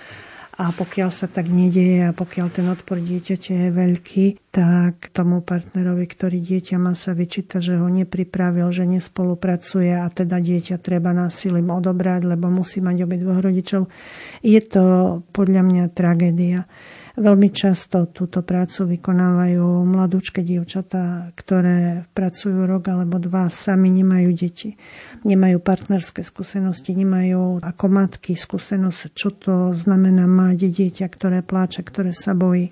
a 0.61 0.69
pokiaľ 0.69 1.09
sa 1.09 1.25
tak 1.25 1.49
nedieje 1.49 2.05
a 2.05 2.13
pokiaľ 2.13 2.47
ten 2.53 2.69
odpor 2.69 3.01
dieťaťa 3.01 3.53
je 3.65 3.69
veľký, 3.73 4.25
tak 4.53 5.09
tomu 5.09 5.41
partnerovi, 5.41 6.05
ktorý 6.05 6.37
dieťa 6.37 6.77
má 6.77 6.93
sa 6.93 7.17
vyčíta, 7.17 7.57
že 7.57 7.81
ho 7.81 7.89
nepripravil, 7.89 8.69
že 8.69 8.85
nespolupracuje 8.85 9.97
a 9.97 10.05
teda 10.13 10.37
dieťa 10.37 10.77
treba 10.77 11.17
násilím 11.17 11.73
odobrať, 11.73 12.29
lebo 12.29 12.53
musí 12.53 12.77
mať 12.77 13.09
obidvoch 13.09 13.41
rodičov. 13.41 13.89
Je 14.45 14.61
to 14.61 14.83
podľa 15.33 15.65
mňa 15.65 15.83
tragédia. 15.97 16.69
Veľmi 17.11 17.51
často 17.51 18.07
túto 18.07 18.39
prácu 18.39 18.95
vykonávajú 18.95 19.83
mladúčke 19.83 20.39
dievčatá, 20.39 21.35
ktoré 21.35 22.07
pracujú 22.15 22.63
rok 22.63 22.87
alebo 22.87 23.19
dva, 23.19 23.51
sami 23.51 23.91
nemajú 23.91 24.31
deti, 24.31 24.79
nemajú 25.27 25.59
partnerské 25.59 26.23
skúsenosti, 26.23 26.95
nemajú 26.95 27.59
ako 27.59 27.85
matky 27.91 28.39
skúsenosť, 28.39 29.01
čo 29.11 29.35
to 29.35 29.75
znamená 29.75 30.23
mať 30.23 30.71
dieťa, 30.71 31.05
ktoré 31.11 31.43
pláče, 31.43 31.83
ktoré 31.83 32.15
sa 32.15 32.31
bojí. 32.31 32.71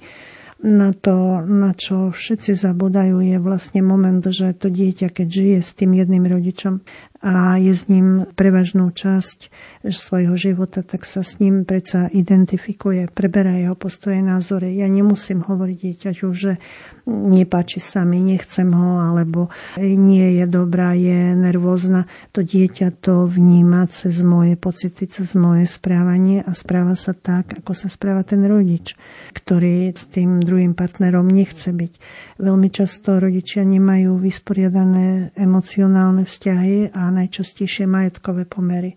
Na 0.59 0.91
to, 0.91 1.39
na 1.47 1.71
čo 1.71 2.11
všetci 2.11 2.51
zabudajú, 2.51 3.23
je 3.23 3.39
vlastne 3.39 3.79
moment, 3.79 4.19
že 4.19 4.51
to 4.51 4.67
dieťa, 4.67 5.07
keď 5.07 5.27
žije 5.27 5.59
s 5.63 5.71
tým 5.71 5.95
jedným 5.95 6.27
rodičom 6.27 6.83
a 7.20 7.59
je 7.59 7.76
s 7.76 7.91
ním 7.91 8.24
prevažnú 8.32 8.95
časť 8.95 9.51
svojho 9.91 10.39
života, 10.39 10.88
tak 10.88 11.03
sa 11.03 11.20
s 11.20 11.43
ním 11.43 11.67
predsa 11.67 12.07
identifikuje, 12.07 13.11
preberá 13.11 13.59
jeho 13.59 13.76
postoje, 13.76 14.24
názory. 14.24 14.80
Ja 14.80 14.88
nemusím 14.88 15.43
hovoriť 15.43 15.78
dieťaťu, 15.84 16.28
že 16.32 16.63
nepáči 17.09 17.84
sa 17.84 18.07
mi, 18.07 18.24
nechcem 18.24 18.72
ho, 18.72 19.03
alebo 19.03 19.51
nie 19.80 20.39
je 20.39 20.45
dobrá, 20.47 20.95
je 20.95 21.36
nervózna. 21.36 22.07
To 22.32 22.39
dieťa 22.39 23.03
to 23.03 23.28
vníma 23.28 23.91
cez 23.91 24.24
moje 24.24 24.55
pocity, 24.55 25.03
cez 25.03 25.36
moje 25.36 25.67
správanie 25.67 26.39
a 26.39 26.55
správa 26.55 26.95
sa 26.95 27.11
tak, 27.11 27.59
ako 27.59 27.76
sa 27.76 27.91
správa 27.91 28.24
ten 28.24 28.47
rodič, 28.47 28.95
ktorý 29.36 29.91
s 29.91 30.07
tým 30.07 30.39
druhým 30.39 30.72
partnerom 30.72 31.28
nechce 31.28 31.76
byť. 31.76 31.93
Veľmi 32.39 32.71
často 32.71 33.19
rodičia 33.19 33.67
nemajú 33.67 34.15
vysporiadané 34.15 35.35
emocionálne 35.35 36.23
vzťahy 36.23 36.95
a 36.95 37.11
najčastejšie 37.11 37.83
majetkové 37.83 38.47
pomery. 38.47 38.95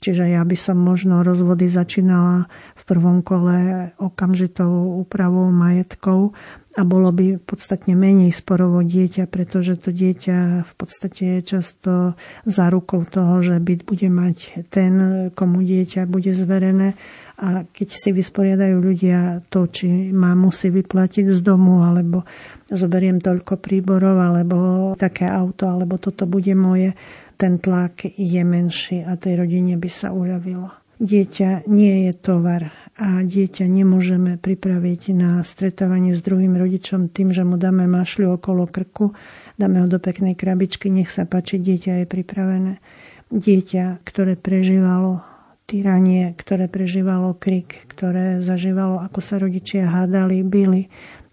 Čiže 0.00 0.32
ja 0.32 0.42
by 0.42 0.56
som 0.56 0.80
možno 0.80 1.20
rozvody 1.20 1.68
začínala 1.68 2.48
v 2.72 2.82
prvom 2.88 3.20
kole 3.20 3.92
okamžitou 4.00 4.96
úpravou 5.06 5.52
majetkov 5.52 6.32
a 6.74 6.82
bolo 6.88 7.12
by 7.12 7.36
podstatne 7.36 7.92
menej 7.92 8.32
sporovo 8.32 8.80
dieťa, 8.80 9.28
pretože 9.28 9.76
to 9.76 9.92
dieťa 9.92 10.64
v 10.64 10.72
podstate 10.74 11.22
je 11.38 11.40
často 11.44 11.92
zárukou 12.48 13.04
toho, 13.04 13.44
že 13.44 13.60
byt 13.60 13.84
bude 13.84 14.08
mať 14.08 14.66
ten, 14.72 14.92
komu 15.36 15.60
dieťa 15.60 16.08
bude 16.08 16.32
zverené 16.32 16.96
a 17.40 17.64
keď 17.64 17.88
si 17.88 18.10
vysporiadajú 18.12 18.76
ľudia 18.80 19.40
to, 19.48 19.64
či 19.68 20.12
má 20.12 20.36
musí 20.36 20.68
vyplatiť 20.68 21.28
z 21.32 21.40
domu, 21.40 21.80
alebo 21.84 22.28
zoberiem 22.70 23.18
toľko 23.18 23.58
príborov, 23.58 24.16
alebo 24.16 24.56
také 24.94 25.26
auto, 25.26 25.66
alebo 25.66 25.98
toto 25.98 26.24
bude 26.24 26.54
moje, 26.54 26.94
ten 27.36 27.58
tlak 27.58 28.06
je 28.06 28.42
menší 28.44 29.02
a 29.02 29.18
tej 29.18 29.44
rodine 29.44 29.74
by 29.76 29.90
sa 29.90 30.14
uľavilo. 30.14 30.70
Dieťa 31.00 31.64
nie 31.72 32.04
je 32.04 32.12
tovar 32.12 32.68
a 33.00 33.24
dieťa 33.24 33.64
nemôžeme 33.64 34.36
pripraviť 34.36 35.16
na 35.16 35.40
stretávanie 35.40 36.12
s 36.12 36.20
druhým 36.20 36.52
rodičom 36.60 37.08
tým, 37.08 37.32
že 37.32 37.40
mu 37.40 37.56
dáme 37.56 37.88
mašľu 37.88 38.36
okolo 38.36 38.68
krku, 38.68 39.16
dáme 39.56 39.80
ho 39.80 39.88
do 39.88 39.96
peknej 39.96 40.36
krabičky, 40.36 40.92
nech 40.92 41.08
sa 41.08 41.24
páči, 41.24 41.56
dieťa 41.56 42.04
je 42.04 42.06
pripravené. 42.06 42.72
Dieťa, 43.32 44.04
ktoré 44.04 44.36
prežívalo 44.36 45.24
tyranie, 45.64 46.36
ktoré 46.36 46.68
prežívalo 46.68 47.32
krik, 47.32 47.88
ktoré 47.88 48.44
zažívalo, 48.44 49.00
ako 49.00 49.24
sa 49.24 49.40
rodičia 49.40 49.88
hádali, 49.88 50.44
byli, 50.44 50.90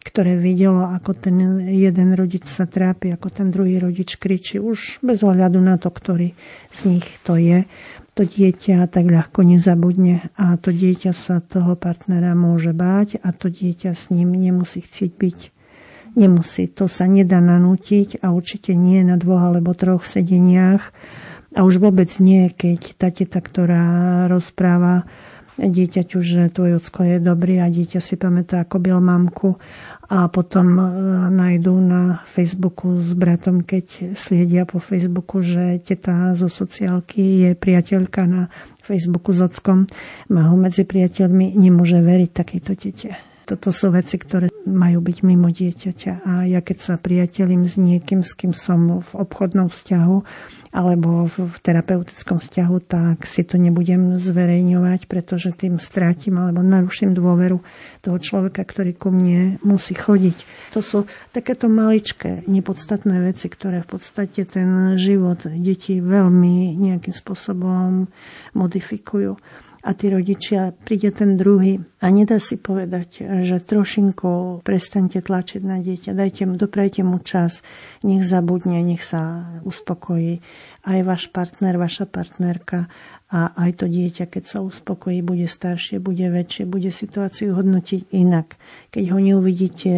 ktoré 0.08 0.40
videlo, 0.40 0.88
ako 0.88 1.12
ten 1.20 1.36
jeden 1.68 2.16
rodič 2.16 2.48
sa 2.48 2.64
trápi, 2.64 3.12
ako 3.12 3.28
ten 3.28 3.48
druhý 3.52 3.84
rodič 3.84 4.16
kričí, 4.16 4.56
už 4.56 5.04
bez 5.04 5.20
ohľadu 5.20 5.60
na 5.60 5.76
to, 5.76 5.92
ktorý 5.92 6.32
z 6.72 6.82
nich 6.88 7.08
to 7.28 7.36
je. 7.36 7.68
To 8.16 8.24
dieťa 8.26 8.88
tak 8.88 9.12
ľahko 9.12 9.44
nezabudne 9.44 10.32
a 10.40 10.56
to 10.58 10.72
dieťa 10.72 11.12
sa 11.12 11.44
toho 11.44 11.76
partnera 11.78 12.34
môže 12.34 12.72
báť 12.74 13.20
a 13.22 13.30
to 13.36 13.52
dieťa 13.52 13.94
s 13.94 14.10
ním 14.10 14.34
nemusí 14.34 14.82
chcieť 14.82 15.12
byť. 15.12 15.40
Nemusí, 16.18 16.66
to 16.66 16.90
sa 16.90 17.06
nedá 17.06 17.38
nanútiť 17.38 18.26
a 18.26 18.34
určite 18.34 18.74
nie 18.74 19.06
na 19.06 19.22
dvoch 19.22 19.54
alebo 19.54 19.78
troch 19.78 20.02
sedeniach. 20.02 20.90
A 21.54 21.62
už 21.62 21.78
vôbec 21.78 22.10
nie, 22.18 22.50
keď 22.50 22.98
tá 22.98 23.14
teta, 23.14 23.38
ktorá 23.38 24.26
rozpráva 24.26 25.06
dieťaťu, 25.58 26.18
že 26.22 26.54
tvoj 26.54 26.78
ocko 26.78 27.02
je 27.06 27.18
dobrý 27.18 27.58
a 27.62 27.70
dieťa 27.70 27.98
si 27.98 28.14
pamätá, 28.14 28.62
ako 28.66 28.78
byl 28.78 28.98
mamku 29.02 29.58
a 30.08 30.32
potom 30.32 30.80
e, 30.80 30.84
nájdú 31.36 31.84
na 31.84 32.24
Facebooku 32.24 33.04
s 33.04 33.12
bratom, 33.12 33.60
keď 33.60 34.16
sliedia 34.16 34.64
po 34.64 34.80
Facebooku, 34.80 35.44
že 35.44 35.84
teta 35.84 36.32
zo 36.32 36.48
sociálky 36.48 37.44
je 37.44 37.50
priateľka 37.60 38.24
na 38.24 38.42
Facebooku 38.80 39.36
s 39.36 39.44
ockom, 39.44 39.84
má 40.32 40.48
ho 40.48 40.56
medzi 40.56 40.88
priateľmi, 40.88 41.60
nemôže 41.60 42.00
veriť 42.00 42.30
takejto 42.32 42.72
tete. 42.80 43.27
Toto 43.48 43.72
sú 43.72 43.96
veci, 43.96 44.20
ktoré 44.20 44.52
majú 44.68 45.00
byť 45.00 45.18
mimo 45.24 45.48
dieťaťa. 45.48 46.28
A 46.28 46.44
ja 46.52 46.60
keď 46.60 46.78
sa 46.84 46.94
priateľím 47.00 47.64
s 47.64 47.80
niekým, 47.80 48.20
s 48.20 48.36
kým 48.36 48.52
som 48.52 49.00
v 49.00 49.12
obchodnom 49.16 49.72
vzťahu, 49.72 50.18
alebo 50.76 51.32
v, 51.32 51.56
terapeutickom 51.64 52.44
vzťahu, 52.44 52.76
tak 52.84 53.24
si 53.24 53.48
to 53.48 53.56
nebudem 53.56 54.20
zverejňovať, 54.20 55.08
pretože 55.08 55.56
tým 55.56 55.80
strátim 55.80 56.36
alebo 56.36 56.60
naruším 56.60 57.16
dôveru 57.16 57.64
toho 58.04 58.18
človeka, 58.20 58.68
ktorý 58.68 58.92
ku 59.00 59.16
mne 59.16 59.64
musí 59.64 59.96
chodiť. 59.96 60.38
To 60.76 60.84
sú 60.84 61.08
takéto 61.32 61.72
maličké, 61.72 62.44
nepodstatné 62.52 63.24
veci, 63.24 63.48
ktoré 63.48 63.80
v 63.88 63.96
podstate 63.96 64.44
ten 64.44 65.00
život 65.00 65.48
detí 65.48 66.04
veľmi 66.04 66.76
nejakým 66.76 67.16
spôsobom 67.16 68.12
modifikujú. 68.52 69.40
A 69.84 69.90
tí 69.94 70.10
rodičia, 70.10 70.74
príde 70.74 71.14
ten 71.14 71.38
druhý 71.38 71.82
a 72.02 72.10
nedá 72.14 72.38
si 72.38 72.58
povedať, 72.58 73.26
že 73.46 73.58
trošinku 73.62 74.62
prestante 74.62 75.22
tlačiť 75.22 75.62
na 75.66 75.82
dieťa, 75.82 76.14
dajte 76.14 76.44
mu, 76.46 76.56
doprajte 76.56 77.02
mu 77.02 77.18
čas, 77.22 77.66
nech 78.02 78.26
zabudne, 78.26 78.82
nech 78.82 79.02
sa 79.02 79.54
uspokojí. 79.66 80.42
Aj 80.88 81.00
váš 81.04 81.28
partner, 81.34 81.76
vaša 81.76 82.08
partnerka 82.08 82.88
a 83.28 83.52
aj 83.60 83.84
to 83.84 83.86
dieťa, 83.92 84.32
keď 84.32 84.44
sa 84.48 84.60
uspokojí, 84.64 85.20
bude 85.20 85.52
staršie, 85.52 86.00
bude 86.00 86.32
väčšie, 86.32 86.64
bude 86.64 86.88
situáciu 86.96 87.52
hodnotiť 87.60 88.16
inak. 88.16 88.56
Keď 88.88 89.04
ho 89.12 89.20
neuvidíte 89.20 89.92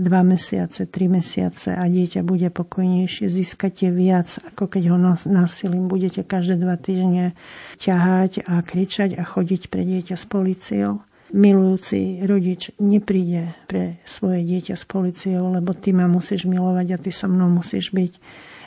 dva 0.00 0.24
mesiace, 0.24 0.88
tri 0.88 1.04
mesiace 1.04 1.76
a 1.76 1.84
dieťa 1.84 2.24
bude 2.24 2.48
pokojnejšie, 2.48 3.28
získate 3.28 3.92
viac, 3.92 4.32
ako 4.48 4.64
keď 4.72 4.96
ho 4.96 4.98
násilím 5.28 5.92
budete 5.92 6.24
každé 6.24 6.56
dva 6.56 6.80
týždne 6.80 7.36
ťahať 7.76 8.48
a 8.48 8.64
kričať 8.64 9.12
a 9.20 9.28
chodiť 9.28 9.68
pre 9.68 9.84
dieťa 9.84 10.16
s 10.16 10.24
policiou. 10.24 11.04
Milujúci 11.36 12.24
rodič 12.24 12.72
nepríde 12.80 13.54
pre 13.68 14.00
svoje 14.08 14.40
dieťa 14.42 14.74
s 14.74 14.88
policiou, 14.88 15.52
lebo 15.52 15.76
ty 15.76 15.92
ma 15.92 16.08
musíš 16.08 16.48
milovať 16.48 16.96
a 16.96 16.98
ty 16.98 17.12
so 17.12 17.28
mnou 17.28 17.52
musíš 17.52 17.92
byť. 17.92 18.12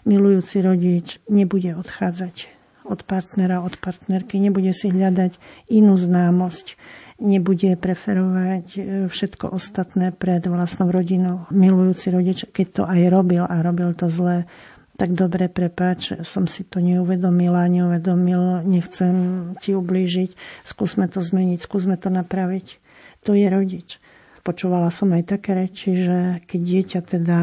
Milujúci 0.05 0.61
rodič 0.61 1.17
nebude 1.27 1.73
odchádzať 1.73 2.62
od 2.83 3.03
partnera, 3.07 3.63
od 3.63 3.75
partnerky, 3.79 4.39
nebude 4.39 4.71
si 4.75 4.91
hľadať 4.91 5.39
inú 5.71 5.95
známosť, 5.95 6.75
nebude 7.23 7.79
preferovať 7.79 8.65
e, 8.75 8.79
všetko 9.07 9.55
ostatné 9.55 10.11
pred 10.11 10.43
vlastnou 10.43 10.91
rodinou. 10.91 11.47
Milujúci 11.49 12.11
rodič, 12.11 12.45
keď 12.51 12.67
to 12.71 12.83
aj 12.83 13.01
robil 13.07 13.43
a 13.47 13.55
robil 13.63 13.95
to 13.95 14.11
zlé, 14.11 14.45
tak 14.93 15.17
dobre, 15.17 15.49
prepáč, 15.49 16.13
som 16.21 16.45
si 16.45 16.61
to 16.61 16.77
neuvedomila, 16.77 17.65
neuvedomil, 17.65 18.61
nechcem 18.61 19.15
ti 19.57 19.73
ublížiť, 19.73 20.37
skúsme 20.61 21.09
to 21.09 21.17
zmeniť, 21.17 21.59
skúsme 21.65 21.97
to 21.97 22.13
napraviť. 22.13 22.77
To 23.25 23.33
je 23.33 23.47
rodič. 23.49 23.97
Počúvala 24.43 24.91
som 24.91 25.15
aj 25.15 25.39
také 25.39 25.55
reči, 25.55 26.03
že 26.03 26.43
keď 26.43 26.59
dieťa 26.59 26.99
teda 27.15 27.39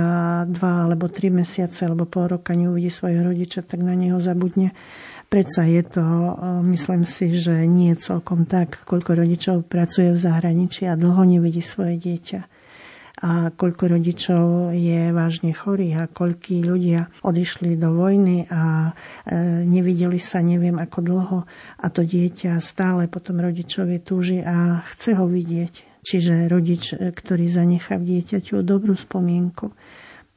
dva 0.52 0.84
alebo 0.84 1.08
tri 1.08 1.32
mesiace 1.32 1.88
alebo 1.88 2.04
pol 2.04 2.28
roka 2.28 2.52
neuvidí 2.52 2.92
svojho 2.92 3.24
rodiča, 3.24 3.64
tak 3.64 3.80
na 3.80 3.96
neho 3.96 4.20
zabudne. 4.20 4.76
Predsa 5.30 5.62
je 5.62 5.82
to, 5.86 6.06
myslím 6.66 7.06
si, 7.06 7.38
že 7.38 7.62
nie 7.62 7.94
celkom 7.94 8.50
tak, 8.50 8.82
koľko 8.82 9.14
rodičov 9.14 9.62
pracuje 9.62 10.10
v 10.10 10.18
zahraničí 10.18 10.90
a 10.90 10.98
dlho 10.98 11.22
nevidí 11.22 11.62
svoje 11.62 12.02
dieťa. 12.02 12.40
A 13.22 13.54
koľko 13.54 13.94
rodičov 13.94 14.74
je 14.74 15.14
vážne 15.14 15.54
chorých 15.54 15.96
a 16.02 16.10
koľkí 16.10 16.66
ľudia 16.66 17.06
odišli 17.22 17.78
do 17.78 17.94
vojny 17.94 18.50
a 18.50 18.90
e, 18.90 18.92
nevideli 19.70 20.18
sa 20.18 20.42
neviem 20.42 20.74
ako 20.82 20.98
dlho. 20.98 21.38
A 21.78 21.86
to 21.94 22.02
dieťa 22.02 22.58
stále 22.58 23.06
potom 23.06 23.38
rodičovi 23.38 24.02
túži 24.02 24.42
a 24.42 24.82
chce 24.82 25.14
ho 25.14 25.30
vidieť. 25.30 26.02
Čiže 26.02 26.50
rodič, 26.50 26.96
e, 26.96 27.14
ktorý 27.14 27.46
zanechá 27.46 28.02
v 28.02 28.18
dieťaťu 28.18 28.66
dobrú 28.66 28.98
spomienku, 28.98 29.70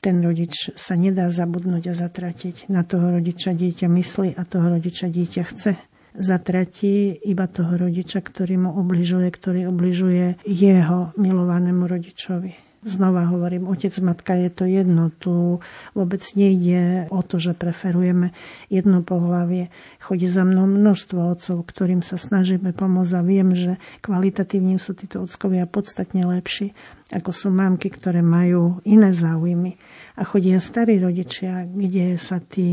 ten 0.04 0.20
rodič 0.20 0.76
sa 0.76 1.00
nedá 1.00 1.32
zabudnúť 1.32 1.88
a 1.88 1.94
zatratiť. 1.96 2.68
Na 2.68 2.84
toho 2.84 3.16
rodiča 3.16 3.56
dieťa 3.56 3.88
myslí 3.88 4.36
a 4.36 4.44
toho 4.44 4.76
rodiča 4.76 5.08
dieťa 5.08 5.44
chce. 5.48 5.80
Zatratí 6.14 7.16
iba 7.24 7.48
toho 7.48 7.80
rodiča, 7.80 8.20
ktorý 8.20 8.68
mu 8.68 8.72
ubližuje, 8.84 9.32
ktorý 9.32 9.72
ubližuje 9.72 10.44
jeho 10.44 11.16
milovanému 11.16 11.88
rodičovi. 11.88 12.74
Znova 12.84 13.32
hovorím, 13.32 13.72
otec, 13.72 13.96
matka 14.04 14.36
je 14.36 14.52
to 14.52 14.68
jedno. 14.68 15.08
Tu 15.08 15.64
vôbec 15.96 16.20
nejde 16.36 17.08
o 17.16 17.24
to, 17.24 17.40
že 17.40 17.56
preferujeme 17.56 18.36
jedno 18.68 19.08
pohlavie. 19.08 19.72
Chodí 20.04 20.28
za 20.28 20.44
mnou 20.44 20.68
množstvo 20.68 21.32
otcov, 21.32 21.64
ktorým 21.64 22.04
sa 22.04 22.20
snažíme 22.20 22.76
pomôcť 22.76 23.14
a 23.16 23.24
viem, 23.24 23.56
že 23.56 23.80
kvalitatívne 24.04 24.76
sú 24.84 25.00
títo 25.00 25.24
ockovia 25.24 25.64
podstatne 25.64 26.28
lepší, 26.28 26.76
ako 27.14 27.30
sú 27.30 27.48
mamky, 27.54 27.94
ktoré 27.94 28.26
majú 28.26 28.82
iné 28.90 29.14
záujmy 29.14 29.78
a 30.14 30.22
chodia 30.26 30.62
starí 30.62 31.02
rodičia, 31.02 31.66
kde 31.66 32.22
sa 32.22 32.38
tí 32.38 32.70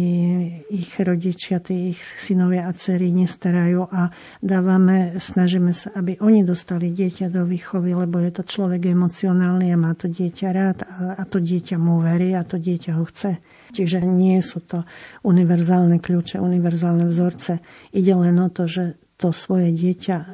ich 0.68 0.92
rodičia, 1.00 1.60
tí 1.60 1.96
ich 1.96 2.00
synovia 2.20 2.68
a 2.68 2.72
dcery 2.76 3.08
nestarajú 3.12 3.88
a 3.88 4.12
dávame, 4.44 5.16
snažíme 5.16 5.72
sa, 5.72 5.92
aby 5.96 6.20
oni 6.20 6.44
dostali 6.44 6.92
dieťa 6.92 7.32
do 7.32 7.48
výchovy, 7.48 7.96
lebo 7.96 8.20
je 8.20 8.32
to 8.32 8.44
človek 8.44 8.92
emocionálny 8.92 9.72
a 9.72 9.80
má 9.80 9.96
to 9.96 10.12
dieťa 10.12 10.48
rád 10.52 10.78
a, 10.84 11.16
a 11.16 11.22
to 11.24 11.40
dieťa 11.40 11.80
mu 11.80 12.04
verí 12.04 12.36
a 12.36 12.44
to 12.44 12.60
dieťa 12.60 13.00
ho 13.00 13.04
chce. 13.08 13.40
Čiže 13.72 14.04
nie 14.04 14.36
sú 14.44 14.60
to 14.60 14.84
univerzálne 15.24 15.96
kľúče, 15.96 16.42
univerzálne 16.42 17.08
vzorce. 17.08 17.64
Ide 17.96 18.14
len 18.20 18.36
o 18.36 18.52
to, 18.52 18.68
že 18.68 19.00
to 19.20 19.36
svoje 19.36 19.68
dieťa, 19.72 20.16
eh, 20.16 20.26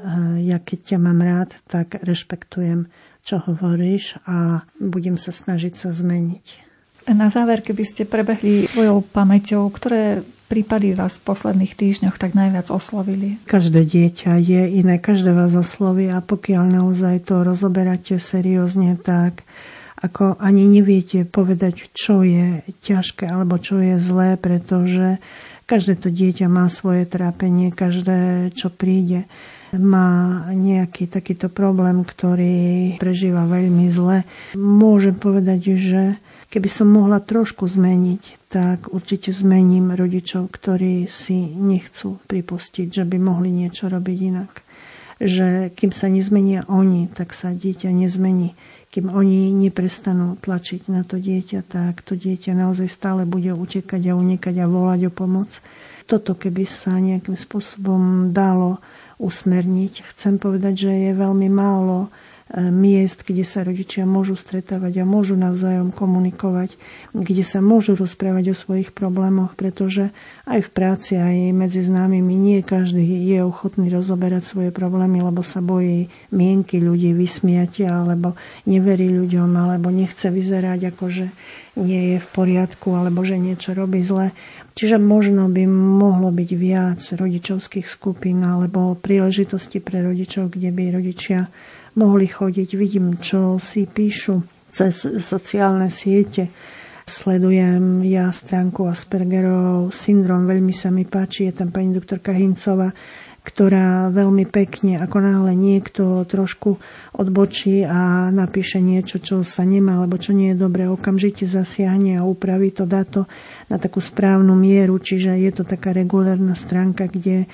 ja 0.47 0.63
keď 0.63 0.95
ťa 0.95 0.99
mám 1.03 1.19
rád, 1.19 1.59
tak 1.67 1.99
rešpektujem, 2.07 2.87
čo 3.27 3.43
hovoríš 3.43 4.23
a 4.23 4.63
budem 4.79 5.19
sa 5.19 5.35
snažiť 5.35 5.75
sa 5.75 5.91
zmeniť. 5.91 6.63
Na 7.11 7.27
záver, 7.31 7.63
keby 7.63 7.83
ste 7.83 8.03
prebehli 8.07 8.71
svojou 8.71 9.03
pamäťou, 9.03 9.67
ktoré 9.71 10.23
prípady 10.47 10.95
vás 10.95 11.19
v 11.19 11.27
posledných 11.27 11.75
týždňoch 11.75 12.19
tak 12.19 12.39
najviac 12.39 12.71
oslovili? 12.71 13.43
Každé 13.51 13.83
dieťa 13.83 14.39
je 14.39 14.63
iné, 14.79 15.03
každé 15.03 15.35
vás 15.35 15.55
osloví 15.59 16.07
a 16.07 16.23
pokiaľ 16.23 16.83
naozaj 16.83 17.27
to 17.27 17.43
rozoberáte 17.43 18.19
seriózne, 18.19 18.95
tak 18.99 19.43
ako 19.99 20.39
ani 20.39 20.71
neviete 20.71 21.27
povedať, 21.27 21.91
čo 21.95 22.23
je 22.23 22.63
ťažké 22.83 23.27
alebo 23.27 23.59
čo 23.59 23.83
je 23.83 23.99
zlé, 23.99 24.39
pretože 24.39 25.19
každé 25.67 25.99
to 25.99 26.09
dieťa 26.15 26.47
má 26.47 26.71
svoje 26.71 27.11
trápenie, 27.11 27.75
každé, 27.75 28.51
čo 28.55 28.71
príde 28.71 29.27
má 29.79 30.45
nejaký 30.53 31.09
takýto 31.09 31.49
problém, 31.49 32.03
ktorý 32.03 32.97
prežíva 33.01 33.45
veľmi 33.45 33.87
zle. 33.89 34.25
Môžem 34.57 35.15
povedať, 35.15 35.77
že 35.77 36.03
Keby 36.47 36.71
som 36.71 36.89
mohla 36.95 37.19
trošku 37.19 37.67
zmeniť, 37.67 38.49
tak 38.49 38.95
určite 38.95 39.35
zmením 39.35 39.91
rodičov, 39.91 40.47
ktorí 40.47 41.11
si 41.11 41.53
nechcú 41.53 42.23
pripustiť, 42.31 42.87
že 42.87 43.05
by 43.05 43.19
mohli 43.19 43.51
niečo 43.51 43.91
robiť 43.91 44.19
inak. 44.31 44.53
Že 45.19 45.75
kým 45.75 45.91
sa 45.91 46.07
nezmenia 46.07 46.63
oni, 46.71 47.11
tak 47.11 47.35
sa 47.35 47.51
dieťa 47.51 47.91
nezmení. 47.91 48.55
Kým 48.95 49.11
oni 49.11 49.51
neprestanú 49.53 50.39
tlačiť 50.39 50.87
na 50.87 51.03
to 51.03 51.19
dieťa, 51.19 51.67
tak 51.67 52.07
to 52.07 52.15
dieťa 52.15 52.55
naozaj 52.55 52.89
stále 52.89 53.27
bude 53.27 53.51
utekať 53.51 54.09
a 54.09 54.17
unikať 54.17 54.57
a 54.63 54.71
volať 54.71 55.11
o 55.11 55.13
pomoc. 55.13 55.51
Toto 56.07 56.39
keby 56.39 56.63
sa 56.63 57.03
nejakým 57.03 57.35
spôsobom 57.35 58.31
dalo 58.31 58.79
usmerniť, 59.17 60.13
chcem 60.13 60.37
povedať, 60.37 60.89
že 60.89 60.93
je 60.93 61.13
veľmi 61.17 61.49
málo 61.49 62.13
miest, 62.55 63.27
kde 63.27 63.43
sa 63.43 63.67
rodičia 63.67 64.07
môžu 64.07 64.39
stretávať 64.39 65.03
a 65.03 65.09
môžu 65.09 65.35
navzájom 65.35 65.91
komunikovať, 65.91 66.79
kde 67.11 67.43
sa 67.43 67.59
môžu 67.59 67.99
rozprávať 67.99 68.55
o 68.55 68.57
svojich 68.57 68.95
problémoch, 68.95 69.59
pretože 69.59 70.15
aj 70.47 70.63
v 70.63 70.71
práci, 70.71 71.19
aj 71.19 71.51
medzi 71.51 71.83
známymi 71.83 72.39
nie 72.39 72.63
každý 72.63 73.03
je 73.03 73.43
ochotný 73.43 73.91
rozoberať 73.91 74.47
svoje 74.47 74.71
problémy, 74.71 75.27
lebo 75.27 75.43
sa 75.43 75.59
bojí 75.59 76.07
mienky 76.31 76.79
ľudí, 76.79 77.19
vysmiatia, 77.19 77.91
alebo 77.91 78.39
neverí 78.63 79.11
ľuďom, 79.11 79.51
alebo 79.51 79.91
nechce 79.91 80.31
vyzerať 80.31 80.95
ako, 80.95 81.05
že 81.11 81.27
nie 81.75 82.15
je 82.15 82.19
v 82.23 82.29
poriadku, 82.31 82.95
alebo 82.95 83.27
že 83.27 83.43
niečo 83.43 83.75
robí 83.75 84.07
zle. 84.07 84.31
Čiže 84.79 85.03
možno 85.03 85.51
by 85.51 85.67
mohlo 85.75 86.31
byť 86.31 86.51
viac 86.55 87.01
rodičovských 87.01 87.89
skupín 87.91 88.45
alebo 88.45 88.95
príležitosti 88.95 89.83
pre 89.83 90.05
rodičov, 90.05 90.55
kde 90.55 90.71
by 90.71 90.95
rodičia 90.95 91.51
mohli 91.97 92.29
chodiť. 92.29 92.69
Vidím, 92.77 93.17
čo 93.17 93.57
si 93.57 93.89
píšu 93.89 94.45
cez 94.71 95.09
sociálne 95.25 95.89
siete. 95.89 96.53
Sledujem 97.07 98.03
ja 98.03 98.29
stránku 98.35 98.85
Aspergerov 98.91 99.95
syndrom, 99.95 100.45
veľmi 100.45 100.75
sa 100.75 100.91
mi 100.91 101.07
páči, 101.07 101.47
je 101.47 101.63
tam 101.63 101.71
pani 101.71 101.95
doktorka 101.95 102.35
Hincová, 102.35 102.91
ktorá 103.47 104.11
veľmi 104.11 104.43
pekne, 104.51 104.99
ako 104.99 105.23
náhle 105.23 105.55
niekto 105.55 106.27
trošku 106.27 106.83
odbočí 107.15 107.87
a 107.87 108.27
napíše 108.35 108.83
niečo, 108.83 109.23
čo 109.23 109.47
sa 109.47 109.63
nemá, 109.63 110.03
alebo 110.03 110.19
čo 110.19 110.35
nie 110.35 110.51
je 110.51 110.59
dobré, 110.59 110.91
okamžite 110.91 111.47
zasiahne 111.47 112.19
a 112.19 112.27
upraví 112.27 112.75
to, 112.75 112.91
dá 112.91 113.07
to 113.07 113.31
na 113.71 113.79
takú 113.79 114.03
správnu 114.03 114.59
mieru, 114.59 114.99
čiže 114.99 115.39
je 115.39 115.51
to 115.55 115.63
taká 115.63 115.95
regulárna 115.95 116.59
stránka, 116.59 117.07
kde 117.07 117.47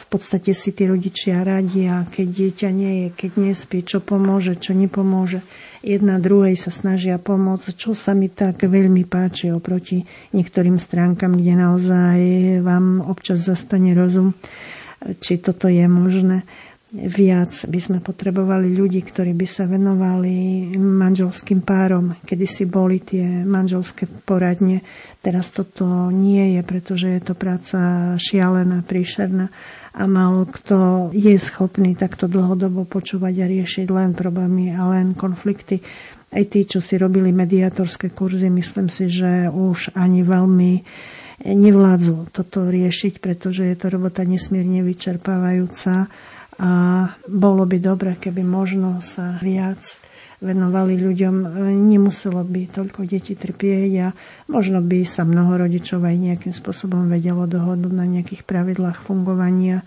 v 0.00 0.06
podstate 0.08 0.56
si 0.56 0.72
tí 0.72 0.88
rodičia 0.88 1.44
radia, 1.44 2.08
keď 2.08 2.26
dieťa 2.26 2.68
nie 2.72 2.92
je, 3.04 3.08
keď 3.12 3.30
nespí, 3.36 3.84
čo 3.84 4.00
pomôže, 4.00 4.56
čo 4.56 4.72
nepomôže. 4.72 5.44
Jedna 5.84 6.16
druhej 6.16 6.56
sa 6.56 6.72
snažia 6.72 7.20
pomôcť, 7.20 7.76
čo 7.76 7.92
sa 7.92 8.16
mi 8.16 8.32
tak 8.32 8.64
veľmi 8.64 9.04
páči 9.04 9.52
oproti 9.52 10.04
niektorým 10.32 10.80
stránkam, 10.80 11.36
kde 11.36 11.54
naozaj 11.56 12.18
vám 12.64 13.04
občas 13.04 13.44
zastane 13.44 13.92
rozum, 13.92 14.32
či 15.20 15.36
toto 15.36 15.68
je 15.68 15.84
možné. 15.84 16.48
viac 16.92 17.54
by 17.70 17.78
sme 17.78 17.98
potrebovali 18.02 18.74
ľudí, 18.74 18.98
ktorí 19.06 19.30
by 19.34 19.46
sa 19.46 19.70
venovali 19.70 20.66
manželským 20.74 21.62
párom. 21.62 22.18
Kedy 22.26 22.46
si 22.50 22.64
boli 22.66 22.98
tie 22.98 23.46
manželské 23.46 24.10
poradne, 24.26 24.82
teraz 25.22 25.54
toto 25.54 26.10
nie 26.10 26.58
je, 26.58 26.60
pretože 26.66 27.06
je 27.06 27.22
to 27.22 27.38
práca 27.38 27.78
šialená, 28.18 28.82
príšerná 28.82 29.54
a 29.90 30.06
mal 30.06 30.46
kto 30.46 31.10
je 31.10 31.34
schopný 31.34 31.98
takto 31.98 32.30
dlhodobo 32.30 32.86
počúvať 32.86 33.34
a 33.42 33.46
riešiť 33.50 33.86
len 33.90 34.14
problémy 34.14 34.70
a 34.70 34.86
len 34.94 35.18
konflikty. 35.18 35.82
Aj 36.30 36.46
tí, 36.46 36.62
čo 36.62 36.78
si 36.78 36.94
robili 36.94 37.34
mediátorské 37.34 38.14
kurzy, 38.14 38.46
myslím 38.54 38.86
si, 38.86 39.10
že 39.10 39.50
už 39.50 39.98
ani 39.98 40.22
veľmi 40.22 40.72
nevládzu 41.42 42.30
toto 42.30 42.70
riešiť, 42.70 43.18
pretože 43.18 43.66
je 43.66 43.74
to 43.74 43.90
robota 43.90 44.22
nesmierne 44.22 44.84
vyčerpávajúca 44.86 46.06
a 46.60 46.72
bolo 47.24 47.64
by 47.64 47.78
dobre, 47.80 48.14
keby 48.20 48.44
možno 48.44 49.00
sa 49.00 49.40
viac 49.40 49.80
venovali 50.40 50.96
ľuďom. 50.96 51.34
Nemuselo 51.88 52.42
by 52.42 52.72
toľko 52.72 53.04
detí 53.04 53.36
trpieť 53.36 53.92
a 54.00 54.08
možno 54.48 54.80
by 54.80 55.04
sa 55.04 55.28
mnoho 55.28 55.60
rodičov 55.60 56.00
aj 56.02 56.16
nejakým 56.16 56.54
spôsobom 56.56 57.06
vedelo 57.12 57.44
dohodnúť 57.44 57.94
na 57.94 58.08
nejakých 58.08 58.48
pravidlách 58.48 59.04
fungovania. 59.04 59.84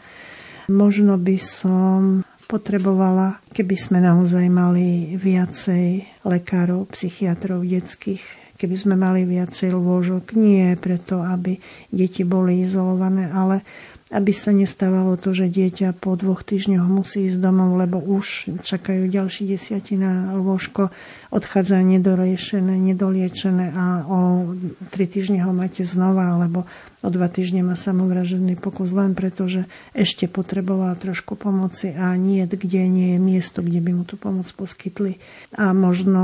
Možno 0.69 1.19
by 1.19 1.37
som 1.41 2.23
potrebovala, 2.45 3.41
keby 3.51 3.75
sme 3.75 3.99
naozaj 3.99 4.45
mali 4.47 5.17
viacej 5.17 6.05
lekárov, 6.23 6.85
psychiatrov 6.93 7.65
detských, 7.65 8.21
keby 8.55 8.75
sme 8.77 8.95
mali 8.95 9.25
viacej 9.25 9.73
lôžok. 9.73 10.37
Nie 10.37 10.77
preto, 10.77 11.19
aby 11.19 11.57
deti 11.89 12.21
boli 12.23 12.61
izolované, 12.61 13.27
ale 13.27 13.65
aby 14.13 14.29
sa 14.29 14.53
nestávalo 14.53 15.17
to, 15.17 15.33
že 15.33 15.49
dieťa 15.49 15.97
po 15.97 16.13
dvoch 16.13 16.45
týždňoch 16.45 16.85
musí 16.85 17.25
ísť 17.25 17.41
domov, 17.41 17.81
lebo 17.81 17.97
už 17.97 18.53
čakajú 18.61 19.09
ďalší 19.09 19.49
desiatina 19.49 20.37
lôžko, 20.37 20.93
odchádza 21.33 21.81
nedoriešené, 21.81 22.77
nedoliečené 22.93 23.73
a 23.73 24.05
o 24.05 24.53
tri 24.93 25.09
týždne 25.09 25.41
ho 25.41 25.49
máte 25.49 25.81
znova, 25.81 26.37
alebo 26.37 26.69
o 27.01 27.09
dva 27.09 27.25
týždne 27.25 27.65
má 27.65 27.73
samovražený 27.73 28.61
pokus 28.61 28.93
len 28.93 29.17
preto, 29.17 29.49
že 29.49 29.65
ešte 29.97 30.29
potreboval 30.29 30.93
trošku 30.95 31.33
pomoci 31.33 31.89
a 31.91 32.13
nie, 32.15 32.45
kde 32.45 32.85
nie 32.85 33.17
je 33.17 33.19
miesto, 33.19 33.65
kde 33.65 33.81
by 33.81 33.91
mu 33.97 34.03
tú 34.05 34.15
pomoc 34.15 34.45
poskytli. 34.53 35.17
A 35.57 35.73
možno 35.73 36.23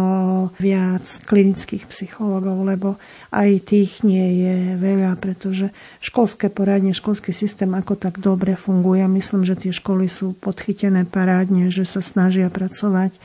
viac 0.62 1.04
klinických 1.26 1.90
psychologov, 1.90 2.62
lebo 2.64 3.02
aj 3.34 3.66
tých 3.66 4.06
nie 4.06 4.46
je 4.46 4.56
veľa, 4.78 5.18
pretože 5.18 5.74
školské 6.06 6.54
poradne, 6.54 6.94
školský 6.94 7.34
systém 7.34 7.74
ako 7.74 7.98
tak 7.98 8.22
dobre 8.22 8.54
funguje. 8.54 9.10
Myslím, 9.10 9.44
že 9.44 9.58
tie 9.58 9.74
školy 9.74 10.06
sú 10.06 10.38
podchytené 10.38 11.10
parádne, 11.10 11.74
že 11.74 11.84
sa 11.84 12.00
snažia 12.06 12.48
pracovať 12.48 13.18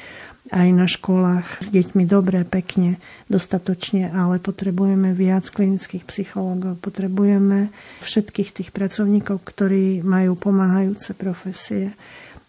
aj 0.53 0.69
na 0.77 0.85
školách 0.85 1.65
s 1.65 1.73
deťmi 1.73 2.05
dobre, 2.05 2.45
pekne, 2.45 3.01
dostatočne, 3.33 4.13
ale 4.13 4.37
potrebujeme 4.37 5.17
viac 5.17 5.49
klinických 5.49 6.05
psychológov, 6.05 6.77
potrebujeme 6.85 7.73
všetkých 8.05 8.51
tých 8.53 8.71
pracovníkov, 8.75 9.41
ktorí 9.41 10.05
majú 10.05 10.37
pomáhajúce 10.37 11.17
profesie 11.17 11.97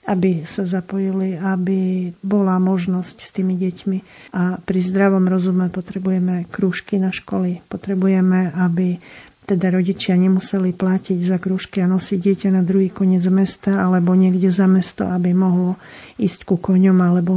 aby 0.05 0.45
sa 0.45 0.69
zapojili, 0.69 1.33
aby 1.33 2.13
bola 2.21 2.61
možnosť 2.61 3.17
s 3.25 3.29
tými 3.33 3.57
deťmi. 3.57 3.97
A 4.37 4.61
pri 4.61 4.79
zdravom 4.85 5.25
rozume 5.25 5.73
potrebujeme 5.73 6.45
krúžky 6.45 7.01
na 7.01 7.09
školy, 7.09 7.65
potrebujeme, 7.65 8.53
aby 8.53 9.01
teda 9.45 9.69
rodičia 9.69 10.17
nemuseli 10.17 10.73
platiť 10.73 11.19
za 11.21 11.37
krúžky 11.37 11.81
a 11.81 11.89
nosiť 11.89 12.17
dieťa 12.17 12.49
na 12.49 12.65
druhý 12.65 12.89
koniec 12.89 13.21
mesta 13.29 13.77
alebo 13.77 14.17
niekde 14.17 14.49
za 14.49 14.65
mesto, 14.65 15.05
aby 15.05 15.37
mohlo 15.37 15.77
ísť 16.15 16.47
ku 16.47 16.55
koňom 16.55 16.97
alebo 17.03 17.33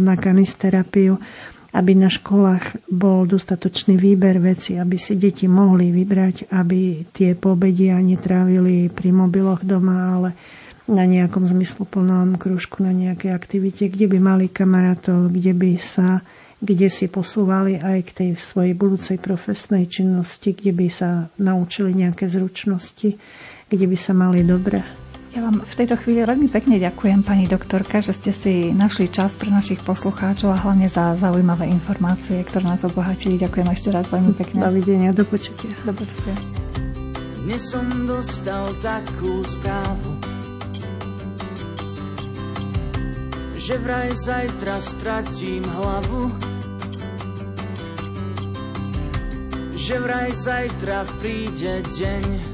na 0.00 0.16
kanisterapiu, 0.16 1.20
aby 1.72 1.92
na 1.96 2.12
školách 2.12 2.92
bol 2.92 3.24
dostatočný 3.24 3.96
výber 3.96 4.36
veci, 4.40 4.76
aby 4.76 5.00
si 5.00 5.16
deti 5.16 5.48
mohli 5.48 5.88
vybrať, 5.88 6.52
aby 6.52 7.08
tie 7.12 7.32
pobedia 7.32 7.96
netrávili 8.00 8.92
pri 8.92 9.08
mobiloch 9.08 9.64
doma, 9.64 10.20
ale 10.20 10.30
na 10.84 11.08
nejakom 11.08 11.48
zmysluplnom 11.48 12.36
krúžku, 12.36 12.84
na 12.84 12.92
nejakej 12.92 13.32
aktivite, 13.32 13.88
kde 13.88 14.12
by 14.12 14.18
mali 14.20 14.46
kamarátov, 14.52 15.32
kde 15.32 15.52
by 15.56 15.72
sa 15.80 16.20
kde 16.62 16.86
si 16.86 17.10
posúvali 17.10 17.74
aj 17.82 17.98
k 18.06 18.10
tej 18.14 18.30
svojej 18.38 18.78
budúcej 18.78 19.18
profesnej 19.18 19.90
činnosti, 19.90 20.54
kde 20.54 20.70
by 20.70 20.86
sa 20.94 21.26
naučili 21.42 21.90
nejaké 21.90 22.30
zručnosti, 22.30 23.18
kde 23.66 23.84
by 23.90 23.98
sa 23.98 24.14
mali 24.14 24.46
dobre. 24.46 25.01
Ja 25.32 25.40
vám 25.40 25.64
v 25.64 25.74
tejto 25.80 25.96
chvíli 25.96 26.20
veľmi 26.28 26.52
pekne 26.52 26.76
ďakujem, 26.76 27.24
pani 27.24 27.48
doktorka, 27.48 28.04
že 28.04 28.12
ste 28.12 28.36
si 28.36 28.68
našli 28.76 29.08
čas 29.08 29.32
pre 29.32 29.48
našich 29.48 29.80
poslucháčov 29.80 30.52
a 30.52 30.60
hlavne 30.60 30.92
za 30.92 31.16
zaujímavé 31.16 31.72
informácie, 31.72 32.44
ktoré 32.44 32.68
nás 32.68 32.84
obohatili. 32.84 33.40
Ďakujem 33.40 33.68
ešte 33.72 33.88
raz 33.96 34.12
veľmi 34.12 34.36
pekne. 34.36 34.60
Dovidenia, 34.60 35.16
do 35.16 35.24
počutia. 35.24 35.72
Do 35.88 35.96
počutia. 35.96 36.36
Dnes 37.48 37.64
som 37.64 37.88
dostal 38.04 38.76
takú 38.84 39.40
správu, 39.40 40.20
že 43.56 43.80
vraj 43.80 44.12
zajtra 44.12 44.76
stratím 44.84 45.64
hlavu 45.64 46.52
že 49.82 49.98
vraj 49.98 50.30
zajtra 50.30 51.02
príde 51.18 51.82
deň, 51.82 52.51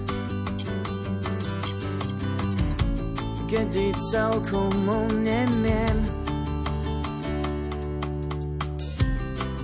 kedy 3.48 3.96
celkom 4.12 4.72
nemiem. 5.24 5.96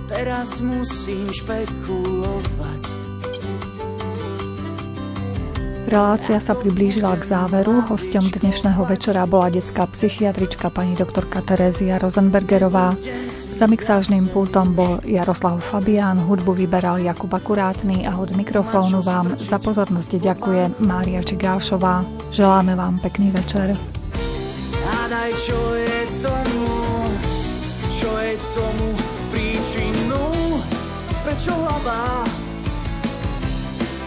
Teraz 0.09 0.57
musím 0.57 1.29
špekulovať. 1.29 2.83
Relácia 5.85 6.41
sa 6.41 6.57
priblížila 6.57 7.13
k 7.21 7.29
záveru. 7.29 7.85
Hostom 7.85 8.25
dnešného 8.25 8.89
večera 8.89 9.29
bola 9.29 9.53
detská 9.53 9.85
psychiatrička 9.85 10.73
pani 10.73 10.97
doktorka 10.97 11.45
Terézia 11.45 12.01
Rosenbergerová. 12.01 12.97
Za 13.55 13.71
mixážnym 13.71 14.27
pultom 14.27 14.75
bol 14.75 14.99
Jaroslav 15.07 15.63
Fabián, 15.63 16.19
hudbu 16.19 16.53
vyberal 16.59 16.99
Jakub 16.99 17.31
Akurátny 17.31 18.03
a 18.03 18.19
od 18.19 18.35
mikrofónu 18.35 18.99
vám 18.99 19.39
za 19.39 19.55
pozornosť 19.63 20.19
ďakuje 20.19 20.63
Mária 20.83 21.23
Čigášová. 21.23 22.03
Želáme 22.35 22.75
vám 22.75 22.99
pekný 22.99 23.31
večer. 23.31 23.71
Hádaj, 24.83 25.31
čo 25.39 25.59
je 25.79 25.99
tomu, 26.19 26.67
čo 27.95 28.11
je 28.19 28.33
tomu 28.51 28.87
príčinu, 29.31 30.23
prečo 31.23 31.55
hlava 31.55 32.27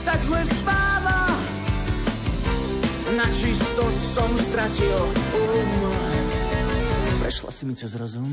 tak 0.09 0.25
zle 0.25 0.41
spáva. 0.45 1.29
Na 3.17 3.29
čisto 3.29 3.85
som 3.93 4.31
stratil 4.41 5.01
um. 5.37 5.93
Prešla 7.21 7.51
si 7.53 7.63
mi 7.69 7.77
cez 7.77 7.93
rozum. 7.93 8.33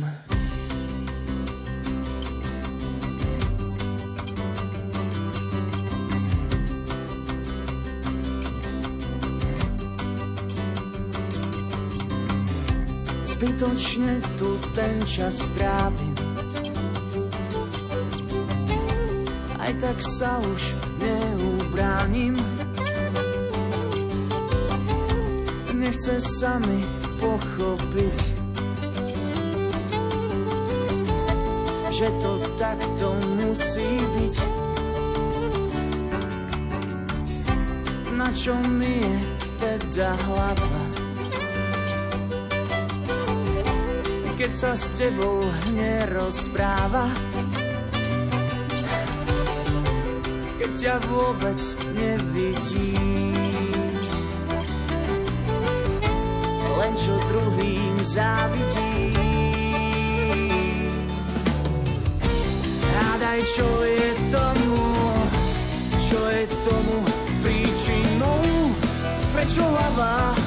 Zbytočne 13.56 14.20
tu 14.36 14.60
ten 14.76 15.00
čas 15.08 15.48
trávim. 15.56 16.12
Aj 19.56 19.72
tak 19.80 19.96
sa 20.04 20.44
už 20.44 20.76
neubránim. 21.00 22.36
Nechce 25.72 26.20
sa 26.20 26.60
mi 26.68 26.84
pochopiť, 27.16 28.20
že 31.96 32.12
to 32.20 32.32
takto 32.60 33.16
musí 33.40 34.04
byť. 34.04 34.36
Na 38.20 38.28
čo 38.36 38.60
mi 38.68 39.00
je 39.00 39.16
teda 39.56 40.12
hlava? 40.28 41.05
Keď 44.46 44.54
sa 44.54 44.78
s 44.78 44.94
tebou 44.94 45.42
nerozpráva. 45.74 47.10
Keď 50.62 50.72
ťa 50.78 50.96
vôbec 51.10 51.58
nevidí. 51.98 52.94
Len 56.62 56.94
čo 56.94 57.18
druhým 57.26 57.98
závidí. 58.06 59.18
Hádaj, 62.86 63.42
čo 63.50 63.70
je 63.82 64.10
tomu, 64.30 64.86
čo 66.06 66.22
je 66.22 66.44
tomu 66.70 66.98
príčinou, 67.42 68.46
prečo 69.34 69.66
hlava 69.66 70.38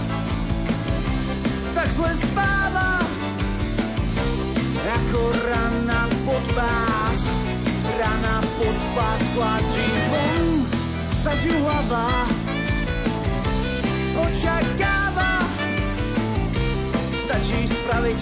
tak 1.78 1.94
zle 1.94 2.10
spáva 2.10 2.77
ako 4.98 5.22
rana 5.46 6.02
pod 6.26 6.44
pás. 6.54 7.20
Rana 7.98 8.36
pod 8.58 8.78
pás 8.94 9.22
kladí 9.34 9.88
von 10.10 10.46
sa 11.22 11.34
z 11.34 11.50
hlava 11.50 12.06
očakáva 14.18 15.34
stačí 17.26 17.66
spraviť 17.66 18.20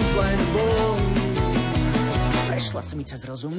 už 0.00 0.08
len 0.16 0.40
bol. 0.52 0.96
Prešla 2.48 2.80
si 2.84 2.94
mi 2.96 3.04
cez 3.04 3.24
rozum 3.28 3.56